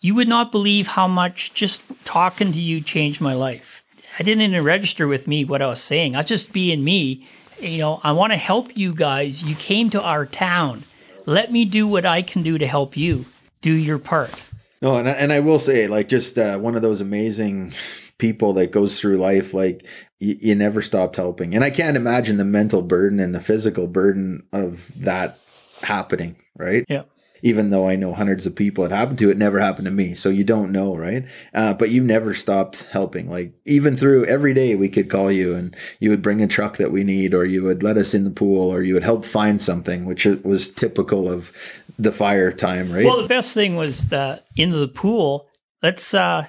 "You 0.00 0.14
would 0.14 0.28
not 0.28 0.52
believe 0.52 0.88
how 0.88 1.08
much 1.08 1.52
just 1.52 1.82
talking 2.04 2.52
to 2.52 2.60
you 2.60 2.80
changed 2.80 3.20
my 3.20 3.34
life." 3.34 3.82
I 4.18 4.22
didn't 4.22 4.42
even 4.42 4.64
register 4.64 5.06
with 5.06 5.26
me 5.26 5.44
what 5.44 5.62
I 5.62 5.66
was 5.66 5.80
saying. 5.80 6.14
I 6.14 6.20
was 6.20 6.28
just 6.28 6.52
being 6.52 6.84
me. 6.84 7.26
You 7.60 7.78
know, 7.78 8.00
I 8.02 8.12
want 8.12 8.32
to 8.32 8.36
help 8.36 8.76
you 8.76 8.94
guys. 8.94 9.42
You 9.42 9.54
came 9.54 9.90
to 9.90 10.02
our 10.02 10.26
town. 10.26 10.84
Let 11.30 11.52
me 11.52 11.64
do 11.64 11.86
what 11.86 12.04
I 12.04 12.22
can 12.22 12.42
do 12.42 12.58
to 12.58 12.66
help 12.66 12.96
you. 12.96 13.24
Do 13.62 13.72
your 13.72 14.00
part. 14.00 14.34
No, 14.82 14.96
and 14.96 15.08
I, 15.08 15.12
and 15.12 15.32
I 15.32 15.38
will 15.38 15.60
say, 15.60 15.86
like, 15.86 16.08
just 16.08 16.36
uh, 16.36 16.58
one 16.58 16.74
of 16.74 16.82
those 16.82 17.00
amazing 17.00 17.72
people 18.18 18.52
that 18.54 18.72
goes 18.72 18.98
through 18.98 19.16
life, 19.16 19.54
like, 19.54 19.86
you, 20.18 20.36
you 20.40 20.54
never 20.56 20.82
stopped 20.82 21.14
helping. 21.14 21.54
And 21.54 21.62
I 21.62 21.70
can't 21.70 21.96
imagine 21.96 22.36
the 22.36 22.44
mental 22.44 22.82
burden 22.82 23.20
and 23.20 23.32
the 23.32 23.38
physical 23.38 23.86
burden 23.86 24.44
of 24.52 24.90
that 25.04 25.38
happening, 25.82 26.34
right? 26.56 26.84
Yeah. 26.88 27.04
Even 27.42 27.70
though 27.70 27.88
I 27.88 27.96
know 27.96 28.12
hundreds 28.12 28.46
of 28.46 28.54
people 28.54 28.84
it 28.84 28.90
happened 28.90 29.18
to, 29.18 29.30
it 29.30 29.38
never 29.38 29.58
happened 29.58 29.86
to 29.86 29.90
me. 29.90 30.14
So 30.14 30.28
you 30.28 30.44
don't 30.44 30.72
know, 30.72 30.96
right? 30.96 31.24
Uh, 31.54 31.74
but 31.74 31.90
you 31.90 32.02
never 32.02 32.34
stopped 32.34 32.82
helping. 32.90 33.30
Like, 33.30 33.52
even 33.64 33.96
through 33.96 34.26
every 34.26 34.54
day, 34.54 34.74
we 34.74 34.88
could 34.88 35.10
call 35.10 35.30
you 35.30 35.54
and 35.54 35.76
you 35.98 36.10
would 36.10 36.22
bring 36.22 36.40
a 36.42 36.46
truck 36.46 36.76
that 36.78 36.90
we 36.90 37.04
need, 37.04 37.34
or 37.34 37.44
you 37.44 37.62
would 37.62 37.82
let 37.82 37.96
us 37.96 38.14
in 38.14 38.24
the 38.24 38.30
pool, 38.30 38.72
or 38.72 38.82
you 38.82 38.94
would 38.94 39.02
help 39.02 39.24
find 39.24 39.60
something, 39.60 40.04
which 40.04 40.24
was 40.24 40.70
typical 40.70 41.30
of 41.30 41.52
the 41.98 42.12
fire 42.12 42.52
time, 42.52 42.92
right? 42.92 43.04
Well, 43.04 43.22
the 43.22 43.28
best 43.28 43.54
thing 43.54 43.76
was 43.76 44.08
the 44.08 44.42
into 44.56 44.78
the 44.78 44.88
pool. 44.88 45.48
Let's, 45.82 46.14
uh, 46.14 46.46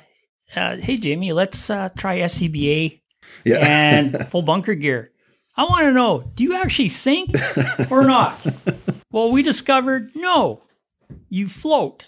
uh, 0.56 0.78
hey 0.78 0.98
Jamie, 0.98 1.34
let's 1.34 1.70
uh, 1.70 1.90
try 1.98 2.20
SCBA 2.20 3.02
yeah. 3.46 3.58
and 3.58 4.28
full 4.30 4.42
bunker 4.42 4.76
gear. 4.76 5.12
I 5.56 5.64
want 5.64 5.84
to 5.84 5.94
know, 5.94 6.32
do 6.36 6.44
you 6.44 6.56
actually 6.56 6.90
sink 6.90 7.36
or 7.90 8.04
not? 8.04 8.40
well, 9.12 9.32
we 9.32 9.44
discovered 9.44 10.10
no, 10.16 10.64
you 11.30 11.48
float. 11.50 12.08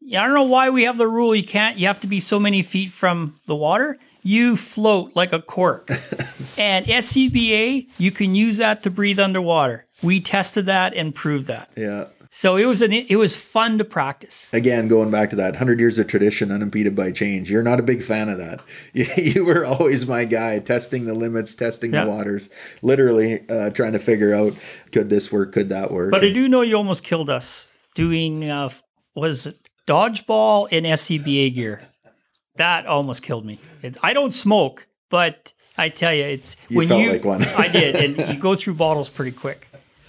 Yeah, 0.00 0.22
I 0.22 0.26
don't 0.26 0.34
know 0.34 0.42
why 0.44 0.70
we 0.70 0.84
have 0.84 0.96
the 0.98 1.06
rule 1.08 1.34
you 1.34 1.44
can't. 1.44 1.76
You 1.78 1.86
have 1.86 2.00
to 2.00 2.06
be 2.06 2.20
so 2.20 2.40
many 2.40 2.62
feet 2.62 2.90
from 2.90 3.38
the 3.46 3.54
water. 3.56 3.98
You 4.22 4.56
float 4.56 5.12
like 5.14 5.32
a 5.32 5.40
cork. 5.42 5.90
and 6.58 6.86
SCBA, 6.86 7.86
you 7.98 8.10
can 8.10 8.34
use 8.34 8.56
that 8.58 8.82
to 8.84 8.90
breathe 8.90 9.18
underwater. 9.18 9.86
We 10.02 10.20
tested 10.20 10.66
that 10.66 10.94
and 10.94 11.14
proved 11.14 11.46
that. 11.46 11.70
yeah. 11.76 12.06
So 12.32 12.54
it 12.56 12.66
was 12.66 12.80
an 12.80 12.92
it 12.92 13.16
was 13.16 13.36
fun 13.36 13.76
to 13.78 13.84
practice. 13.84 14.48
Again, 14.52 14.86
going 14.86 15.10
back 15.10 15.30
to 15.30 15.36
that 15.36 15.54
100 15.54 15.80
years 15.80 15.98
of 15.98 16.06
tradition 16.06 16.52
unimpeded 16.52 16.94
by 16.94 17.10
change. 17.10 17.50
You're 17.50 17.64
not 17.64 17.80
a 17.80 17.82
big 17.82 18.04
fan 18.04 18.28
of 18.28 18.38
that. 18.38 18.60
You, 18.94 19.06
you 19.16 19.44
were 19.44 19.64
always 19.64 20.06
my 20.06 20.26
guy, 20.26 20.60
testing 20.60 21.06
the 21.06 21.14
limits, 21.14 21.56
testing 21.56 21.92
Yeah. 21.92 22.04
the 22.04 22.10
waters, 22.12 22.48
literally 22.82 23.40
uh, 23.48 23.70
trying 23.70 23.92
to 23.94 23.98
figure 23.98 24.32
out 24.32 24.54
could 24.92 25.08
this 25.10 25.32
work, 25.32 25.50
could 25.52 25.70
that 25.70 25.90
work. 25.90 26.12
But 26.12 26.22
I 26.24 26.30
do 26.32 26.48
know 26.48 26.60
you 26.60 26.76
almost 26.76 27.02
killed 27.02 27.28
us 27.30 27.66
doing 28.00 28.50
uh, 28.50 28.70
was 29.14 29.52
dodgeball 29.86 30.68
in 30.72 30.84
SCBA 30.84 31.54
gear. 31.54 31.82
That 32.56 32.86
almost 32.86 33.22
killed 33.22 33.44
me. 33.44 33.58
It's, 33.82 33.98
I 34.02 34.14
don't 34.14 34.32
smoke, 34.32 34.86
but 35.10 35.52
I 35.76 35.90
tell 35.90 36.14
you, 36.14 36.24
it's 36.24 36.56
when 36.70 36.88
You 36.88 37.12
like 37.12 37.26
one. 37.26 37.44
I 37.44 37.68
did, 37.68 37.96
and 37.96 38.30
you 38.34 38.40
go 38.40 38.56
through 38.56 38.74
bottles 38.74 39.10
pretty 39.10 39.32
quick. 39.32 39.68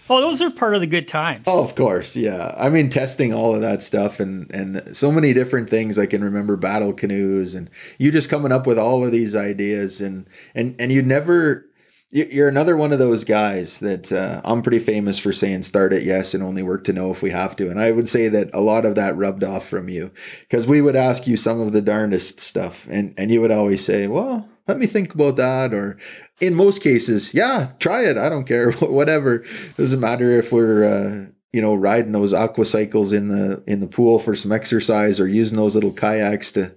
Oh, 0.10 0.22
those 0.22 0.42
are 0.42 0.50
part 0.50 0.74
of 0.74 0.80
the 0.80 0.88
good 0.88 1.08
times. 1.08 1.44
Oh, 1.48 1.64
of 1.64 1.76
course, 1.76 2.16
yeah. 2.16 2.56
I 2.58 2.70
mean, 2.70 2.90
testing 2.90 3.34
all 3.34 3.54
of 3.54 3.62
that 3.62 3.84
stuff 3.84 4.22
and 4.22 4.50
and 4.52 4.96
so 4.96 5.12
many 5.12 5.34
different 5.34 5.70
things. 5.70 6.00
I 6.00 6.06
can 6.06 6.24
remember 6.24 6.56
battle 6.56 6.94
canoes 6.94 7.56
and 7.56 7.70
you 7.98 8.10
just 8.10 8.30
coming 8.30 8.54
up 8.54 8.66
with 8.66 8.80
all 8.80 9.06
of 9.06 9.12
these 9.12 9.36
ideas 9.36 10.00
and 10.00 10.30
and 10.56 10.80
and 10.80 10.94
you 10.94 11.02
never. 11.02 11.66
You- 12.12 12.28
You're 12.30 12.48
another 12.50 12.76
one 12.78 12.92
of 12.92 13.00
those 13.00 13.24
guys 13.24 13.80
that 13.80 14.12
uh, 14.12 14.42
I'm 14.44 14.62
pretty 14.62 14.80
famous 14.80 15.18
for 15.18 15.32
saying 15.34 15.64
start 15.64 15.94
at 15.94 16.04
yes 16.04 16.34
and 16.34 16.44
only 16.44 16.62
work 16.64 16.84
to 16.86 16.94
know 16.94 17.10
if 17.12 17.22
we 17.22 17.30
have 17.32 17.56
to. 17.58 17.70
And 17.70 17.80
I 17.80 17.92
would 17.92 18.10
say 18.10 18.28
that 18.28 18.50
a 18.54 18.62
lot 18.62 18.86
of 18.86 18.96
that 18.96 19.16
rubbed 19.18 19.44
off 19.44 19.68
from 19.68 19.88
you 19.90 20.12
because 20.42 20.68
we 20.68 20.82
would 20.82 20.96
ask 20.96 21.26
you 21.28 21.38
some 21.38 21.60
of 21.60 21.72
the 21.72 21.82
darndest 21.82 22.40
stuff 22.40 22.88
and, 22.90 23.14
and 23.18 23.32
you 23.32 23.40
would 23.42 23.52
always 23.52 23.84
say, 23.86 24.08
well, 24.08 24.48
let 24.68 24.78
me 24.78 24.88
think 24.88 25.14
about 25.14 25.38
that. 25.38 25.74
Or 25.74 25.98
in 26.40 26.54
most 26.54 26.82
cases, 26.84 27.34
yeah, 27.34 27.72
try 27.80 28.04
it. 28.06 28.18
I 28.18 28.30
don't 28.30 28.46
care. 28.48 28.72
Whatever. 28.80 29.44
Doesn't 29.78 30.00
matter 30.00 30.38
if 30.38 30.52
we're, 30.52 30.84
uh, 30.84 31.32
you 31.54 31.62
know, 31.62 31.76
riding 31.76 32.12
those 32.14 32.34
aqua 32.34 32.66
cycles 32.66 33.12
in 33.12 33.28
the 33.30 33.62
in 33.68 33.80
the 33.82 33.88
pool 33.88 34.20
for 34.20 34.36
some 34.36 34.52
exercise 34.54 35.20
or 35.20 35.28
using 35.28 35.58
those 35.58 35.76
little 35.76 35.92
kayaks 35.92 36.52
to 36.54 36.74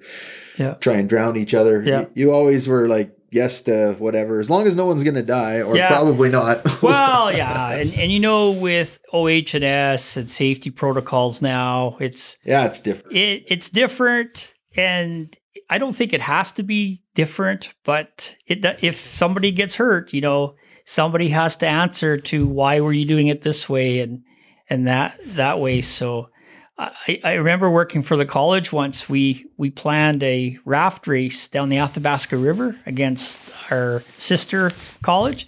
Yeah. 0.58 0.74
try 0.74 0.94
and 0.94 1.08
drown 1.08 1.36
each 1.36 1.54
other. 1.54 1.82
Yeah. 1.84 2.00
You, 2.00 2.10
you 2.14 2.32
always 2.32 2.66
were 2.66 2.88
like 2.88 3.13
yes 3.34 3.60
to 3.62 3.94
whatever, 3.98 4.38
as 4.40 4.48
long 4.48 4.66
as 4.66 4.76
no 4.76 4.86
one's 4.86 5.02
gonna 5.02 5.22
die, 5.22 5.60
or 5.60 5.76
Yeah. 5.76 5.88
probably 5.88 6.30
not. 6.30 6.62
Well, 6.82 7.32
yeah, 7.36 7.72
and, 7.72 7.92
and 7.94 8.12
you 8.12 8.20
know, 8.20 8.52
with 8.52 8.98
OH 9.12 9.54
and 9.54 9.64
S 9.64 10.16
and 10.16 10.30
safety 10.30 10.70
protocols 10.70 11.42
now, 11.42 11.96
it's 12.00 12.38
yeah, 12.44 12.64
it's 12.64 12.80
different. 12.80 13.16
it, 13.16 13.44
it's 13.48 13.68
different, 13.68 14.54
and 14.76 15.36
I 15.68 15.78
don't 15.78 15.94
think 15.96 16.12
it 16.12 16.20
has 16.20 16.52
to 16.52 16.62
be 16.62 17.02
different. 17.14 17.74
But 17.84 18.36
it, 18.46 18.64
if 18.82 18.98
somebody 19.00 19.50
gets 19.50 19.74
hurt, 19.74 20.12
you 20.12 20.20
know, 20.20 20.54
somebody 20.84 21.28
has 21.28 21.56
to 21.56 21.66
answer 21.66 22.16
to 22.18 22.46
why 22.46 22.80
were 22.80 22.92
you 22.92 23.04
doing 23.04 23.26
it 23.26 23.42
this 23.42 23.68
way 23.68 24.00
and 24.00 24.22
and 24.70 24.86
that 24.86 25.18
that 25.36 25.58
way. 25.60 25.80
So. 25.80 26.28
I, 26.76 27.20
I 27.22 27.34
remember 27.34 27.70
working 27.70 28.02
for 28.02 28.16
the 28.16 28.26
college 28.26 28.72
once. 28.72 29.08
We 29.08 29.46
we 29.56 29.70
planned 29.70 30.22
a 30.22 30.58
raft 30.64 31.06
race 31.06 31.46
down 31.46 31.68
the 31.68 31.78
Athabasca 31.78 32.36
River 32.36 32.78
against 32.84 33.40
our 33.70 34.02
sister 34.16 34.72
college, 35.02 35.46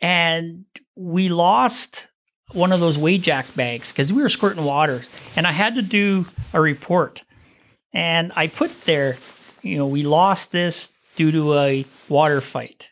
and 0.00 0.64
we 0.96 1.28
lost 1.28 2.08
one 2.52 2.72
of 2.72 2.80
those 2.80 2.96
Wajax 2.96 3.50
bags 3.50 3.92
because 3.92 4.12
we 4.12 4.22
were 4.22 4.30
squirting 4.30 4.64
water, 4.64 5.02
and 5.36 5.46
I 5.46 5.52
had 5.52 5.74
to 5.74 5.82
do 5.82 6.26
a 6.54 6.60
report, 6.60 7.24
and 7.92 8.32
I 8.34 8.46
put 8.46 8.84
there, 8.84 9.18
you 9.62 9.76
know, 9.76 9.86
we 9.86 10.02
lost 10.02 10.50
this 10.50 10.92
due 11.14 11.30
to 11.30 11.54
a 11.58 11.84
water 12.08 12.40
fight. 12.40 12.90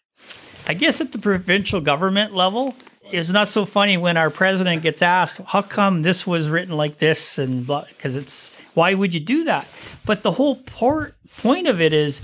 I 0.68 0.74
guess 0.74 1.00
at 1.00 1.12
the 1.12 1.18
provincial 1.18 1.80
government 1.80 2.34
level, 2.34 2.74
it's 3.10 3.30
not 3.30 3.48
so 3.48 3.64
funny 3.64 3.96
when 3.96 4.16
our 4.16 4.30
president 4.30 4.82
gets 4.82 5.02
asked, 5.02 5.40
"How 5.46 5.62
come 5.62 6.02
this 6.02 6.26
was 6.26 6.48
written 6.48 6.76
like 6.76 6.98
this?" 6.98 7.38
and 7.38 7.66
because 7.66 8.16
it's 8.16 8.50
why 8.74 8.94
would 8.94 9.14
you 9.14 9.20
do 9.20 9.44
that? 9.44 9.66
But 10.04 10.22
the 10.22 10.32
whole 10.32 10.56
port, 10.56 11.14
point 11.38 11.66
of 11.66 11.80
it 11.80 11.92
is 11.92 12.22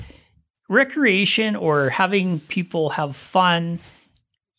recreation 0.68 1.56
or 1.56 1.90
having 1.90 2.40
people 2.40 2.90
have 2.90 3.16
fun 3.16 3.78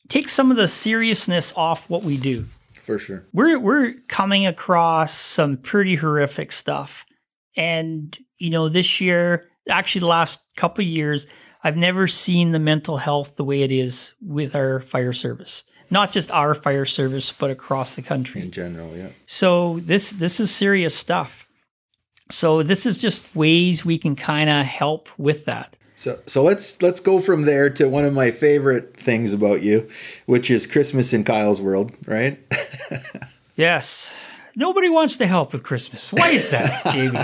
takes 0.09 0.31
some 0.31 0.51
of 0.51 0.57
the 0.57 0.67
seriousness 0.67 1.53
off 1.55 1.89
what 1.89 2.03
we 2.03 2.17
do. 2.17 2.45
For 2.83 2.99
sure. 2.99 3.25
We're 3.33 3.59
we're 3.59 3.93
coming 4.07 4.45
across 4.45 5.13
some 5.13 5.57
pretty 5.57 5.95
horrific 5.95 6.51
stuff. 6.51 7.05
And 7.55 8.17
you 8.38 8.49
know, 8.49 8.69
this 8.69 8.99
year, 8.99 9.49
actually 9.69 10.01
the 10.01 10.07
last 10.07 10.41
couple 10.57 10.83
of 10.83 10.88
years, 10.88 11.27
I've 11.63 11.77
never 11.77 12.07
seen 12.07 12.51
the 12.51 12.59
mental 12.59 12.97
health 12.97 13.36
the 13.38 13.43
way 13.45 13.62
it 13.62 13.71
is 13.71 14.13
with 14.21 14.55
our 14.55 14.81
fire 14.81 15.13
service. 15.13 15.63
Not 15.93 16.12
just 16.12 16.32
our 16.32 16.56
fire 16.56 16.86
service, 16.86 17.32
but 17.32 17.51
across 17.51 17.95
the 17.95 18.01
country. 18.01 18.41
In 18.41 18.51
general, 18.51 18.97
yeah. 18.97 19.10
So 19.25 19.79
this 19.79 20.10
this 20.10 20.39
is 20.39 20.49
serious 20.53 20.95
stuff. 20.95 21.47
So 22.32 22.63
this 22.63 22.86
is 22.86 22.97
just 22.97 23.34
ways 23.36 23.86
we 23.86 23.97
can 23.97 24.15
kind 24.15 24.49
of 24.49 24.65
help 24.65 25.08
with 25.17 25.45
that. 25.45 25.77
So 25.95 26.19
so 26.25 26.41
let's 26.41 26.82
let's 26.82 26.99
go 26.99 27.19
from 27.19 27.43
there 27.43 27.69
to 27.69 27.88
one 27.88 28.06
of 28.06 28.13
my 28.13 28.32
favorite 28.32 28.97
things 28.97 29.34
about 29.34 29.62
you, 29.62 29.88
which 30.25 30.49
is 30.49 30.65
Christmas 30.67 31.13
in 31.13 31.23
Kyle's 31.23 31.62
world, 31.62 31.91
right? 32.08 32.39
Yes. 33.56 34.12
Nobody 34.55 34.89
wants 34.89 35.17
to 35.17 35.25
help 35.25 35.51
with 35.51 35.63
Christmas. 35.63 36.13
Why 36.13 36.29
is 36.29 36.51
that, 36.51 36.83
Jamie? 36.91 37.19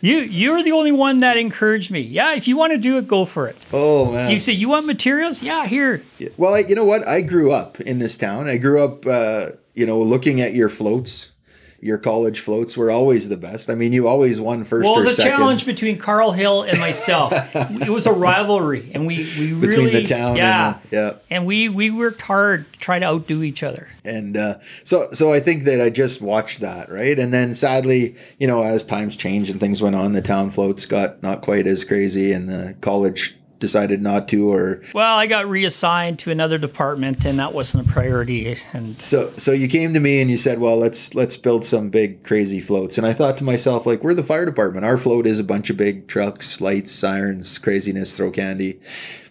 You 0.00 0.18
you're 0.18 0.62
the 0.62 0.72
only 0.72 0.92
one 0.92 1.20
that 1.20 1.36
encouraged 1.36 1.90
me. 1.90 2.00
Yeah, 2.00 2.34
if 2.34 2.48
you 2.48 2.56
want 2.56 2.72
to 2.72 2.78
do 2.78 2.98
it, 2.98 3.08
go 3.08 3.24
for 3.24 3.48
it. 3.48 3.56
Oh 3.72 4.12
man. 4.12 4.30
You 4.30 4.38
say 4.38 4.52
you 4.52 4.68
want 4.68 4.86
materials? 4.86 5.42
Yeah, 5.42 5.66
here. 5.66 6.02
Well, 6.36 6.54
I, 6.54 6.60
you 6.60 6.74
know 6.74 6.84
what? 6.84 7.06
I 7.06 7.20
grew 7.20 7.52
up 7.52 7.80
in 7.80 7.98
this 7.98 8.16
town. 8.16 8.48
I 8.48 8.58
grew 8.58 8.82
up, 8.82 9.06
uh, 9.06 9.46
you 9.74 9.86
know, 9.86 9.98
looking 10.00 10.40
at 10.40 10.52
your 10.54 10.68
floats. 10.68 11.32
Your 11.80 11.98
college 11.98 12.40
floats 12.40 12.76
were 12.76 12.90
always 12.90 13.28
the 13.28 13.36
best. 13.36 13.70
I 13.70 13.76
mean, 13.76 13.92
you 13.92 14.08
always 14.08 14.40
won 14.40 14.64
first 14.64 14.84
Well, 14.84 14.94
it 14.94 15.04
was 15.04 15.12
a 15.18 15.22
second 15.22 15.38
challenge 15.38 15.64
between 15.64 15.96
Carl 15.96 16.32
Hill 16.32 16.62
and 16.62 16.78
myself. 16.80 17.32
it 17.54 17.88
was 17.88 18.06
a 18.06 18.12
rivalry, 18.12 18.90
and 18.94 19.06
we 19.06 19.18
we 19.38 19.52
between 19.54 19.60
really 19.60 19.90
the 19.90 20.04
town. 20.04 20.36
yeah, 20.36 20.74
and 20.74 20.90
the, 20.90 20.96
yeah. 20.96 21.12
and 21.30 21.46
we 21.46 21.68
we 21.68 21.90
worked 21.90 22.22
hard 22.22 22.72
to 22.72 22.78
try 22.80 22.98
to 22.98 23.06
outdo 23.06 23.44
each 23.44 23.62
other. 23.62 23.88
and 24.04 24.36
uh, 24.36 24.58
so 24.82 25.08
so 25.12 25.32
I 25.32 25.38
think 25.38 25.64
that 25.64 25.80
I 25.80 25.88
just 25.90 26.20
watched 26.20 26.60
that 26.60 26.90
right, 26.90 27.16
and 27.16 27.32
then 27.32 27.54
sadly, 27.54 28.16
you 28.38 28.48
know, 28.48 28.62
as 28.62 28.84
times 28.84 29.16
changed 29.16 29.50
and 29.50 29.60
things 29.60 29.80
went 29.80 29.94
on, 29.94 30.14
the 30.14 30.22
town 30.22 30.50
floats 30.50 30.84
got 30.84 31.22
not 31.22 31.42
quite 31.42 31.66
as 31.68 31.84
crazy, 31.84 32.32
and 32.32 32.48
the 32.48 32.74
college 32.80 33.36
decided 33.58 34.02
not 34.02 34.28
to, 34.28 34.52
or 34.52 34.82
Well, 34.94 35.16
I 35.16 35.26
got 35.26 35.46
reassigned 35.46 36.18
to 36.20 36.30
another 36.30 36.58
department, 36.58 37.24
and 37.24 37.38
that 37.38 37.52
wasn't 37.52 37.88
a 37.88 37.92
priority. 37.92 38.56
And 38.72 39.00
so 39.00 39.32
so 39.36 39.52
you 39.52 39.68
came 39.68 39.94
to 39.94 40.00
me 40.00 40.20
and 40.20 40.30
you 40.30 40.36
said, 40.36 40.58
well, 40.58 40.76
let's 40.76 41.14
let's 41.14 41.36
build 41.36 41.64
some 41.64 41.90
big 41.90 42.24
crazy 42.24 42.60
floats, 42.60 42.98
and 42.98 43.06
I 43.06 43.12
thought 43.12 43.36
to 43.38 43.44
myself, 43.44 43.86
like, 43.86 44.02
we're 44.02 44.14
the 44.14 44.22
fire 44.22 44.46
department. 44.46 44.86
Our 44.86 44.98
float 44.98 45.26
is 45.26 45.38
a 45.38 45.44
bunch 45.44 45.70
of 45.70 45.76
big 45.76 46.08
trucks, 46.08 46.60
lights, 46.60 46.92
sirens, 46.92 47.58
craziness, 47.58 48.16
throw 48.16 48.30
candy, 48.30 48.80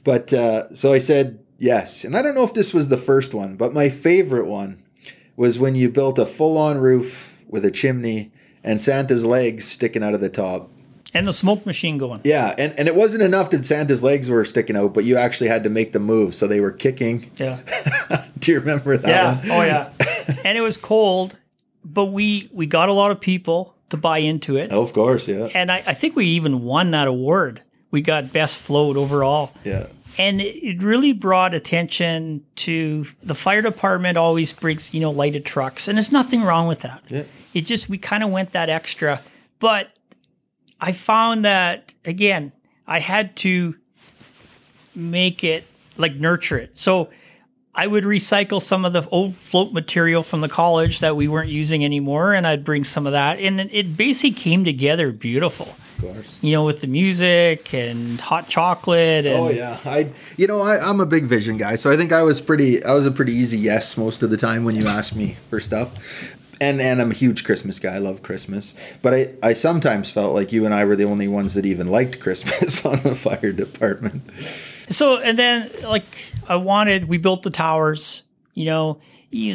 but 0.04 0.34
uh, 0.34 0.74
so 0.74 0.94
I 0.94 1.00
said 1.00 1.40
yes, 1.58 2.04
and 2.04 2.16
I 2.16 2.22
don't 2.22 2.36
know 2.36 2.44
if 2.44 2.54
this 2.54 2.74
was 2.74 2.88
the 2.88 2.98
first 2.98 3.34
one, 3.34 3.56
but 3.56 3.74
my 3.74 3.90
favorite 3.90 4.48
one 4.48 4.84
was 5.36 5.60
when 5.60 5.76
you 5.76 5.90
built 5.90 6.18
a 6.18 6.26
full-on 6.26 6.80
roof 6.80 7.38
with 7.48 7.64
a 7.64 7.72
chimney 7.72 8.32
and 8.64 8.82
Santa's 8.82 9.26
legs 9.26 9.66
sticking 9.66 10.04
out 10.04 10.14
of 10.14 10.20
the 10.20 10.30
top. 10.30 10.70
And 11.18 11.28
the 11.28 11.34
smoke 11.34 11.66
machine 11.66 11.98
going. 11.98 12.22
Yeah, 12.24 12.54
and, 12.58 12.74
and 12.78 12.88
it 12.88 12.96
wasn't 12.96 13.24
enough 13.24 13.50
that 13.52 13.66
Santa's 13.66 14.04
legs 14.04 14.30
were 14.30 14.46
sticking 14.46 14.76
out, 14.78 14.94
but 14.94 15.04
you 15.06 15.18
actually 15.18 15.48
had 15.50 15.64
to 15.64 15.70
make 15.70 15.94
the 15.94 16.00
move, 16.00 16.36
so 16.36 16.48
they 16.48 16.60
were 16.60 16.72
kicking. 16.72 17.32
Yeah. 17.38 17.60
Do 18.40 18.52
you 18.52 18.60
remember 18.60 18.98
that 18.98 19.08
Yeah. 19.10 19.36
one? 19.40 19.52
Oh 19.52 19.62
yeah. 19.64 19.90
and 20.46 20.58
it 20.58 20.62
was 20.62 20.78
cold, 20.78 21.36
but 21.84 22.06
we 22.06 22.50
we 22.54 22.66
got 22.66 22.90
a 22.90 22.94
lot 22.94 23.12
of 23.12 23.20
people 23.20 23.74
to 23.90 23.98
buy 23.98 24.18
into 24.20 24.58
it. 24.58 24.72
Oh, 24.74 24.82
of 24.82 24.92
course, 24.94 25.28
yeah, 25.30 25.46
And 25.54 25.72
I, 25.72 25.78
I 25.88 25.94
think 25.94 26.16
we 26.16 26.26
even 26.26 26.62
won 26.64 26.92
that 26.92 27.08
award. 27.08 27.62
We 27.90 28.02
got 28.02 28.34
best 28.34 28.60
float 28.60 28.98
overall. 28.98 29.54
yeah. 29.64 29.88
And 30.20 30.42
it, 30.42 30.56
it 30.66 30.82
really 30.82 31.14
brought 31.14 31.54
attention 31.54 32.44
to 32.56 33.06
the 33.22 33.36
fire 33.36 33.62
department 33.62 34.18
always 34.18 34.52
brings, 34.52 34.92
you 34.94 35.00
know, 35.00 35.12
lighted 35.12 35.46
trucks. 35.46 35.88
And 35.88 35.96
there's 35.98 36.12
nothing 36.12 36.42
wrong 36.42 36.68
with 36.68 36.80
that. 36.82 37.04
Yeah. 37.08 37.24
It 37.54 37.62
just 37.68 37.88
we 37.88 37.98
kind 38.00 38.24
of 38.24 38.32
went 38.32 38.52
that 38.54 38.68
extra. 38.68 39.22
But 39.60 39.92
I 40.80 40.92
found 40.92 41.44
that 41.44 41.94
again, 42.06 42.52
I 42.86 43.00
had 43.00 43.36
to 43.38 43.76
make 44.96 45.44
it 45.44 45.66
like 45.98 46.16
nurture 46.16 46.58
it. 46.58 46.78
So 46.78 47.10
I 47.76 47.86
would 47.86 48.04
recycle 48.06 48.60
some 48.62 48.86
of 48.86 48.94
the 48.94 49.08
old 49.10 49.36
float 49.36 49.72
material 49.72 50.24
from 50.24 50.42
the 50.42 50.50
college 50.50 51.00
that 51.02 51.16
we 51.16 51.28
weren't 51.28 51.50
using 51.50 51.86
anymore, 51.86 52.34
and 52.34 52.48
I'd 52.48 52.64
bring 52.64 52.84
some 52.84 53.06
of 53.06 53.12
that, 53.14 53.40
and 53.40 53.60
it- 53.60 53.96
basically 53.96 54.32
came 54.32 54.64
together 54.66 55.12
beautiful. 55.12 55.76
Of 56.00 56.04
course. 56.14 56.38
You 56.42 56.52
know, 56.54 56.64
with 56.66 56.82
the 56.82 56.88
music 56.88 57.74
and 57.74 58.20
hot 58.22 58.48
chocolate. 58.48 59.26
Oh, 59.26 59.30
and, 59.30 59.38
Oh 59.38 59.50
yeah, 59.50 59.80
I 59.86 60.12
you 60.38 60.46
know 60.48 60.62
I, 60.62 60.78
I'm 60.80 61.00
a 61.00 61.06
big 61.08 61.26
vision 61.26 61.58
guy, 61.58 61.76
so 61.76 61.92
I 61.92 61.98
think 61.98 62.12
I 62.12 62.22
was 62.24 62.40
pretty 62.42 62.84
I 62.84 62.94
was 62.94 63.06
a 63.08 63.12
pretty 63.12 63.34
easy 63.34 63.58
yes 63.58 63.98
most 63.98 64.22
of 64.24 64.30
the 64.30 64.38
time 64.38 64.64
when 64.64 64.76
you 64.76 64.88
asked 64.88 65.16
me 65.16 65.38
for 65.50 65.60
stuff. 65.60 65.90
And 66.60 66.82
and 66.82 67.02
I'm 67.02 67.12
a 67.12 67.14
huge 67.14 67.44
Christmas 67.44 67.80
guy. 67.80 67.96
I 67.96 68.00
love 68.00 68.24
Christmas, 68.24 68.76
but 69.02 69.14
I 69.14 69.34
I 69.44 69.54
sometimes 69.54 70.10
felt 70.10 70.34
like 70.34 70.52
you 70.52 70.66
and 70.66 70.74
I 70.74 70.86
were 70.86 70.96
the 70.96 71.06
only 71.06 71.28
ones 71.28 71.54
that 71.54 71.66
even 71.66 71.88
liked 71.88 72.20
Christmas 72.20 72.86
on 72.86 73.02
the 73.02 73.16
fire 73.16 73.52
department. 73.52 74.24
So, 74.90 75.18
and 75.18 75.38
then 75.38 75.70
like 75.84 76.06
I 76.48 76.56
wanted, 76.56 77.08
we 77.08 77.18
built 77.18 77.44
the 77.44 77.52
towers. 77.52 78.24
You 78.54 78.66
know, 78.66 79.00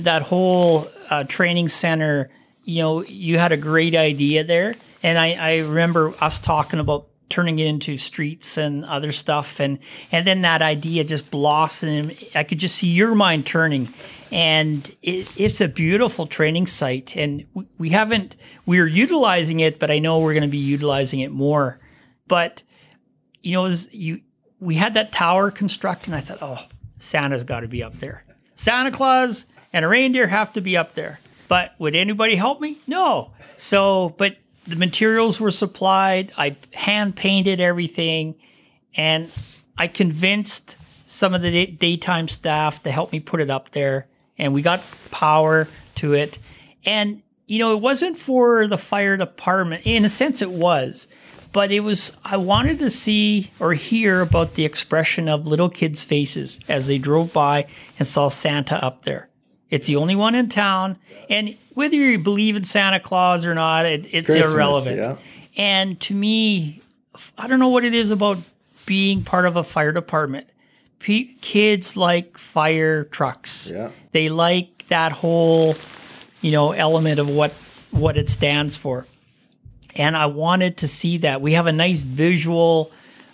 that 0.03 0.23
whole 0.23 0.87
uh, 1.11 1.25
training 1.25 1.69
center 1.69 2.31
you 2.65 2.83
know, 2.83 3.03
you 3.03 3.39
had 3.39 3.53
a 3.53 3.57
great 3.57 3.95
idea 3.95 4.45
there. 4.45 4.77
And 5.03 5.19
I, 5.19 5.33
I 5.33 5.59
remember 5.59 6.15
us 6.21 6.39
talking 6.39 6.81
about 6.81 7.09
turning 7.29 7.59
it 7.59 7.67
into 7.67 7.97
streets 7.97 8.59
and 8.59 8.85
other 8.85 9.11
stuff 9.11 9.59
and 9.59 9.79
and 10.11 10.27
then 10.27 10.43
that 10.43 10.61
idea 10.61 11.03
just 11.03 11.31
blossomed 11.31 12.15
i 12.35 12.45
could 12.45 12.59
just 12.59 12.77
see 12.77 12.89
your 12.89 13.15
mind 13.15 13.47
turning 13.47 13.89
and 14.33 14.97
it, 15.03 15.29
it's 15.37 15.61
a 15.61 15.69
beautiful 15.69 16.27
training 16.27 16.67
site. 16.67 17.17
And 17.17 17.47
we, 17.55 17.67
we 17.79 17.89
haven't 17.91 18.37
we're 18.67 18.87
utilizing 18.87 19.61
it 19.61 19.79
but 19.79 19.91
i 19.91 19.99
know 19.99 20.21
we're 20.21 20.33
going 20.33 20.43
to 20.43 20.49
be 20.49 20.59
utilizing 20.59 21.21
it 21.21 21.31
more. 21.31 21.79
But 22.27 22.63
you 23.43 23.53
know 23.53 23.67
as 23.67 23.93
you 23.93 24.23
we 24.59 24.77
had 24.77 24.95
that 24.95 25.13
tower 25.13 25.51
constructed 25.51 26.09
and 26.09 26.17
i 26.17 26.21
thought 26.21 26.39
oh 26.41 26.65
santa's 26.99 27.45
got 27.45 27.61
to 27.61 27.69
be 27.69 27.83
up 27.83 27.99
there. 27.99 28.25
Santa 28.55 28.91
claus 28.91 29.47
and 29.73 29.85
a 29.85 29.89
reindeer 29.89 30.27
have 30.27 30.53
to 30.55 30.61
be 30.61 30.77
up 30.77 30.95
there. 30.95 31.21
But 31.49 31.75
would 31.79 31.95
anybody 31.95 32.35
help 32.35 32.61
me? 32.61 32.79
No. 32.87 33.33
So 33.57 34.15
but 34.17 34.37
the 34.67 34.77
materials 34.77 35.41
were 35.41 35.51
supplied. 35.51 36.33
I 36.37 36.57
hand 36.73 37.17
painted 37.17 37.61
everything, 37.61 38.37
and 38.95 39.31
I 39.77 39.89
convinced 39.89 40.77
some 41.05 41.35
of 41.35 41.43
the 41.43 41.51
day- 41.51 41.67
daytime 41.67 42.29
staff 42.29 42.83
to 42.85 42.91
help 42.91 43.13
me 43.13 43.21
put 43.21 43.41
it 43.41 43.51
up 43.51 43.73
there. 43.73 44.07
And 44.39 44.55
we 44.55 44.63
got 44.63 44.83
power 45.11 45.69
to 45.97 46.15
it. 46.15 46.39
And, 46.85 47.23
you 47.47 47.59
know, 47.59 47.73
it 47.75 47.81
wasn't 47.81 48.17
for 48.17 48.67
the 48.67 48.79
fire 48.79 49.17
department. 49.17 49.83
In 49.85 50.05
a 50.05 50.09
sense, 50.09 50.43
it 50.43 50.51
was. 50.51 51.07
But 51.53 51.71
it 51.71 51.81
was, 51.81 52.17
I 52.25 52.39
wanted 52.39 52.79
to 52.79 52.89
see 52.89 53.51
or 53.61 53.75
hear 53.75 54.23
about 54.23 54.55
the 54.55 54.65
expression 54.65 55.29
of 55.29 55.47
little 55.47 55.69
kids' 55.69 56.03
faces 56.03 56.61
as 56.67 56.87
they 56.87 56.97
drove 56.97 57.33
by 57.33 57.67
and 57.99 58.09
saw 58.09 58.29
Santa 58.29 58.83
up 58.83 59.03
there. 59.03 59.29
It's 59.69 59.87
the 59.87 59.97
only 59.97 60.17
one 60.17 60.35
in 60.35 60.49
town. 60.49 60.99
And 61.29 61.57
whether 61.75 61.95
you 61.95 62.19
believe 62.19 62.57
in 62.57 62.65
Santa 62.65 63.01
Claus 63.01 63.45
or 63.45 63.55
not, 63.55 63.85
it, 63.85 64.07
it's 64.11 64.27
Christmas, 64.27 64.53
irrelevant. 64.53 64.97
yeah. 64.97 65.17
And 65.57 66.01
to 66.01 66.15
me, 66.15 66.81
I 67.37 67.47
don't 67.47 67.59
know 67.59 67.69
what 67.69 67.85
it 67.85 67.95
is 67.95 68.11
about 68.11 68.39
being 68.87 69.23
part 69.23 69.45
of 69.45 69.57
a 69.57 69.63
fire 69.63 69.93
department. 69.93 70.49
P- 71.03 71.37
kids 71.41 71.97
like 71.97 72.39
fire 72.39 73.05
trucks. 73.05 73.71
Yeah. 73.71 73.91
They 74.13 74.29
like 74.29 74.87
that 74.89 75.13
whole, 75.13 75.75
you 76.41 76.53
know, 76.53 76.71
element 76.73 77.19
of 77.19 77.29
what 77.29 77.53
what 77.91 78.17
it 78.17 78.31
stands 78.31 78.77
for. 78.77 79.07
And 79.97 80.17
I 80.17 80.27
wanted 80.27 80.79
to 80.79 80.89
see 80.89 81.19
that. 81.19 81.43
We 81.43 81.53
have 81.55 81.67
a 81.67 81.73
nice 81.73 82.03
visual 82.03 82.91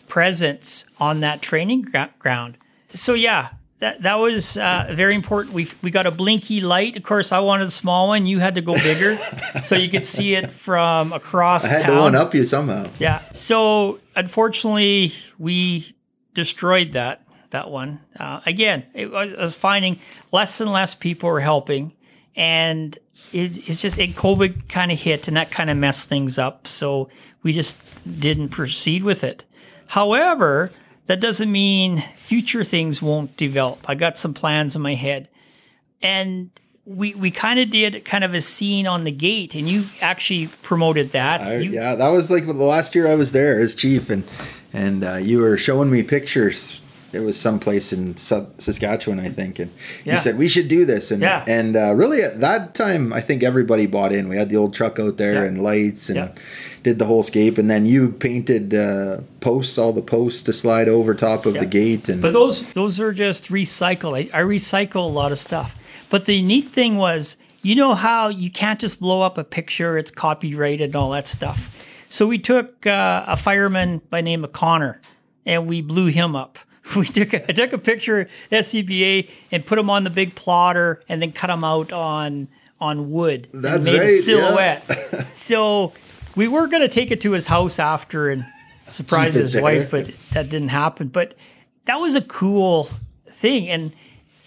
presence 0.09 0.85
on 0.99 1.21
that 1.21 1.43
training 1.43 1.83
gra- 1.83 2.11
ground. 2.19 2.57
So 2.95 3.15
yeah, 3.15 3.51
that 3.81 4.03
that 4.03 4.17
was 4.17 4.57
uh, 4.57 4.89
very 4.93 5.15
important. 5.15 5.55
We 5.55 5.69
we 5.83 5.91
got 5.91 6.07
a 6.07 6.11
blinky 6.11 6.61
light. 6.61 6.97
Of 6.97 7.03
course, 7.03 7.33
I 7.33 7.41
wanted 7.41 7.69
a 7.69 7.71
small 7.71 8.09
one. 8.09 8.27
You 8.27 8.39
had 8.41 8.55
to 8.57 8.61
go 8.63 8.75
bigger, 8.75 9.19
so 9.63 9.77
you 9.77 9.89
could 9.89 10.07
see 10.07 10.35
it 10.35 10.51
from 10.51 11.13
across 11.13 11.65
I 11.65 11.69
had 11.69 11.83
town. 11.83 11.97
to 11.97 12.03
one 12.03 12.15
up 12.17 12.35
you 12.35 12.45
somehow. 12.45 12.89
Yeah. 12.99 13.21
So 13.33 14.01
unfortunately, 14.17 15.13
we 15.39 15.95
destroyed 16.35 16.93
that 16.93 17.23
that 17.51 17.71
one. 17.71 18.01
Uh, 18.19 18.41
again, 18.47 18.85
it 18.95 19.11
was, 19.11 19.33
I 19.35 19.41
was 19.41 19.57
finding 19.57 19.99
less 20.33 20.61
and 20.61 20.71
less 20.73 20.95
people 20.95 21.29
were 21.31 21.41
helping, 21.41 21.93
and 22.37 22.97
it, 23.33 23.69
it's 23.69 23.81
just 23.83 23.99
it, 23.99 24.15
COVID 24.15 24.69
kind 24.69 24.93
of 24.93 24.99
hit, 25.01 25.29
and 25.29 25.37
that 25.37 25.51
kind 25.51 25.71
of 25.71 25.77
messed 25.77 26.09
things 26.09 26.39
up. 26.39 26.67
So 26.67 27.09
we 27.43 27.53
just 27.53 27.77
didn't 28.21 28.51
proceed 28.51 29.03
with 29.03 29.25
it. 29.25 29.45
However, 29.89 30.71
that 31.07 31.21
doesn't 31.21 31.51
mean 31.51 32.05
future 32.17 32.65
things 32.65 33.01
won't 33.01 33.37
develop. 33.37 33.79
I 33.89 33.95
got 33.95 34.19
some 34.19 34.35
plans 34.35 34.77
in 34.77 34.83
my 34.83 34.95
head, 34.95 35.29
and 36.03 36.51
we 36.85 37.15
we 37.15 37.31
kind 37.31 37.59
of 37.61 37.71
did 37.71 38.05
kind 38.05 38.25
of 38.25 38.35
a 38.35 38.41
scene 38.41 38.87
on 38.87 39.05
the 39.05 39.11
gate, 39.11 39.55
and 39.55 39.69
you 39.69 39.85
actually 40.01 40.49
promoted 40.63 41.13
that. 41.13 41.41
I, 41.41 41.57
You- 41.59 41.71
yeah, 41.73 41.95
that 41.95 42.09
was 42.11 42.31
like 42.31 42.47
the 42.47 42.53
last 42.53 42.95
year 42.95 43.07
I 43.07 43.15
was 43.15 43.33
there 43.33 43.59
as 43.61 43.75
chief, 43.75 44.11
and 44.11 44.25
and 44.73 45.03
uh, 45.05 45.15
you 45.17 45.39
were 45.41 45.57
showing 45.57 45.91
me 45.91 46.03
pictures. 46.03 46.81
It 47.11 47.21
was 47.21 47.41
someplace 47.41 47.93
in 47.93 48.17
Saskatchewan, 48.19 49.19
I 49.19 49.31
think, 49.31 49.59
and 49.59 49.71
Yeah. 50.05 50.15
you 50.15 50.19
said 50.21 50.37
we 50.37 50.47
should 50.49 50.69
do 50.69 50.85
this, 50.85 51.11
and 51.11 51.23
Yeah. 51.23 51.43
and 51.47 51.75
uh, 51.75 51.95
really 51.95 52.23
at 52.23 52.41
that 52.41 52.75
time, 52.75 53.13
I 53.15 53.21
think 53.23 53.43
everybody 53.43 53.87
bought 53.87 54.13
in. 54.13 54.29
We 54.29 54.37
had 54.37 54.51
the 54.51 54.57
old 54.57 54.75
truck 54.75 54.99
out 54.99 55.17
there 55.17 55.35
Yeah. 55.35 55.45
and 55.45 55.63
lights, 55.63 56.11
and 56.11 56.31
did 56.83 56.99
the 56.99 57.07
whole 57.07 57.23
scape, 57.23 57.57
and 57.57 57.71
then 57.71 57.87
you 57.87 58.11
painted 58.11 58.75
uh, 58.75 59.19
posts, 59.41 59.79
all 59.79 59.93
the 59.95 60.03
posts 60.03 60.43
to 60.45 60.53
slide 60.53 60.89
over 60.89 61.15
top 61.15 61.47
of 61.47 61.55
the 61.55 61.67
gate, 61.67 62.09
and 62.11 62.21
But 62.21 62.35
those 62.35 62.63
those 62.75 63.01
are 63.01 63.13
just 63.13 63.51
recycled. 63.51 64.15
I, 64.33 64.39
I 64.39 64.43
recycle 64.43 64.97
a 64.97 65.13
lot 65.13 65.33
of 65.33 65.39
stuff. 65.39 65.75
But 66.11 66.27
the 66.27 66.43
neat 66.43 66.71
thing 66.73 66.97
was, 66.99 67.37
you 67.63 67.75
know 67.75 67.95
how 67.95 68.29
you 68.29 68.51
can't 68.51 68.79
just 68.81 69.01
blow 69.01 69.23
up 69.23 69.39
a 69.39 69.45
picture; 69.45 69.97
it's 69.97 70.11
copyrighted 70.11 70.91
and 70.91 70.97
all 70.97 71.11
that 71.13 71.27
stuff. 71.27 71.75
So 72.11 72.27
we 72.27 72.39
took 72.39 72.87
uh, 72.87 73.25
a 73.27 73.37
fireman 73.37 74.03
by 74.11 74.21
name 74.21 74.45
of 74.45 74.53
Connor, 74.53 75.01
and 75.47 75.67
we 75.67 75.81
blew 75.83 76.07
him 76.09 76.37
up. 76.37 76.59
We 76.97 77.07
took 77.07 77.35
a, 77.35 77.49
I 77.49 77.53
took 77.53 77.73
a 77.73 77.79
picture 77.79 78.21
of 78.23 78.29
SCBA 78.51 79.29
and 79.53 79.65
put 79.65 79.77
them 79.77 79.91
on 79.91 80.05
the 80.05 80.11
big 80.11 80.35
plotter, 80.35 81.03
and 81.09 81.21
then 81.21 81.33
cut 81.33 81.49
them 81.49 81.65
out 81.65 81.93
on 81.93 82.49
on 82.81 83.11
wood. 83.11 83.49
That's 83.53 83.85
made 83.85 83.99
right, 83.99 84.11
yeah. 84.11 84.21
silhouettes. 84.21 85.01
so 85.35 85.93
we 86.37 86.49
were 86.49 86.67
going 86.67 86.83
to 86.83 86.89
take 86.89 87.11
it 87.11 87.21
to 87.23 87.33
his 87.33 87.47
house 87.47 87.79
after 87.79 88.31
and 88.31 88.45
surprise 88.87 89.35
his 89.35 89.53
there. 89.55 89.63
wife, 89.63 89.91
but 89.91 90.11
that 90.33 90.49
didn't 90.49 90.69
happen. 90.69 91.09
But 91.09 91.35
that 91.87 91.97
was 91.97 92.15
a 92.15 92.23
cool 92.23 92.89
thing, 93.27 93.69
and 93.69 93.93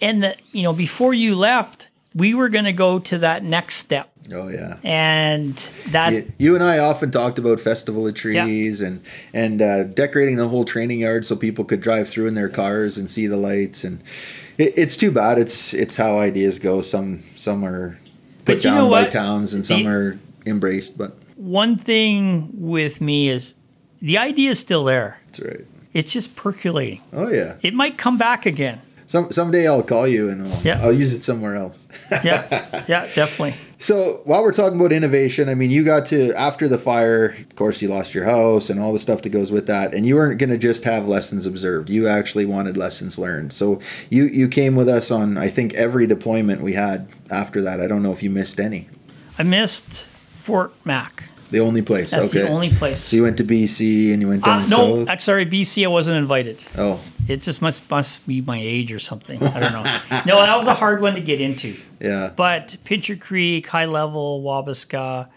and 0.00 0.22
the 0.22 0.36
you 0.52 0.62
know 0.62 0.72
before 0.72 1.14
you 1.14 1.36
left, 1.36 1.88
we 2.14 2.34
were 2.34 2.48
going 2.48 2.64
to 2.64 2.72
go 2.72 2.98
to 2.98 3.18
that 3.18 3.44
next 3.44 3.76
step, 3.76 4.11
oh 4.32 4.48
yeah. 4.48 4.76
and 4.84 5.56
that 5.90 6.12
You, 6.12 6.32
you 6.38 6.54
and 6.54 6.62
I 6.62 6.78
often 6.78 7.10
talked 7.10 7.38
about 7.38 7.60
festival 7.60 8.06
of 8.06 8.14
trees 8.14 8.80
and 8.80 9.02
and 9.32 9.60
uh, 9.60 9.84
decorating 9.84 10.36
the 10.36 10.48
whole 10.48 10.64
training 10.64 11.00
yard 11.00 11.26
so 11.26 11.34
people 11.36 11.64
could 11.64 11.80
drive 11.80 12.08
through 12.08 12.26
in 12.26 12.34
their 12.34 12.48
cars 12.48 12.96
and 12.98 13.10
see 13.10 13.26
the 13.26 13.36
lights. 13.36 13.82
And 13.84 14.02
it, 14.58 14.72
it's 14.76 14.96
too 14.96 15.10
bad. 15.10 15.38
It's 15.38 15.74
it's 15.74 15.96
how 15.96 16.18
ideas 16.18 16.58
go. 16.58 16.82
Some 16.82 17.22
some 17.36 17.64
are 17.64 17.98
put 18.44 18.56
But 18.56 18.62
down 18.62 18.90
by 18.90 19.04
towns 19.08 19.54
and 19.54 19.64
some 19.64 19.82
The- 19.84 19.88
are 19.90 20.18
embraced. 20.46 20.96
But 20.98 21.16
one 21.36 21.76
thing 21.76 22.50
with 22.54 23.00
me 23.00 23.28
is 23.28 23.54
the 24.00 24.18
idea 24.18 24.50
is 24.50 24.58
still 24.60 24.84
there. 24.84 25.18
that's 25.26 25.40
right. 25.40 25.66
It's 25.94 26.12
just 26.12 26.36
percolating. 26.36 27.00
Oh 27.12 27.28
yeah. 27.28 27.56
It 27.62 27.74
might 27.74 27.98
come 27.98 28.16
back 28.18 28.46
again. 28.46 28.80
Some 29.06 29.30
someday 29.30 29.66
I'll 29.66 29.82
call 29.82 30.06
you 30.08 30.30
and 30.30 30.46
I'll, 30.46 30.62
Yeah. 30.62 30.80
I'll 30.82 30.92
use 30.92 31.12
it 31.12 31.22
somewhere 31.22 31.54
else. 31.56 31.86
Yeah, 32.24 32.84
yeah, 32.88 33.06
definitely. 33.14 33.54
So 33.82 34.20
while 34.22 34.44
we're 34.44 34.52
talking 34.52 34.78
about 34.78 34.92
innovation, 34.92 35.48
I 35.48 35.56
mean, 35.56 35.72
you 35.72 35.84
got 35.84 36.06
to 36.06 36.32
after 36.34 36.68
the 36.68 36.78
fire. 36.78 37.34
Of 37.50 37.56
course, 37.56 37.82
you 37.82 37.88
lost 37.88 38.14
your 38.14 38.24
house 38.24 38.70
and 38.70 38.78
all 38.78 38.92
the 38.92 39.00
stuff 39.00 39.22
that 39.22 39.30
goes 39.30 39.50
with 39.50 39.66
that, 39.66 39.92
and 39.92 40.06
you 40.06 40.14
weren't 40.14 40.38
going 40.38 40.50
to 40.50 40.58
just 40.58 40.84
have 40.84 41.08
lessons 41.08 41.46
observed. 41.46 41.90
You 41.90 42.06
actually 42.06 42.44
wanted 42.44 42.76
lessons 42.76 43.18
learned. 43.18 43.52
So 43.52 43.80
you 44.08 44.26
you 44.26 44.46
came 44.46 44.76
with 44.76 44.88
us 44.88 45.10
on 45.10 45.36
I 45.36 45.48
think 45.48 45.74
every 45.74 46.06
deployment 46.06 46.62
we 46.62 46.74
had 46.74 47.08
after 47.28 47.60
that. 47.62 47.80
I 47.80 47.88
don't 47.88 48.04
know 48.04 48.12
if 48.12 48.22
you 48.22 48.30
missed 48.30 48.60
any. 48.60 48.88
I 49.36 49.42
missed 49.42 50.06
Fort 50.36 50.72
Mac. 50.84 51.24
The 51.52 51.60
only 51.60 51.82
place. 51.82 52.10
That's 52.10 52.34
okay. 52.34 52.42
the 52.46 52.48
only 52.50 52.70
place. 52.70 53.00
So 53.00 53.14
you 53.16 53.22
went 53.22 53.36
to 53.36 53.44
BC 53.44 54.12
and 54.12 54.20
you 54.20 54.28
went 54.28 54.44
down 54.44 54.62
Uh, 54.62 54.66
no, 54.66 55.04
south. 55.06 55.22
Sorry, 55.22 55.46
BC. 55.46 55.84
I 55.84 55.88
wasn't 55.88 56.16
invited. 56.16 56.58
Oh, 56.76 56.98
It 57.28 57.42
just 57.42 57.62
must 57.62 57.88
must 57.90 58.26
be 58.26 58.40
my 58.40 58.58
age 58.58 58.90
or 58.92 58.98
something. 58.98 59.40
I 59.42 59.60
don't 59.60 59.72
know. 59.72 59.82
no, 60.26 60.40
that 60.42 60.56
was 60.56 60.66
a 60.66 60.74
hard 60.74 61.00
one 61.00 61.14
to 61.14 61.20
get 61.20 61.40
into. 61.40 61.76
yeah. 62.00 62.32
But 62.34 62.76
Pincher 62.84 63.14
Creek, 63.16 63.68
High 63.68 63.84
Level, 63.86 64.42
Wabasca. 64.42 65.28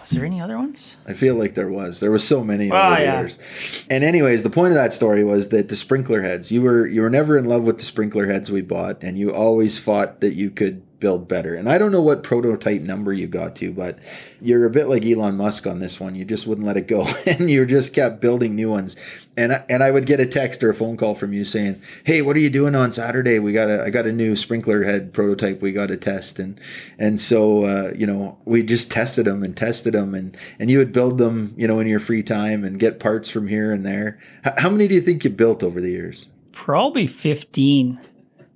Was 0.00 0.10
there 0.10 0.24
any 0.24 0.40
other 0.40 0.56
ones? 0.56 0.94
I 1.04 1.14
feel 1.14 1.34
like 1.34 1.54
there 1.54 1.68
was. 1.68 1.98
There 1.98 2.12
was 2.12 2.22
so 2.22 2.44
many 2.44 2.70
over 2.70 2.80
Oh, 2.80 2.90
the 2.94 3.00
yeah. 3.02 3.20
years. 3.22 3.40
And 3.90 4.04
anyways, 4.04 4.44
the 4.44 4.50
point 4.50 4.68
of 4.70 4.76
that 4.76 4.92
story 4.92 5.24
was 5.24 5.48
that 5.48 5.68
the 5.68 5.74
sprinkler 5.74 6.22
heads, 6.22 6.52
you 6.52 6.62
were 6.62 6.86
you 6.86 7.00
were 7.02 7.10
never 7.10 7.36
in 7.36 7.46
love 7.46 7.64
with 7.64 7.78
the 7.78 7.84
sprinkler 7.84 8.26
heads 8.26 8.48
we 8.52 8.60
bought, 8.62 9.02
and 9.02 9.18
you 9.18 9.32
always 9.32 9.78
fought 9.80 10.20
that 10.20 10.34
you 10.34 10.50
could 10.50 10.82
build 10.98 11.28
better. 11.28 11.54
And 11.54 11.68
I 11.68 11.78
don't 11.78 11.92
know 11.92 12.00
what 12.00 12.22
prototype 12.22 12.80
number 12.82 13.12
you 13.12 13.26
got 13.26 13.54
to, 13.56 13.72
but 13.72 13.98
you're 14.40 14.64
a 14.64 14.70
bit 14.70 14.88
like 14.88 15.04
Elon 15.04 15.36
Musk 15.36 15.66
on 15.66 15.78
this 15.78 16.00
one. 16.00 16.14
You 16.14 16.24
just 16.24 16.46
wouldn't 16.46 16.66
let 16.66 16.76
it 16.76 16.88
go, 16.88 17.06
and 17.26 17.50
you 17.50 17.66
just 17.66 17.94
kept 17.94 18.20
building 18.20 18.54
new 18.54 18.70
ones. 18.70 18.96
And 19.36 19.52
I, 19.52 19.64
and 19.68 19.82
I 19.82 19.90
would 19.90 20.06
get 20.06 20.20
a 20.20 20.26
text 20.26 20.64
or 20.64 20.70
a 20.70 20.74
phone 20.74 20.96
call 20.96 21.14
from 21.14 21.32
you 21.32 21.44
saying, 21.44 21.80
"Hey, 22.04 22.22
what 22.22 22.36
are 22.36 22.40
you 22.40 22.50
doing 22.50 22.74
on 22.74 22.92
Saturday? 22.92 23.38
We 23.38 23.52
got 23.52 23.68
a 23.68 23.84
I 23.84 23.90
got 23.90 24.06
a 24.06 24.12
new 24.12 24.34
sprinkler 24.36 24.84
head 24.84 25.12
prototype 25.12 25.60
we 25.60 25.72
got 25.72 25.86
to 25.86 25.96
test." 25.96 26.38
And 26.38 26.58
and 26.98 27.20
so 27.20 27.64
uh, 27.64 27.92
you 27.94 28.06
know 28.06 28.38
we 28.44 28.62
just 28.62 28.90
tested 28.90 29.26
them 29.26 29.42
and 29.42 29.56
tested 29.56 29.92
them, 29.92 30.14
and 30.14 30.36
and 30.58 30.70
you 30.70 30.78
would 30.78 30.92
build 30.92 31.18
them, 31.18 31.54
you 31.56 31.68
know, 31.68 31.80
in 31.80 31.86
your 31.86 32.00
free 32.00 32.22
time 32.22 32.64
and 32.64 32.78
get 32.78 33.00
parts 33.00 33.28
from 33.28 33.46
here 33.48 33.72
and 33.72 33.84
there. 33.84 34.18
H- 34.46 34.54
how 34.58 34.70
many 34.70 34.88
do 34.88 34.94
you 34.94 35.00
think 35.00 35.24
you 35.24 35.30
built 35.30 35.62
over 35.62 35.80
the 35.80 35.90
years? 35.90 36.26
Probably 36.52 37.06
15, 37.06 38.00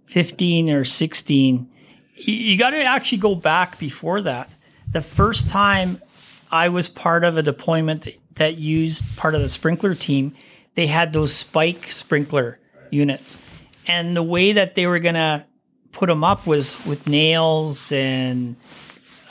15 0.07 0.71
or 0.71 0.85
16. 0.85 1.70
You, 2.23 2.59
got 2.59 2.71
to 2.71 2.83
actually 2.83 3.19
go 3.19 3.35
back 3.35 3.79
before 3.79 4.21
that. 4.23 4.51
The 4.91 5.03
first 5.03 5.49
time 5.49 6.01
I 6.51 6.69
was 6.69 6.89
part 6.89 7.25
of 7.25 7.37
a 7.37 7.43
deployment 7.43 8.03
that, 8.03 8.19
that 8.35 8.57
used 8.57 9.17
part 9.17 9.35
of 9.35 9.41
the 9.41 9.49
sprinkler 9.49 9.95
team, 9.95 10.35
they 10.75 10.87
had 10.87 11.13
those 11.13 11.33
spike 11.33 11.91
sprinkler 11.91 12.59
units. 12.91 13.39
And 13.87 14.17
the 14.17 14.23
way 14.23 14.53
that 14.53 14.75
they 14.75 14.87
were 14.87 14.99
going 14.99 15.15
to 15.15 15.45
put 15.93 16.07
them 16.07 16.25
up 16.25 16.47
was 16.47 16.85
with 16.87 17.07
nails 17.07 17.93
and 17.93 18.57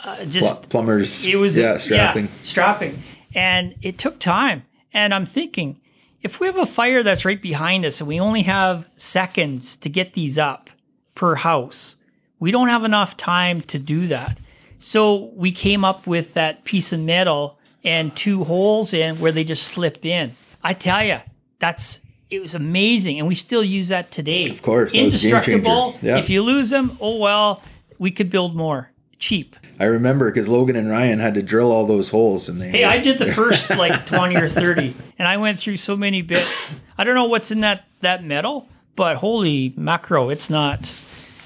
uh, 0.03 0.25
just 0.25 0.61
Pl- 0.61 0.69
plumbers. 0.69 1.25
it 1.25 1.35
was 1.35 1.57
yeah, 1.57 1.77
strapping. 1.77 2.25
yeah, 2.25 2.31
strapping, 2.43 3.03
and 3.33 3.75
it 3.81 3.97
took 3.97 4.19
time. 4.19 4.63
And 4.93 5.13
I'm 5.13 5.25
thinking, 5.25 5.79
if 6.21 6.39
we 6.39 6.47
have 6.47 6.57
a 6.57 6.65
fire 6.65 7.03
that's 7.03 7.25
right 7.25 7.41
behind 7.41 7.85
us 7.85 8.01
and 8.01 8.07
we 8.07 8.19
only 8.19 8.43
have 8.43 8.87
seconds 8.97 9.75
to 9.77 9.89
get 9.89 10.13
these 10.13 10.37
up 10.37 10.69
per 11.15 11.35
house, 11.35 11.97
we 12.39 12.51
don't 12.51 12.69
have 12.69 12.83
enough 12.83 13.17
time 13.17 13.61
to 13.61 13.79
do 13.79 14.07
that. 14.07 14.39
So 14.77 15.31
we 15.35 15.51
came 15.51 15.83
up 15.83 16.07
with 16.07 16.33
that 16.35 16.63
piece 16.63 16.93
of 16.93 16.99
metal 16.99 17.59
and 17.83 18.15
two 18.15 18.43
holes 18.43 18.93
in 18.93 19.19
where 19.19 19.31
they 19.31 19.43
just 19.43 19.63
slip 19.63 20.05
in. 20.05 20.35
I 20.63 20.73
tell 20.73 21.03
you, 21.03 21.19
that's 21.59 21.99
it 22.29 22.41
was 22.41 22.53
amazing, 22.53 23.17
and 23.17 23.27
we 23.27 23.35
still 23.35 23.63
use 23.63 23.87
that 23.87 24.11
today. 24.11 24.49
Of 24.49 24.61
course, 24.61 24.93
that 24.93 25.03
was 25.03 25.15
a 25.15 25.29
game 25.29 25.41
changer. 25.41 25.51
indestructible. 25.51 25.99
Yeah. 26.01 26.17
If 26.17 26.29
you 26.29 26.43
lose 26.43 26.69
them, 26.69 26.97
oh 27.01 27.17
well, 27.17 27.63
we 27.97 28.11
could 28.11 28.29
build 28.29 28.55
more 28.55 28.91
cheap. 29.17 29.55
I 29.79 29.85
remember 29.85 30.29
because 30.29 30.47
Logan 30.47 30.75
and 30.75 30.89
Ryan 30.89 31.19
had 31.19 31.33
to 31.35 31.41
drill 31.41 31.71
all 31.71 31.85
those 31.85 32.09
holes, 32.09 32.47
and 32.47 32.61
they. 32.61 32.69
Hey, 32.69 32.83
I 32.83 32.99
uh, 32.99 33.03
did 33.03 33.19
the 33.19 33.33
first 33.33 33.69
like 33.71 34.05
20 34.05 34.35
or 34.35 34.47
30, 34.47 34.93
and 35.17 35.27
I 35.27 35.37
went 35.37 35.59
through 35.59 35.77
so 35.77 35.97
many 35.97 36.21
bits. 36.21 36.69
I 36.97 37.03
don't 37.03 37.15
know 37.15 37.25
what's 37.25 37.51
in 37.51 37.61
that 37.61 37.85
that 38.01 38.23
metal, 38.23 38.67
but 38.95 39.17
holy 39.17 39.73
macro, 39.75 40.29
it's 40.29 40.49
not 40.49 40.91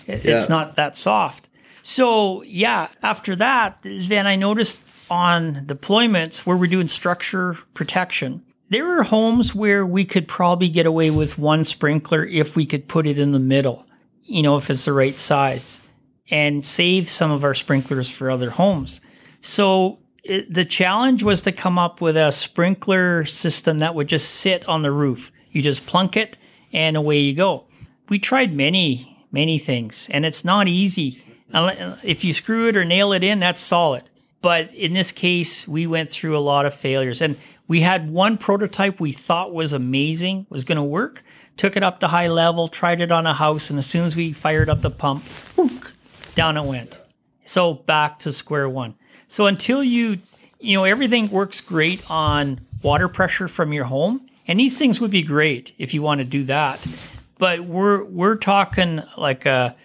it- 0.08 0.26
it's 0.26 0.50
not 0.50 0.76
that 0.76 0.96
soft. 0.98 1.50
So, 1.82 2.44
yeah, 2.44 2.88
after 3.02 3.36
that, 3.36 3.78
then 3.84 4.26
I 4.26 4.36
noticed 4.36 4.78
on 5.10 5.66
deployments 5.66 6.40
where 6.40 6.56
we're 6.58 6.68
doing 6.68 6.88
structure 6.88 7.58
protection, 7.74 8.42
there 8.70 8.98
are 8.98 9.04
homes 9.04 9.54
where 9.54 9.86
we 9.86 10.06
could 10.06 10.28
probably 10.28 10.70
get 10.70 10.86
away 10.86 11.12
with 11.12 11.38
one 11.38 11.64
sprinkler 11.64 12.26
if 12.26 12.56
we 12.56 12.66
could 12.66 12.88
put 12.88 13.06
it 13.06 13.20
in 13.20 13.32
the 13.34 13.40
middle, 13.40 13.86
you 14.24 14.42
know, 14.42 14.58
if 14.58 14.70
it's 14.70 14.86
the 14.86 14.94
right 14.94 15.20
size, 15.20 15.80
and 16.32 16.66
save 16.66 17.10
some 17.10 17.32
of 17.32 17.44
our 17.44 17.54
sprinklers 17.54 18.10
for 18.10 18.32
other 18.32 18.50
homes. 18.52 19.02
So 19.42 20.00
it, 20.24 20.52
the 20.52 20.66
challenge 20.66 21.22
was 21.22 21.42
to 21.42 21.52
come 21.52 21.78
up 21.78 22.00
with 22.00 22.16
a 22.16 22.32
sprinkler 22.32 23.26
system 23.26 23.80
that 23.80 23.94
would 23.94 24.08
just 24.08 24.36
sit 24.36 24.68
on 24.70 24.82
the 24.82 24.92
roof. 24.92 25.32
You 25.52 25.62
just 25.62 25.86
plunk 25.86 26.16
it 26.16 26.38
and 26.72 26.96
away 26.96 27.20
you 27.20 27.34
go. 27.36 27.66
We 28.10 28.20
tried 28.20 28.56
many, 28.56 29.13
many 29.34 29.58
things, 29.60 30.08
and 30.12 30.26
it's 30.26 30.46
not 30.46 30.70
easy. 30.70 31.22
If 31.54 32.24
you 32.24 32.32
screw 32.32 32.70
it 32.70 32.78
or 32.78 32.86
nail 32.86 33.12
it 33.12 33.24
in, 33.24 33.42
that's 33.42 33.62
solid. 33.62 34.04
But 34.42 34.74
in 34.74 34.94
this 34.94 35.12
case, 35.12 35.68
we 35.68 35.88
went 35.88 36.10
through 36.10 36.38
a 36.38 36.40
lot 36.40 36.66
of 36.66 36.74
failures. 36.74 37.22
And 37.22 37.38
we 37.68 37.82
had 37.82 38.10
one 38.10 38.38
prototype 38.38 39.00
we 39.00 39.12
thought 39.12 39.54
was 39.54 39.72
amazing, 39.74 40.48
was 40.50 40.64
going 40.64 40.78
to 40.78 40.84
work, 40.84 41.24
took 41.56 41.78
it 41.78 41.84
up 41.84 42.00
to 42.02 42.08
high 42.08 42.28
level, 42.28 42.68
tried 42.68 43.02
it 43.02 43.12
on 43.12 43.26
a 43.26 43.34
house, 43.34 43.70
and 43.70 43.80
as 43.80 43.86
soon 43.86 44.06
as 44.06 44.16
we 44.16 44.34
fired 44.34 44.70
up 44.70 44.82
the 44.82 44.90
pump, 44.90 45.24
down 46.36 46.58
it 46.58 46.66
went. 46.66 47.00
So 47.46 47.74
back 47.74 48.20
to 48.20 48.32
square 48.32 48.68
one. 48.68 48.96
So 49.28 49.46
until 49.46 49.84
you, 49.84 50.18
you 50.60 50.78
know, 50.78 50.84
everything 50.84 51.30
works 51.30 51.62
great 51.62 52.04
on 52.10 52.62
water 52.82 53.08
pressure 53.08 53.48
from 53.48 53.72
your 53.72 53.86
home, 53.86 54.28
and 54.46 54.60
these 54.60 54.78
things 54.78 55.00
would 55.00 55.12
be 55.12 55.24
great 55.24 55.74
if 55.78 55.94
you 55.94 56.02
want 56.02 56.20
to 56.20 56.26
do 56.26 56.44
that. 56.44 56.86
But 57.44 57.60
we're 57.60 58.06
we're 58.06 58.38
talking 58.38 59.04
like 59.18 59.46
a, 59.46 59.76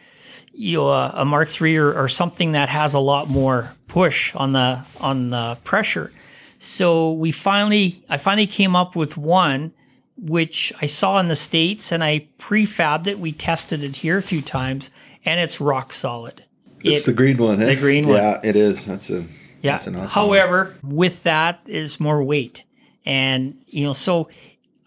you 0.53 0.77
know, 0.77 0.91
a, 0.91 1.11
a 1.17 1.25
Mark 1.25 1.49
III 1.61 1.77
or, 1.79 1.93
or 1.93 2.09
something 2.09 2.53
that 2.53 2.69
has 2.69 2.95
a 2.95 3.01
lot 3.01 3.29
more 3.29 3.75
push 3.89 4.33
on 4.37 4.53
the 4.53 4.85
on 5.01 5.31
the 5.31 5.59
pressure. 5.65 6.13
So 6.61 7.11
we 7.15 7.33
finally, 7.33 7.95
I 8.09 8.17
finally 8.17 8.47
came 8.47 8.77
up 8.77 8.95
with 8.95 9.17
one 9.17 9.73
which 10.17 10.73
I 10.81 10.87
saw 10.87 11.19
in 11.19 11.27
the 11.27 11.35
states, 11.35 11.91
and 11.91 12.05
I 12.05 12.29
prefabbed 12.39 13.09
it. 13.09 13.19
We 13.19 13.33
tested 13.33 13.83
it 13.83 13.97
here 13.97 14.19
a 14.19 14.23
few 14.23 14.41
times, 14.41 14.93
and 15.25 15.41
it's 15.41 15.61
rock 15.61 15.93
solid. 15.93 16.45
It's 16.85 17.03
It- 17.03 17.07
the 17.07 17.13
green 17.13 17.39
one, 17.39 17.61
eh? 17.61 17.67
the 17.67 17.75
green 17.77 18.07
one. 18.07 18.19
Yeah, 18.19 18.39
it 18.45 18.55
is. 18.55 18.87
That's 18.87 19.11
a. 19.11 19.23
yeah. 19.63 19.73
That's 19.73 19.89
an 19.89 19.97
awesome 19.97 20.09
However, 20.11 20.77
with 20.85 21.25
that 21.25 21.59
is 21.67 21.99
more 21.99 22.23
weight, 22.23 22.63
and 23.05 23.57
you 23.67 23.83
know, 23.83 23.95
so 23.95 24.29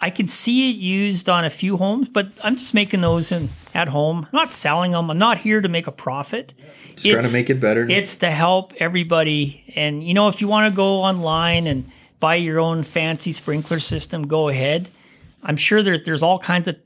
I 0.04 0.10
can 0.10 0.28
see 0.28 0.72
it 0.72 0.78
used 0.78 1.30
on 1.30 1.46
a 1.46 1.50
few 1.52 1.78
homes, 1.78 2.10
but 2.10 2.30
I'm 2.44 2.56
just 2.56 2.74
making 2.74 3.02
those 3.02 3.32
in 3.32 3.50
at 3.76 3.88
home. 3.88 4.26
I'm 4.34 4.36
not 4.36 4.52
selling 4.52 4.94
them. 4.94 5.12
I'm 5.12 5.18
not 5.20 5.38
here 5.38 5.62
to 5.62 5.70
make 5.70 5.86
a 5.86 5.92
profit. 5.92 6.56
Just 6.96 7.10
trying 7.12 7.24
to 7.24 7.32
make 7.32 7.52
it 7.52 7.62
better. 7.62 7.88
It's 7.88 8.16
to 8.18 8.32
help 8.32 8.74
everybody. 8.78 9.64
And 9.76 10.04
you 10.04 10.16
know, 10.16 10.28
if 10.28 10.42
you 10.42 10.48
want 10.48 10.72
to 10.72 10.76
go 10.76 11.02
online 11.02 11.68
and 11.68 11.90
buy 12.20 12.36
your 12.36 12.60
own 12.60 12.82
fancy 12.82 13.32
sprinkler 13.32 13.80
system, 13.80 14.28
go 14.28 14.50
ahead. 14.50 14.90
I'm 15.44 15.58
sure 15.58 15.84
there's 15.84 16.02
there's 16.02 16.24
all 16.24 16.40
kinds 16.40 16.68
of 16.68 16.78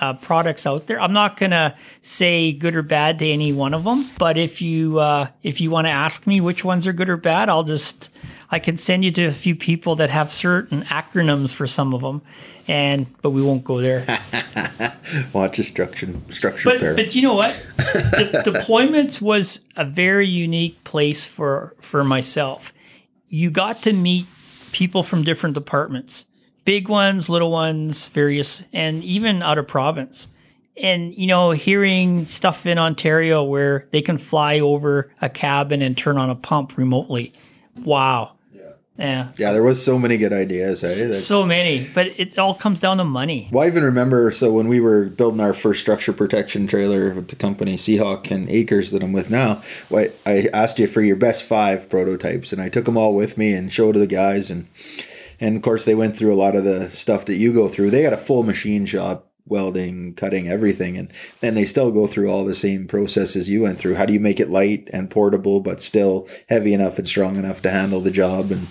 uh, 0.00 0.14
products 0.14 0.66
out 0.66 0.86
there. 0.86 1.00
I'm 1.00 1.12
not 1.12 1.38
gonna 1.38 1.74
say 2.02 2.52
good 2.52 2.76
or 2.76 2.82
bad 2.82 3.18
to 3.20 3.26
any 3.26 3.52
one 3.52 3.74
of 3.74 3.84
them, 3.84 4.08
but 4.18 4.36
if 4.36 4.60
you 4.62 4.98
uh, 4.98 5.28
if 5.42 5.60
you 5.60 5.70
want 5.70 5.86
to 5.86 5.90
ask 5.90 6.26
me 6.26 6.40
which 6.40 6.64
ones 6.64 6.86
are 6.86 6.92
good 6.92 7.08
or 7.08 7.16
bad, 7.16 7.48
I'll 7.48 7.64
just 7.64 8.10
I 8.50 8.58
can 8.58 8.78
send 8.78 9.04
you 9.04 9.10
to 9.12 9.24
a 9.26 9.32
few 9.32 9.54
people 9.54 9.96
that 9.96 10.08
have 10.10 10.32
certain 10.32 10.82
acronyms 10.84 11.52
for 11.54 11.66
some 11.66 11.92
of 11.92 12.00
them, 12.00 12.22
and 12.66 13.06
but 13.20 13.30
we 13.30 13.42
won't 13.42 13.62
go 13.64 13.80
there. 13.80 14.06
Watch 15.32 15.58
a 15.58 15.62
structure 15.62 16.08
structure 16.30 16.70
But 16.70 16.80
pair. 16.80 16.94
but 16.94 17.14
you 17.14 17.22
know 17.22 17.34
what? 17.34 17.54
De- 17.76 18.42
deployments 18.44 19.20
was 19.20 19.60
a 19.76 19.84
very 19.84 20.26
unique 20.28 20.82
place 20.84 21.24
for 21.24 21.74
for 21.80 22.04
myself. 22.04 22.72
You 23.28 23.50
got 23.50 23.82
to 23.82 23.92
meet 23.92 24.26
people 24.72 25.02
from 25.02 25.24
different 25.24 25.54
departments, 25.54 26.24
big 26.64 26.88
ones, 26.88 27.28
little 27.28 27.50
ones, 27.50 28.08
various, 28.08 28.62
and 28.72 29.02
even 29.04 29.42
out 29.42 29.58
of 29.58 29.66
province. 29.68 30.28
And 30.80 31.14
you 31.14 31.26
know, 31.26 31.50
hearing 31.50 32.24
stuff 32.24 32.64
in 32.64 32.78
Ontario 32.78 33.42
where 33.44 33.88
they 33.90 34.00
can 34.00 34.16
fly 34.16 34.60
over 34.60 35.10
a 35.20 35.28
cabin 35.28 35.82
and 35.82 35.96
turn 35.98 36.16
on 36.16 36.30
a 36.30 36.34
pump 36.34 36.78
remotely. 36.78 37.32
Wow. 37.76 38.32
Yeah. 38.98 39.28
yeah, 39.36 39.52
there 39.52 39.62
was 39.62 39.82
so 39.82 39.96
many 39.96 40.16
good 40.16 40.32
ideas. 40.32 40.82
Eh? 40.82 41.06
That's, 41.06 41.24
So 41.24 41.46
many, 41.46 41.88
but 41.94 42.08
it 42.16 42.36
all 42.36 42.54
comes 42.54 42.80
down 42.80 42.96
to 42.96 43.04
money. 43.04 43.48
Well, 43.52 43.62
I 43.62 43.68
even 43.68 43.84
remember 43.84 44.32
so 44.32 44.50
when 44.50 44.66
we 44.66 44.80
were 44.80 45.04
building 45.04 45.40
our 45.40 45.54
first 45.54 45.80
structure 45.80 46.12
protection 46.12 46.66
trailer 46.66 47.14
with 47.14 47.28
the 47.28 47.36
company 47.36 47.76
Seahawk 47.76 48.32
and 48.32 48.50
Acres 48.50 48.90
that 48.90 49.04
I'm 49.04 49.12
with 49.12 49.30
now, 49.30 49.62
why 49.88 50.10
I 50.26 50.48
asked 50.52 50.80
you 50.80 50.88
for 50.88 51.00
your 51.00 51.14
best 51.14 51.44
five 51.44 51.88
prototypes, 51.88 52.52
and 52.52 52.60
I 52.60 52.68
took 52.68 52.86
them 52.86 52.96
all 52.96 53.14
with 53.14 53.38
me 53.38 53.52
and 53.52 53.72
showed 53.72 53.92
to 53.92 54.00
the 54.00 54.08
guys, 54.08 54.50
and 54.50 54.66
and 55.40 55.56
of 55.56 55.62
course 55.62 55.84
they 55.84 55.94
went 55.94 56.16
through 56.16 56.34
a 56.34 56.36
lot 56.36 56.56
of 56.56 56.64
the 56.64 56.90
stuff 56.90 57.24
that 57.26 57.36
you 57.36 57.52
go 57.52 57.68
through. 57.68 57.90
They 57.90 58.02
got 58.02 58.12
a 58.12 58.16
full 58.16 58.42
machine 58.42 58.84
shop, 58.84 59.27
welding, 59.50 60.14
cutting, 60.14 60.48
everything, 60.48 60.96
and 60.96 61.12
and 61.42 61.56
they 61.56 61.64
still 61.64 61.90
go 61.90 62.06
through 62.06 62.30
all 62.30 62.44
the 62.44 62.54
same 62.54 62.86
processes 62.86 63.48
you 63.48 63.62
went 63.62 63.78
through. 63.78 63.94
How 63.94 64.06
do 64.06 64.12
you 64.12 64.20
make 64.20 64.40
it 64.40 64.50
light 64.50 64.88
and 64.92 65.10
portable, 65.10 65.60
but 65.60 65.80
still 65.80 66.28
heavy 66.48 66.72
enough 66.72 66.98
and 66.98 67.08
strong 67.08 67.36
enough 67.36 67.62
to 67.62 67.70
handle 67.70 68.00
the 68.00 68.10
job 68.10 68.50
and 68.50 68.68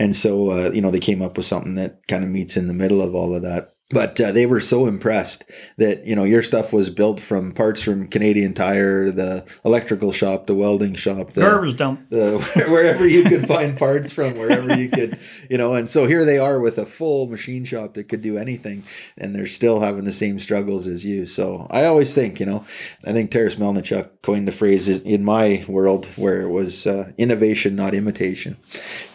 and 0.00 0.16
so, 0.16 0.50
uh, 0.50 0.70
you 0.72 0.80
know, 0.80 0.90
they 0.90 0.98
came 0.98 1.20
up 1.20 1.36
with 1.36 1.44
something 1.44 1.74
that 1.74 2.06
kind 2.08 2.24
of 2.24 2.30
meets 2.30 2.56
in 2.56 2.68
the 2.68 2.72
middle 2.72 3.02
of 3.02 3.14
all 3.14 3.34
of 3.34 3.42
that. 3.42 3.74
But 3.90 4.20
uh, 4.20 4.30
they 4.30 4.46
were 4.46 4.60
so 4.60 4.86
impressed 4.86 5.44
that, 5.76 6.06
you 6.06 6.14
know, 6.14 6.22
your 6.22 6.42
stuff 6.42 6.72
was 6.72 6.90
built 6.90 7.18
from 7.18 7.50
parts 7.50 7.82
from 7.82 8.06
Canadian 8.06 8.54
Tire, 8.54 9.10
the 9.10 9.44
electrical 9.64 10.12
shop, 10.12 10.46
the 10.46 10.54
welding 10.54 10.94
shop, 10.94 11.32
the, 11.32 11.40
Garbage 11.40 11.76
dump. 11.76 12.08
the 12.08 12.38
wherever 12.68 13.06
you 13.06 13.24
could 13.24 13.48
find 13.48 13.76
parts 13.76 14.12
from, 14.12 14.38
wherever 14.38 14.76
you 14.76 14.88
could, 14.88 15.18
you 15.50 15.58
know. 15.58 15.74
And 15.74 15.90
so 15.90 16.06
here 16.06 16.24
they 16.24 16.38
are 16.38 16.60
with 16.60 16.78
a 16.78 16.86
full 16.86 17.26
machine 17.26 17.64
shop 17.64 17.94
that 17.94 18.04
could 18.04 18.22
do 18.22 18.38
anything, 18.38 18.84
and 19.18 19.34
they're 19.34 19.46
still 19.46 19.80
having 19.80 20.04
the 20.04 20.12
same 20.12 20.38
struggles 20.38 20.86
as 20.86 21.04
you. 21.04 21.26
So 21.26 21.66
I 21.70 21.84
always 21.86 22.14
think, 22.14 22.38
you 22.38 22.46
know, 22.46 22.64
I 23.04 23.12
think 23.12 23.32
Terrace 23.32 23.56
Melnichuk 23.56 24.08
coined 24.22 24.46
the 24.46 24.52
phrase 24.52 24.88
in 24.88 25.24
my 25.24 25.64
world 25.66 26.06
where 26.16 26.42
it 26.42 26.50
was 26.50 26.86
uh, 26.86 27.10
innovation, 27.18 27.74
not 27.74 27.94
imitation. 27.94 28.56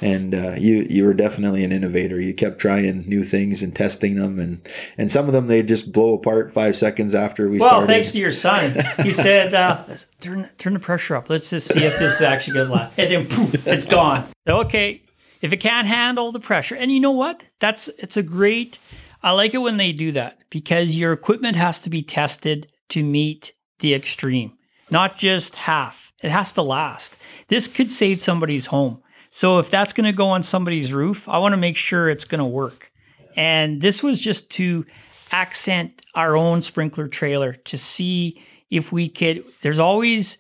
And 0.02 0.36
uh, 0.36 0.56
you 0.58 0.86
you 0.90 1.06
were 1.06 1.14
definitely 1.14 1.64
an 1.64 1.72
innovator. 1.72 2.20
You 2.20 2.34
kept 2.34 2.60
trying 2.60 3.08
new 3.08 3.24
things 3.24 3.64
and 3.64 3.74
testing 3.74 4.16
them, 4.16 4.38
and 4.38 4.65
and 4.98 5.12
some 5.12 5.28
of 5.28 5.34
them 5.34 5.48
they 5.48 5.64
just 5.64 5.92
blow 5.92 6.14
apart 6.14 6.54
five 6.54 6.76
seconds 6.76 7.14
after 7.16 7.50
we 7.50 7.60
Well, 7.60 7.70
started. 7.70 7.88
thanks 7.88 8.12
to 8.12 8.20
your 8.20 8.32
son. 8.32 8.76
He 9.04 9.14
said, 9.28 9.54
uh, 9.54 9.84
"Turn 10.22 10.50
turn 10.58 10.74
the 10.74 10.80
pressure 10.80 11.16
up. 11.16 11.30
Let's 11.30 11.50
just 11.50 11.72
see 11.74 11.84
if 11.84 11.98
this 12.00 12.16
is 12.16 12.22
actually 12.22 12.56
going 12.56 12.68
to 12.68 12.74
last." 12.74 13.00
And 13.00 13.12
then 13.12 13.28
poof, 13.28 13.68
it's 13.68 13.86
gone. 13.86 14.28
Okay, 14.48 15.02
if 15.42 15.52
it 15.54 15.58
can't 15.58 15.88
handle 15.88 16.32
the 16.32 16.40
pressure, 16.40 16.76
and 16.76 16.92
you 16.92 17.00
know 17.00 17.12
what? 17.12 17.50
That's 17.60 17.88
it's 18.00 18.18
a 18.18 18.24
great. 18.24 18.80
I 19.24 19.32
like 19.32 19.54
it 19.54 19.60
when 19.60 19.78
they 19.78 19.92
do 19.92 20.12
that 20.12 20.40
because 20.50 20.96
your 20.96 21.12
equipment 21.12 21.56
has 21.58 21.80
to 21.82 21.90
be 21.90 22.04
tested 22.04 22.68
to 22.90 23.02
meet 23.04 23.54
the 23.80 23.94
extreme, 23.94 24.54
not 24.92 25.18
just 25.18 25.56
half. 25.56 26.14
It 26.22 26.32
has 26.32 26.54
to 26.54 26.62
last. 26.62 27.18
This 27.48 27.68
could 27.68 27.92
save 27.92 28.24
somebody's 28.24 28.68
home. 28.68 29.02
So 29.32 29.60
if 29.60 29.70
that's 29.70 29.94
going 29.94 30.06
to 30.06 30.16
go 30.16 30.28
on 30.28 30.44
somebody's 30.44 30.94
roof, 30.94 31.28
I 31.28 31.40
want 31.40 31.54
to 31.54 31.58
make 31.58 31.76
sure 31.76 32.10
it's 32.10 32.24
going 32.24 32.40
to 32.40 32.46
work. 32.46 32.92
And 33.36 33.82
this 33.82 34.02
was 34.02 34.20
just 34.20 34.50
to 34.52 34.86
accent 35.32 36.02
our 36.14 36.36
own 36.36 36.62
sprinkler 36.62 37.08
trailer 37.08 37.54
to 37.54 37.78
see 37.78 38.42
if 38.70 38.92
we 38.92 39.10
could. 39.10 39.44
There's 39.62 39.80
always, 39.80 40.38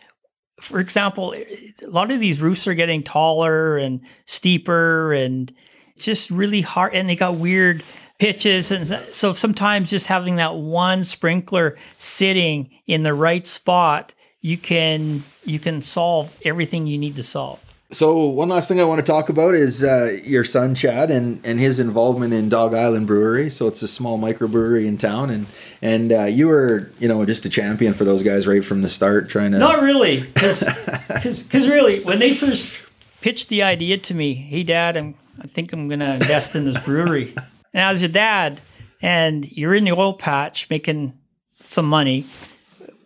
for 0.60 0.80
example, 0.80 1.34
a 1.34 1.88
lot 1.88 2.12
of 2.12 2.20
these 2.20 2.42
roofs 2.42 2.68
are 2.68 2.74
getting 2.74 3.04
taller 3.04 3.78
and 3.78 4.02
steeper 4.26 5.14
and 5.14 5.54
just 5.98 6.32
really 6.32 6.62
hard. 6.62 6.94
And 6.94 7.10
they 7.10 7.16
got 7.16 7.36
weird 7.36 7.84
pitches. 8.20 8.72
And 8.72 8.88
so 9.14 9.34
sometimes 9.34 9.90
just 9.90 10.08
having 10.08 10.38
that 10.38 10.56
one 10.56 11.04
sprinkler 11.04 11.78
sitting 11.98 12.70
in 12.88 13.04
the 13.04 13.14
right 13.14 13.46
spot, 13.46 14.14
you 14.42 14.58
can 14.58 15.24
you 15.44 15.60
can 15.60 15.82
solve 15.82 16.38
everything 16.44 16.88
you 16.88 16.98
need 16.98 17.16
to 17.16 17.24
solve. 17.24 17.65
So 17.96 18.26
one 18.26 18.50
last 18.50 18.68
thing 18.68 18.82
I 18.82 18.84
want 18.84 19.00
to 19.00 19.10
talk 19.10 19.30
about 19.30 19.54
is 19.54 19.82
uh, 19.82 20.20
your 20.26 20.44
son 20.44 20.76
Chad 20.76 21.10
and, 21.10 21.40
and 21.46 21.62
his 21.62 21.80
involvement 21.80 22.34
in 22.34 22.50
Dog 22.50 22.74
Island 22.74 23.08
Brewery. 23.08 23.50
So 23.50 23.68
it's 23.68 23.82
a 23.84 23.88
small 23.88 24.20
microbrewery 24.20 24.86
in 24.86 24.98
town, 24.98 25.30
and 25.30 25.46
and 25.82 26.12
uh, 26.12 26.26
you 26.26 26.50
were 26.50 26.92
you 27.00 27.08
know 27.08 27.24
just 27.24 27.46
a 27.46 27.50
champion 27.50 27.94
for 27.94 28.04
those 28.04 28.22
guys 28.22 28.48
right 28.48 28.66
from 28.66 28.82
the 28.82 28.90
start, 28.90 29.30
trying 29.30 29.52
to. 29.54 29.60
Not 29.60 29.82
really, 29.82 30.20
because 30.24 30.66
because 31.08 31.48
really 31.70 32.04
when 32.04 32.20
they 32.20 32.36
first 32.36 32.82
pitched 33.22 33.48
the 33.48 33.64
idea 33.64 33.98
to 33.98 34.14
me, 34.14 34.34
hey 34.34 34.64
dad, 34.64 34.98
I'm 34.98 35.16
I 35.40 35.48
think 35.48 35.72
I'm 35.72 35.88
gonna 35.88 36.16
invest 36.16 36.54
in 36.54 36.66
this 36.66 36.78
brewery. 36.82 37.34
and 37.74 37.86
I 37.86 37.94
was 37.94 38.02
your 38.02 38.12
dad, 38.12 38.60
and 39.02 39.50
you're 39.50 39.74
in 39.74 39.86
the 39.86 39.94
oil 39.94 40.14
patch 40.14 40.70
making 40.70 41.18
some 41.64 41.86
money. 41.86 42.26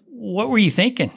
What 0.07 0.49
were 0.49 0.57
you 0.57 0.71
thinking? 0.71 1.11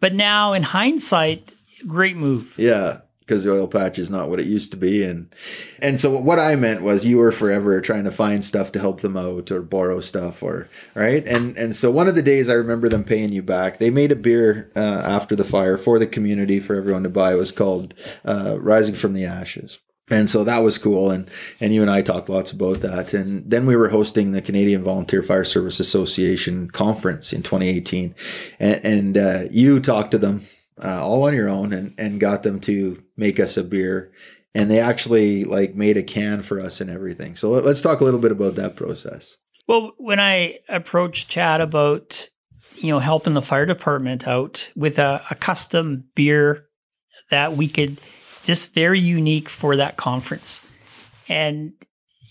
But 0.00 0.16
now 0.16 0.52
in 0.52 0.64
hindsight, 0.64 1.51
great 1.86 2.16
move. 2.16 2.54
Yeah, 2.56 3.00
because 3.20 3.44
the 3.44 3.52
oil 3.52 3.68
patch 3.68 3.98
is 3.98 4.10
not 4.10 4.28
what 4.28 4.40
it 4.40 4.46
used 4.46 4.70
to 4.72 4.76
be, 4.76 5.04
and 5.04 5.34
and 5.80 5.98
so 5.98 6.18
what 6.18 6.38
I 6.38 6.56
meant 6.56 6.82
was 6.82 7.06
you 7.06 7.18
were 7.18 7.32
forever 7.32 7.80
trying 7.80 8.04
to 8.04 8.10
find 8.10 8.44
stuff 8.44 8.72
to 8.72 8.80
help 8.80 9.00
them 9.00 9.16
out 9.16 9.50
or 9.50 9.62
borrow 9.62 10.00
stuff 10.00 10.42
or 10.42 10.68
right, 10.94 11.26
and 11.26 11.56
and 11.56 11.74
so 11.74 11.90
one 11.90 12.08
of 12.08 12.14
the 12.14 12.22
days 12.22 12.50
I 12.50 12.54
remember 12.54 12.88
them 12.88 13.04
paying 13.04 13.32
you 13.32 13.42
back. 13.42 13.78
They 13.78 13.90
made 13.90 14.12
a 14.12 14.16
beer 14.16 14.70
uh, 14.76 15.02
after 15.04 15.36
the 15.36 15.44
fire 15.44 15.78
for 15.78 15.98
the 15.98 16.06
community 16.06 16.60
for 16.60 16.74
everyone 16.74 17.04
to 17.04 17.10
buy. 17.10 17.32
It 17.32 17.38
was 17.38 17.52
called 17.52 17.94
uh, 18.24 18.58
Rising 18.60 18.94
from 18.94 19.14
the 19.14 19.24
Ashes. 19.24 19.78
And 20.10 20.28
so 20.28 20.44
that 20.44 20.62
was 20.62 20.78
cool, 20.78 21.10
and 21.10 21.30
and 21.60 21.72
you 21.72 21.80
and 21.80 21.90
I 21.90 22.02
talked 22.02 22.28
lots 22.28 22.50
about 22.50 22.80
that. 22.80 23.14
And 23.14 23.48
then 23.48 23.66
we 23.66 23.76
were 23.76 23.88
hosting 23.88 24.32
the 24.32 24.42
Canadian 24.42 24.82
Volunteer 24.82 25.22
Fire 25.22 25.44
Service 25.44 25.80
Association 25.80 26.68
conference 26.70 27.32
in 27.32 27.42
2018, 27.42 28.14
and, 28.58 28.84
and 28.84 29.18
uh, 29.18 29.44
you 29.50 29.80
talked 29.80 30.10
to 30.10 30.18
them 30.18 30.42
uh, 30.82 31.04
all 31.04 31.26
on 31.26 31.34
your 31.34 31.48
own 31.48 31.72
and, 31.72 31.94
and 31.98 32.20
got 32.20 32.42
them 32.42 32.60
to 32.60 33.02
make 33.16 33.40
us 33.40 33.56
a 33.56 33.64
beer. 33.64 34.12
And 34.54 34.70
they 34.70 34.80
actually 34.80 35.44
like 35.44 35.74
made 35.74 35.96
a 35.96 36.02
can 36.02 36.42
for 36.42 36.60
us 36.60 36.80
and 36.80 36.90
everything. 36.90 37.36
So 37.36 37.50
let, 37.50 37.64
us 37.64 37.80
talk 37.80 38.00
a 38.00 38.04
little 38.04 38.20
bit 38.20 38.32
about 38.32 38.54
that 38.56 38.76
process. 38.76 39.36
Well, 39.66 39.92
when 39.96 40.20
I 40.20 40.58
approached 40.68 41.28
Chad 41.28 41.60
about, 41.60 42.28
you 42.76 42.88
know, 42.88 42.98
helping 42.98 43.34
the 43.34 43.42
fire 43.42 43.66
department 43.66 44.26
out 44.26 44.70
with 44.76 44.98
a, 44.98 45.22
a 45.30 45.34
custom 45.34 46.04
beer 46.14 46.66
that 47.30 47.56
we 47.56 47.68
could 47.68 48.00
just 48.42 48.74
very 48.74 49.00
unique 49.00 49.48
for 49.48 49.76
that 49.76 49.96
conference. 49.96 50.60
And, 51.28 51.72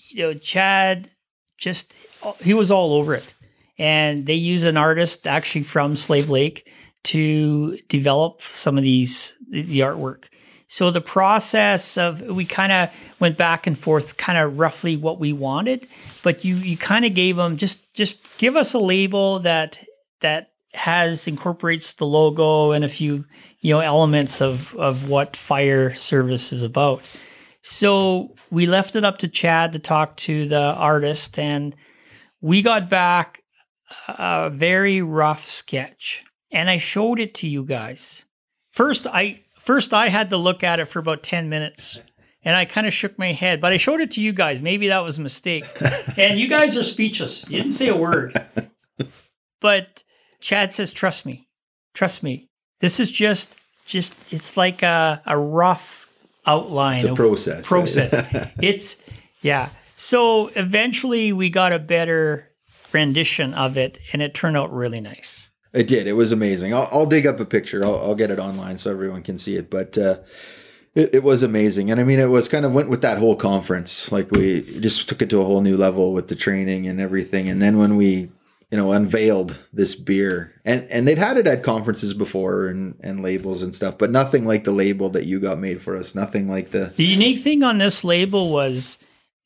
you 0.10 0.22
know, 0.22 0.34
Chad 0.34 1.12
just, 1.58 1.96
he 2.40 2.54
was 2.54 2.70
all 2.70 2.94
over 2.94 3.16
it. 3.16 3.34
And 3.80 4.28
they 4.28 4.36
use 4.36 4.64
an 4.64 4.78
artist 4.78 5.26
actually 5.26 5.64
from 5.64 5.96
Slave 5.96 6.30
Lake 6.30 6.70
to 7.04 7.78
develop 7.90 8.42
some 8.54 8.78
of 8.78 8.84
these 8.84 9.36
the 9.50 9.80
artwork. 9.80 10.26
So 10.68 10.90
the 10.90 11.02
process 11.02 11.98
of 11.98 12.22
we 12.22 12.46
kind 12.46 12.72
of 12.72 12.90
went 13.20 13.38
back 13.38 13.68
and 13.68 13.78
forth, 13.78 14.16
kind 14.16 14.38
of 14.38 14.58
roughly 14.58 14.96
what 14.96 15.20
we 15.20 15.34
wanted, 15.34 15.86
but 16.24 16.46
you 16.46 16.56
you 16.56 16.78
kind 16.78 17.04
of 17.04 17.14
gave 17.14 17.36
them 17.36 17.58
just 17.58 17.94
just 17.94 18.20
give 18.38 18.56
us 18.56 18.74
a 18.74 18.80
label 18.80 19.40
that 19.40 19.84
that 20.22 20.52
has 20.74 21.28
incorporates 21.28 21.94
the 21.96 22.06
logo 22.06 22.72
and 22.72 22.86
a 22.86 22.90
few 22.90 23.26
you 23.60 23.74
know 23.74 23.82
elements 23.82 24.42
of 24.42 24.74
of 24.76 25.10
what 25.10 25.36
fire 25.36 25.94
service 25.94 26.54
is 26.54 26.64
about. 26.64 27.02
So 27.62 28.34
we 28.50 28.66
left 28.66 28.96
it 28.96 29.04
up 29.04 29.18
to 29.20 29.28
Chad 29.28 29.74
to 29.74 29.80
talk 29.80 30.16
to 30.18 30.48
the 30.48 30.74
artist, 30.78 31.38
and 31.38 31.76
we 32.40 32.62
got 32.62 32.90
back 32.90 33.44
a 34.08 34.50
very 34.50 35.02
rough 35.02 35.50
sketch 35.50 36.24
and 36.52 36.70
I 36.70 36.78
showed 36.78 37.20
it 37.20 37.34
to 37.36 37.48
you 37.48 37.64
guys. 37.64 38.26
First, 38.72 39.08
I 39.08 39.42
first 39.60 39.94
I 39.94 40.10
had 40.10 40.30
to 40.32 40.38
look 40.38 40.64
at 40.64 40.80
it 40.80 40.86
for 40.86 41.00
about 41.00 41.24
10 41.24 41.50
minutes 41.50 42.00
and 42.44 42.56
I 42.56 42.66
kind 42.66 42.88
of 42.88 42.94
shook 42.94 43.18
my 43.20 43.34
head, 43.34 43.62
but 43.62 43.72
I 43.72 43.78
showed 43.78 44.02
it 44.02 44.12
to 44.12 44.22
you 44.22 44.34
guys. 44.34 44.60
Maybe 44.62 44.88
that 44.88 45.04
was 45.04 45.18
a 45.18 45.22
mistake. 45.22 45.66
and 46.18 46.40
you 46.40 46.48
guys 46.48 46.78
are 46.78 46.84
speechless. 46.84 47.48
You 47.50 47.58
didn't 47.58 47.74
say 47.74 47.88
a 47.88 47.96
word. 47.96 48.34
But 49.60 50.04
Chad 50.40 50.74
says, 50.74 50.92
trust 50.92 51.26
me. 51.26 51.48
Trust 51.94 52.24
me. 52.24 52.50
This 52.80 53.00
is 53.00 53.12
just 53.12 53.56
just 53.86 54.16
it's 54.32 54.58
like 54.58 54.82
a, 54.82 55.22
a 55.26 55.38
rough 55.38 56.10
outline. 56.48 56.98
It's 56.98 57.06
a 57.06 57.14
process. 57.14 57.68
Process. 57.68 58.50
it's 58.62 58.98
yeah. 59.42 59.70
So 59.96 60.48
eventually 60.56 61.32
we 61.32 61.50
got 61.50 61.74
a 61.74 61.80
better 61.80 62.50
rendition 62.92 63.54
of 63.54 63.78
it 63.78 64.00
and 64.12 64.22
it 64.22 64.34
turned 64.34 64.58
out 64.58 64.74
really 64.74 65.00
nice. 65.00 65.51
It 65.74 65.88
did. 65.88 66.08
It 66.08 66.14
was 66.14 66.32
amazing. 66.32 66.74
I'll, 66.74 66.90
I'll 66.92 67.06
dig 67.06 67.26
up 67.26 67.40
a 67.40 67.46
picture. 67.46 67.86
I'll, 67.86 67.98
I'll, 67.98 68.16
get 68.16 68.32
it 68.32 68.40
online 68.40 68.78
so 68.78 68.92
everyone 68.92 69.24
can 69.24 69.38
see 69.38 69.56
it. 69.56 69.70
But 69.70 69.98
uh, 69.98 70.18
it, 70.96 71.16
it, 71.16 71.24
was 71.24 71.44
amazing, 71.44 71.90
and 71.90 72.00
I 72.00 72.04
mean, 72.04 72.20
it 72.20 72.30
was 72.30 72.50
kind 72.50 72.66
of 72.66 72.74
went 72.74 72.90
with 72.90 73.02
that 73.04 73.18
whole 73.18 73.38
conference. 73.38 74.12
Like 74.12 74.32
we 74.32 74.62
just 74.82 75.08
took 75.08 75.22
it 75.22 75.30
to 75.30 75.40
a 75.40 75.46
whole 75.46 75.62
new 75.62 75.78
level 75.78 76.12
with 76.12 76.28
the 76.28 76.36
training 76.36 76.88
and 76.88 77.00
everything. 77.00 77.48
And 77.48 77.62
then 77.62 77.78
when 77.78 77.96
we, 77.96 78.30
you 78.70 78.78
know, 78.78 78.92
unveiled 78.92 79.58
this 79.72 79.96
beer, 79.96 80.60
and 80.66 80.86
and 80.92 81.08
they'd 81.08 81.18
had 81.18 81.38
it 81.38 81.48
at 81.48 81.64
conferences 81.64 82.14
before 82.14 82.68
and 82.68 82.98
and 83.02 83.24
labels 83.24 83.64
and 83.64 83.74
stuff, 83.74 83.98
but 83.98 84.12
nothing 84.12 84.46
like 84.46 84.66
the 84.66 84.74
label 84.74 85.10
that 85.12 85.26
you 85.26 85.40
got 85.40 85.58
made 85.58 85.82
for 85.82 85.96
us. 85.96 86.14
Nothing 86.14 86.50
like 86.50 86.72
the. 86.72 86.92
The 86.98 87.06
unique 87.06 87.40
thing 87.40 87.64
on 87.64 87.78
this 87.78 88.04
label 88.04 88.52
was 88.52 88.98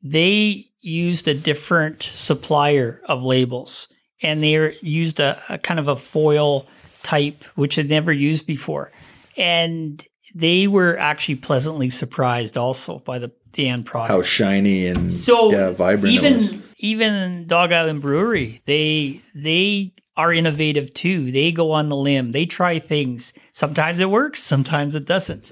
they 0.01 0.65
used 0.81 1.27
a 1.27 1.35
different 1.35 2.01
supplier 2.01 3.01
of 3.05 3.21
labels 3.23 3.87
and 4.21 4.41
they 4.41 4.77
used 4.81 5.19
a, 5.19 5.41
a 5.49 5.57
kind 5.57 5.79
of 5.79 5.87
a 5.87 5.95
foil 5.95 6.67
type, 7.03 7.43
which 7.55 7.75
had 7.75 7.89
never 7.89 8.11
used 8.11 8.47
before. 8.47 8.91
And 9.37 10.05
they 10.33 10.67
were 10.67 10.97
actually 10.97 11.35
pleasantly 11.35 11.89
surprised 11.89 12.57
also 12.57 12.99
by 12.99 13.19
the, 13.19 13.31
the 13.53 13.67
end 13.67 13.85
product. 13.85 14.11
How 14.11 14.21
shiny 14.21 14.87
and 14.87 15.13
so 15.13 15.51
yeah, 15.51 15.71
vibrant 15.71 16.13
even 16.13 16.63
even 16.77 17.47
Dog 17.47 17.71
Island 17.71 18.01
Brewery, 18.01 18.61
they 18.65 19.21
they 19.33 19.93
are 20.17 20.33
innovative 20.33 20.93
too. 20.93 21.31
They 21.31 21.51
go 21.51 21.71
on 21.71 21.89
the 21.89 21.95
limb. 21.95 22.31
They 22.31 22.45
try 22.45 22.79
things. 22.79 23.33
Sometimes 23.51 23.99
it 23.99 24.09
works, 24.09 24.41
sometimes 24.41 24.95
it 24.95 25.05
doesn't. 25.05 25.51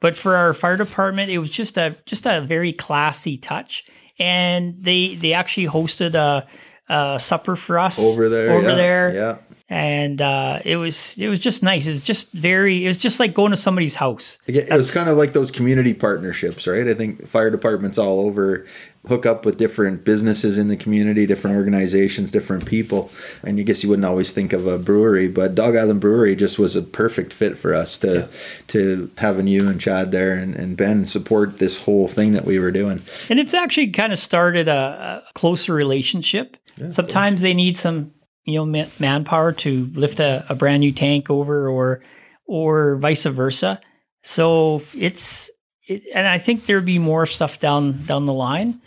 But 0.00 0.16
for 0.16 0.36
our 0.36 0.52
fire 0.52 0.76
department, 0.76 1.30
it 1.30 1.38
was 1.38 1.50
just 1.50 1.78
a 1.78 1.96
just 2.04 2.26
a 2.26 2.40
very 2.40 2.72
classy 2.72 3.38
touch. 3.38 3.84
And 4.18 4.76
they 4.78 5.14
they 5.14 5.32
actually 5.32 5.66
hosted 5.66 6.14
a 6.14 6.46
uh, 6.88 7.18
supper 7.18 7.56
for 7.56 7.78
us 7.78 7.98
over 7.98 8.28
there. 8.28 8.52
Over 8.52 8.70
yeah, 8.70 8.74
there. 8.74 9.14
Yeah. 9.14 9.36
And 9.70 10.20
uh, 10.20 10.60
it 10.64 10.76
was 10.76 11.16
it 11.18 11.28
was 11.28 11.40
just 11.40 11.62
nice. 11.62 11.86
It 11.86 11.92
was 11.92 12.04
just 12.04 12.30
very. 12.32 12.84
It 12.84 12.88
was 12.88 12.98
just 12.98 13.18
like 13.18 13.32
going 13.32 13.50
to 13.50 13.56
somebody's 13.56 13.94
house. 13.94 14.38
It 14.46 14.70
was 14.70 14.90
kind 14.90 15.08
of 15.08 15.16
like 15.16 15.32
those 15.32 15.50
community 15.50 15.94
partnerships, 15.94 16.66
right? 16.66 16.86
I 16.86 16.94
think 16.94 17.26
fire 17.26 17.50
departments 17.50 17.96
all 17.96 18.20
over 18.20 18.66
hook 19.06 19.26
up 19.26 19.44
with 19.44 19.58
different 19.58 20.04
businesses 20.04 20.56
in 20.56 20.68
the 20.68 20.76
community, 20.76 21.26
different 21.26 21.56
organizations, 21.56 22.30
different 22.30 22.64
people. 22.64 23.10
And 23.42 23.58
you 23.58 23.64
guess 23.64 23.82
you 23.82 23.88
wouldn't 23.88 24.06
always 24.06 24.30
think 24.30 24.52
of 24.52 24.66
a 24.66 24.78
brewery, 24.78 25.28
but 25.28 25.54
Dog 25.54 25.76
Island 25.76 26.00
Brewery 26.00 26.34
just 26.34 26.58
was 26.58 26.74
a 26.74 26.82
perfect 26.82 27.32
fit 27.32 27.58
for 27.58 27.74
us 27.74 27.98
to 27.98 28.12
yeah. 28.12 28.26
to 28.68 29.10
having 29.18 29.46
you 29.46 29.68
and 29.68 29.80
Chad 29.80 30.10
there 30.10 30.34
and, 30.34 30.54
and 30.54 30.76
Ben 30.76 31.04
support 31.06 31.58
this 31.58 31.84
whole 31.84 32.08
thing 32.08 32.32
that 32.32 32.44
we 32.44 32.58
were 32.58 32.70
doing. 32.70 33.02
And 33.28 33.38
it's 33.38 33.54
actually 33.54 33.88
kind 33.88 34.12
of 34.12 34.18
started 34.18 34.68
a, 34.68 35.22
a 35.26 35.32
closer 35.34 35.74
relationship. 35.74 36.56
Yeah, 36.76 36.90
Sometimes 36.90 37.42
they 37.42 37.54
need 37.54 37.76
some 37.76 38.12
you 38.44 38.64
know 38.64 38.86
manpower 38.98 39.52
to 39.52 39.86
lift 39.92 40.20
a, 40.20 40.44
a 40.48 40.54
brand 40.54 40.80
new 40.80 40.92
tank 40.92 41.30
over 41.30 41.68
or 41.68 42.02
or 42.46 42.98
vice 42.98 43.24
versa. 43.24 43.80
So 44.22 44.82
it's 44.94 45.50
it, 45.86 46.02
and 46.14 46.26
I 46.26 46.38
think 46.38 46.66
there'd 46.66 46.84
be 46.84 46.98
more 46.98 47.26
stuff 47.26 47.60
down 47.60 48.04
down 48.04 48.26
the 48.26 48.32
line. 48.32 48.80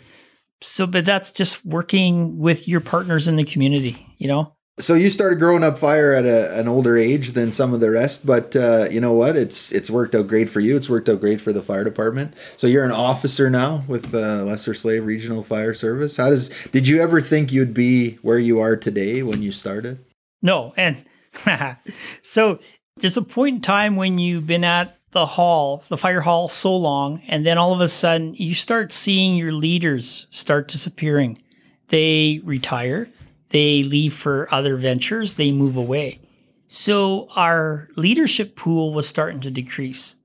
So 0.60 0.86
but 0.86 1.04
that's 1.04 1.32
just 1.32 1.64
working 1.64 2.38
with 2.38 2.68
your 2.68 2.80
partners 2.80 3.28
in 3.28 3.36
the 3.36 3.44
community 3.44 4.06
you 4.18 4.28
know 4.28 4.56
so 4.78 4.94
you 4.94 5.10
started 5.10 5.38
growing 5.38 5.64
up 5.64 5.78
fire 5.78 6.12
at 6.12 6.24
a, 6.24 6.58
an 6.58 6.68
older 6.68 6.96
age 6.96 7.32
than 7.32 7.52
some 7.52 7.74
of 7.74 7.80
the 7.80 7.90
rest 7.90 8.24
but 8.24 8.54
uh, 8.56 8.88
you 8.90 9.00
know 9.00 9.12
what? 9.12 9.36
It's 9.36 9.72
it's 9.72 9.90
worked 9.90 10.14
out 10.14 10.28
great 10.28 10.50
for 10.50 10.60
you. 10.60 10.76
It's 10.76 10.88
worked 10.88 11.08
out 11.08 11.20
great 11.20 11.40
for 11.40 11.52
the 11.52 11.62
fire 11.62 11.84
department. 11.84 12.34
So 12.56 12.66
you're 12.66 12.84
an 12.84 12.92
officer 12.92 13.48
now 13.48 13.84
with 13.88 14.10
the 14.10 14.44
lesser 14.44 14.74
slave 14.74 15.04
regional 15.04 15.42
fire 15.42 15.74
service. 15.74 16.16
How 16.16 16.30
does 16.30 16.50
did 16.70 16.86
you 16.86 17.00
ever 17.00 17.20
think 17.20 17.52
you'd 17.52 17.74
be 17.74 18.16
where 18.22 18.38
you 18.38 18.60
are 18.60 18.76
today 18.76 19.22
when 19.22 19.42
you 19.42 19.52
started? 19.52 20.04
No 20.42 20.74
and 20.76 21.04
so 22.22 22.58
there's 22.96 23.16
a 23.16 23.22
point 23.22 23.56
in 23.56 23.62
time 23.62 23.96
when 23.96 24.18
you've 24.18 24.46
been 24.46 24.64
at 24.64 24.98
the 25.12 25.24
hall, 25.24 25.84
the 25.88 25.96
fire 25.96 26.20
hall, 26.20 26.48
so 26.48 26.76
long, 26.76 27.22
and 27.28 27.46
then 27.46 27.56
all 27.56 27.72
of 27.72 27.80
a 27.80 27.88
sudden 27.88 28.34
you 28.34 28.54
start 28.54 28.92
seeing 28.92 29.36
your 29.36 29.52
leaders 29.52 30.26
start 30.30 30.68
disappearing. 30.68 31.40
They 31.88 32.40
retire, 32.44 33.08
they 33.50 33.82
leave 33.82 34.14
for 34.14 34.52
other 34.52 34.76
ventures, 34.76 35.34
they 35.34 35.52
move 35.52 35.76
away. 35.76 36.20
So 36.66 37.28
our 37.34 37.88
leadership 37.96 38.56
pool 38.56 38.92
was 38.92 39.08
starting 39.08 39.40
to 39.40 39.50
decrease. 39.50 40.16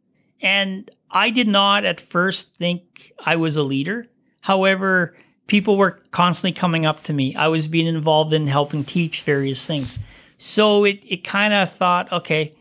And 0.42 0.92
I 1.10 1.30
did 1.30 1.48
not 1.48 1.86
at 1.86 2.02
first 2.02 2.56
think 2.56 3.14
I 3.20 3.38
was 3.38 3.56
a 3.56 3.64
leader. 3.64 4.08
However, 4.42 5.16
people 5.48 5.78
were 5.78 6.02
constantly 6.12 6.58
coming 6.60 6.86
up 6.86 7.04
to 7.04 7.14
me. 7.14 7.36
I 7.36 7.48
was 7.48 7.68
being 7.68 7.88
involved 7.88 8.34
in 8.34 8.48
helping 8.48 8.84
teach 8.84 9.22
various 9.22 9.66
things. 9.66 10.00
So 10.38 10.84
it, 10.84 11.00
it 11.06 11.24
kind 11.24 11.54
of 11.54 11.72
thought, 11.72 12.12
okay, 12.12 12.54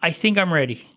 I 0.00 0.10
think 0.10 0.38
I'm 0.38 0.52
ready. 0.52 0.88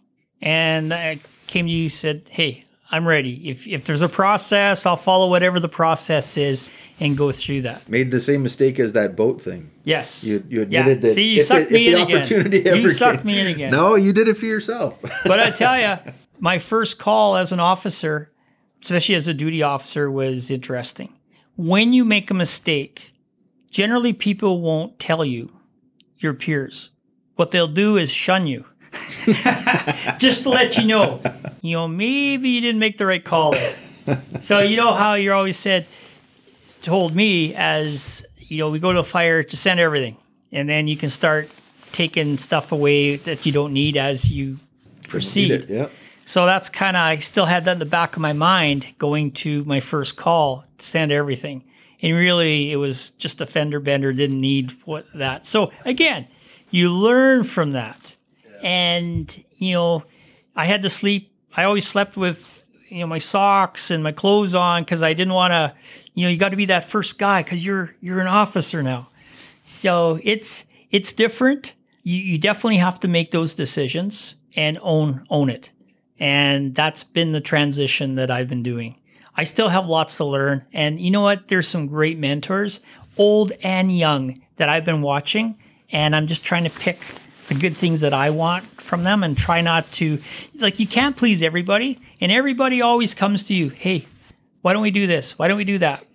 And 0.41 0.93
I 0.93 1.19
came 1.47 1.65
to 1.65 1.71
you 1.71 1.89
said, 1.89 2.29
hey, 2.29 2.65
I'm 2.91 3.07
ready. 3.07 3.49
If, 3.49 3.67
if 3.67 3.85
there's 3.85 4.01
a 4.01 4.09
process, 4.09 4.85
I'll 4.85 4.97
follow 4.97 5.29
whatever 5.29 5.61
the 5.61 5.69
process 5.69 6.35
is 6.35 6.69
and 6.99 7.17
go 7.17 7.31
through 7.31 7.61
that. 7.61 7.87
Made 7.87 8.11
the 8.11 8.19
same 8.19 8.43
mistake 8.43 8.79
as 8.79 8.91
that 8.93 9.15
boat 9.15 9.41
thing. 9.41 9.71
Yes. 9.85 10.25
You, 10.25 10.43
you 10.49 10.61
admitted 10.63 10.97
yeah. 10.97 11.07
that 11.07 11.13
See, 11.13 11.35
you 11.35 11.41
sucked 11.41 11.71
it, 11.71 11.73
me 11.73 11.93
in 11.93 12.01
again. 12.01 12.75
You 12.77 12.89
sucked 12.89 13.19
came- 13.19 13.27
me 13.27 13.39
in 13.39 13.47
again. 13.47 13.71
No, 13.71 13.95
you 13.95 14.11
did 14.11 14.27
it 14.27 14.37
for 14.37 14.45
yourself. 14.45 14.99
but 15.25 15.39
I 15.39 15.49
tell 15.51 15.79
you, 15.79 16.13
my 16.39 16.59
first 16.59 16.99
call 16.99 17.37
as 17.37 17.53
an 17.53 17.61
officer, 17.61 18.29
especially 18.81 19.15
as 19.15 19.27
a 19.27 19.33
duty 19.33 19.63
officer, 19.63 20.11
was 20.11 20.51
interesting. 20.51 21.13
When 21.55 21.93
you 21.93 22.03
make 22.03 22.29
a 22.29 22.33
mistake, 22.33 23.13
generally 23.69 24.11
people 24.11 24.59
won't 24.61 24.99
tell 24.99 25.23
you, 25.23 25.53
your 26.17 26.33
peers. 26.33 26.91
What 27.35 27.51
they'll 27.51 27.67
do 27.67 27.95
is 27.97 28.11
shun 28.11 28.47
you. 28.47 28.65
Just 30.17 30.43
to 30.43 30.49
let 30.49 30.77
you 30.77 30.85
know, 30.85 31.21
you 31.61 31.75
know, 31.75 31.87
maybe 31.87 32.49
you 32.49 32.61
didn't 32.61 32.79
make 32.79 32.97
the 32.97 33.05
right 33.05 33.23
call. 33.23 33.55
So 34.39 34.59
you 34.59 34.77
know 34.77 34.93
how 34.93 35.13
you're 35.13 35.33
always 35.33 35.57
said, 35.57 35.85
told 36.81 37.15
me 37.15 37.53
as 37.55 38.25
you 38.39 38.57
know, 38.57 38.69
we 38.69 38.79
go 38.79 38.91
to 38.91 38.99
a 38.99 39.03
fire 39.03 39.43
to 39.43 39.57
send 39.57 39.79
everything, 39.79 40.17
and 40.51 40.67
then 40.67 40.87
you 40.87 40.97
can 40.97 41.09
start 41.09 41.49
taking 41.91 42.37
stuff 42.37 42.71
away 42.71 43.15
that 43.17 43.45
you 43.45 43.51
don't 43.51 43.73
need 43.73 43.95
as 43.95 44.31
you 44.31 44.59
proceed. 45.07 45.67
Yeah. 45.69 45.87
So 46.25 46.45
that's 46.45 46.69
kind 46.69 46.95
of 46.95 47.01
I 47.01 47.17
still 47.17 47.45
had 47.45 47.65
that 47.65 47.73
in 47.73 47.79
the 47.79 47.85
back 47.85 48.15
of 48.15 48.21
my 48.21 48.33
mind 48.33 48.85
going 48.97 49.31
to 49.31 49.63
my 49.65 49.79
first 49.79 50.15
call 50.15 50.65
to 50.77 50.85
send 50.85 51.11
everything. 51.11 51.63
And 52.01 52.15
really 52.15 52.71
it 52.71 52.77
was 52.77 53.11
just 53.11 53.41
a 53.41 53.45
fender 53.45 53.79
bender 53.79 54.13
didn't 54.13 54.39
need 54.39 54.71
what 54.85 55.05
that. 55.13 55.45
So 55.45 55.71
again, 55.85 56.27
you 56.69 56.91
learn 56.91 57.43
from 57.43 57.73
that. 57.73 58.15
And 58.61 59.43
you 59.55 59.73
know, 59.73 60.03
I 60.55 60.65
had 60.65 60.83
to 60.83 60.89
sleep 60.89 61.31
I 61.55 61.63
always 61.65 61.87
slept 61.87 62.15
with 62.15 62.63
you 62.89 62.99
know 62.99 63.07
my 63.07 63.17
socks 63.17 63.91
and 63.91 64.03
my 64.03 64.11
clothes 64.11 64.55
on 64.55 64.85
cuz 64.85 65.01
I 65.01 65.13
didn't 65.13 65.33
want 65.33 65.51
to 65.51 65.73
you 66.13 66.25
know, 66.25 66.29
you 66.29 66.37
got 66.37 66.49
to 66.49 66.57
be 66.57 66.65
that 66.65 66.85
first 66.85 67.17
guy 67.17 67.43
cuz 67.43 67.65
you're 67.65 67.95
you're 68.01 68.21
an 68.21 68.27
officer 68.27 68.81
now. 68.83 69.09
So 69.63 70.19
it's 70.23 70.65
it's 70.91 71.13
different. 71.13 71.75
You 72.03 72.17
you 72.17 72.37
definitely 72.37 72.77
have 72.77 72.99
to 73.01 73.07
make 73.07 73.31
those 73.31 73.53
decisions 73.53 74.35
and 74.55 74.77
own 74.81 75.25
own 75.29 75.49
it. 75.49 75.71
And 76.19 76.75
that's 76.75 77.03
been 77.03 77.31
the 77.31 77.41
transition 77.41 78.15
that 78.15 78.29
I've 78.29 78.47
been 78.47 78.63
doing. 78.63 78.95
I 79.35 79.43
still 79.43 79.69
have 79.69 79.87
lots 79.87 80.17
to 80.17 80.25
learn. 80.25 80.65
And 80.73 80.99
you 80.99 81.09
know 81.09 81.21
what? 81.21 81.47
There's 81.47 81.67
some 81.67 81.87
great 81.87 82.19
mentors, 82.19 82.81
old 83.17 83.53
and 83.63 83.97
young, 83.97 84.41
that 84.57 84.69
I've 84.69 84.85
been 84.85 85.01
watching. 85.01 85.57
And 85.91 86.15
I'm 86.15 86.27
just 86.27 86.43
trying 86.43 86.63
to 86.65 86.69
pick 86.69 86.99
the 87.51 87.59
good 87.59 87.75
things 87.75 87.99
that 88.01 88.13
I 88.13 88.29
want 88.29 88.63
from 88.81 89.03
them 89.03 89.23
and 89.23 89.37
try 89.37 89.59
not 89.59 89.91
to, 89.93 90.21
like, 90.59 90.79
you 90.79 90.87
can't 90.87 91.17
please 91.17 91.43
everybody. 91.43 91.99
And 92.21 92.31
everybody 92.31 92.81
always 92.81 93.13
comes 93.13 93.43
to 93.43 93.53
you, 93.53 93.69
hey, 93.69 94.05
why 94.61 94.71
don't 94.71 94.81
we 94.81 94.91
do 94.91 95.05
this? 95.05 95.37
Why 95.37 95.49
don't 95.49 95.57
we 95.57 95.65
do 95.65 95.77
that? 95.79 96.05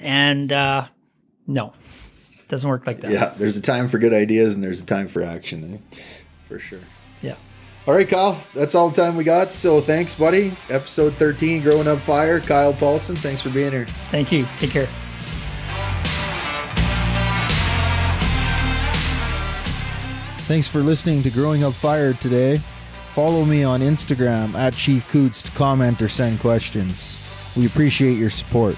And 0.00 0.52
uh, 0.52 0.86
no, 1.46 1.72
it 2.38 2.48
doesn't 2.48 2.68
work 2.68 2.86
like 2.86 3.00
that. 3.02 3.12
Yeah. 3.12 3.32
There's 3.36 3.56
a 3.56 3.62
time 3.62 3.88
for 3.88 3.98
good 3.98 4.12
ideas 4.12 4.54
and 4.54 4.64
there's 4.64 4.82
a 4.82 4.86
time 4.86 5.06
for 5.06 5.22
action. 5.22 5.82
Eh? 5.92 5.98
For 6.48 6.58
sure. 6.58 6.80
Yeah. 7.22 7.36
All 7.86 7.94
right, 7.94 8.08
Kyle. 8.08 8.42
That's 8.52 8.74
all 8.74 8.88
the 8.88 9.00
time 9.00 9.16
we 9.16 9.24
got. 9.24 9.52
So 9.52 9.80
thanks, 9.80 10.16
buddy. 10.16 10.52
Episode 10.68 11.12
13, 11.14 11.62
Growing 11.62 11.86
Up 11.86 11.98
Fire. 11.98 12.40
Kyle 12.40 12.72
Paulson. 12.72 13.14
Thanks 13.14 13.40
for 13.40 13.50
being 13.50 13.70
here. 13.70 13.86
Thank 14.10 14.32
you. 14.32 14.46
Take 14.58 14.70
care. 14.70 14.88
Thanks 20.50 20.66
for 20.66 20.80
listening 20.80 21.22
to 21.22 21.30
Growing 21.30 21.62
Up 21.62 21.74
Fire 21.74 22.12
today. 22.12 22.56
Follow 23.12 23.44
me 23.44 23.62
on 23.62 23.82
Instagram 23.82 24.52
at 24.54 24.74
Chief 24.74 25.08
Coutts 25.08 25.44
to 25.44 25.52
comment 25.52 26.02
or 26.02 26.08
send 26.08 26.40
questions. 26.40 27.22
We 27.56 27.66
appreciate 27.66 28.18
your 28.18 28.30
support. 28.30 28.74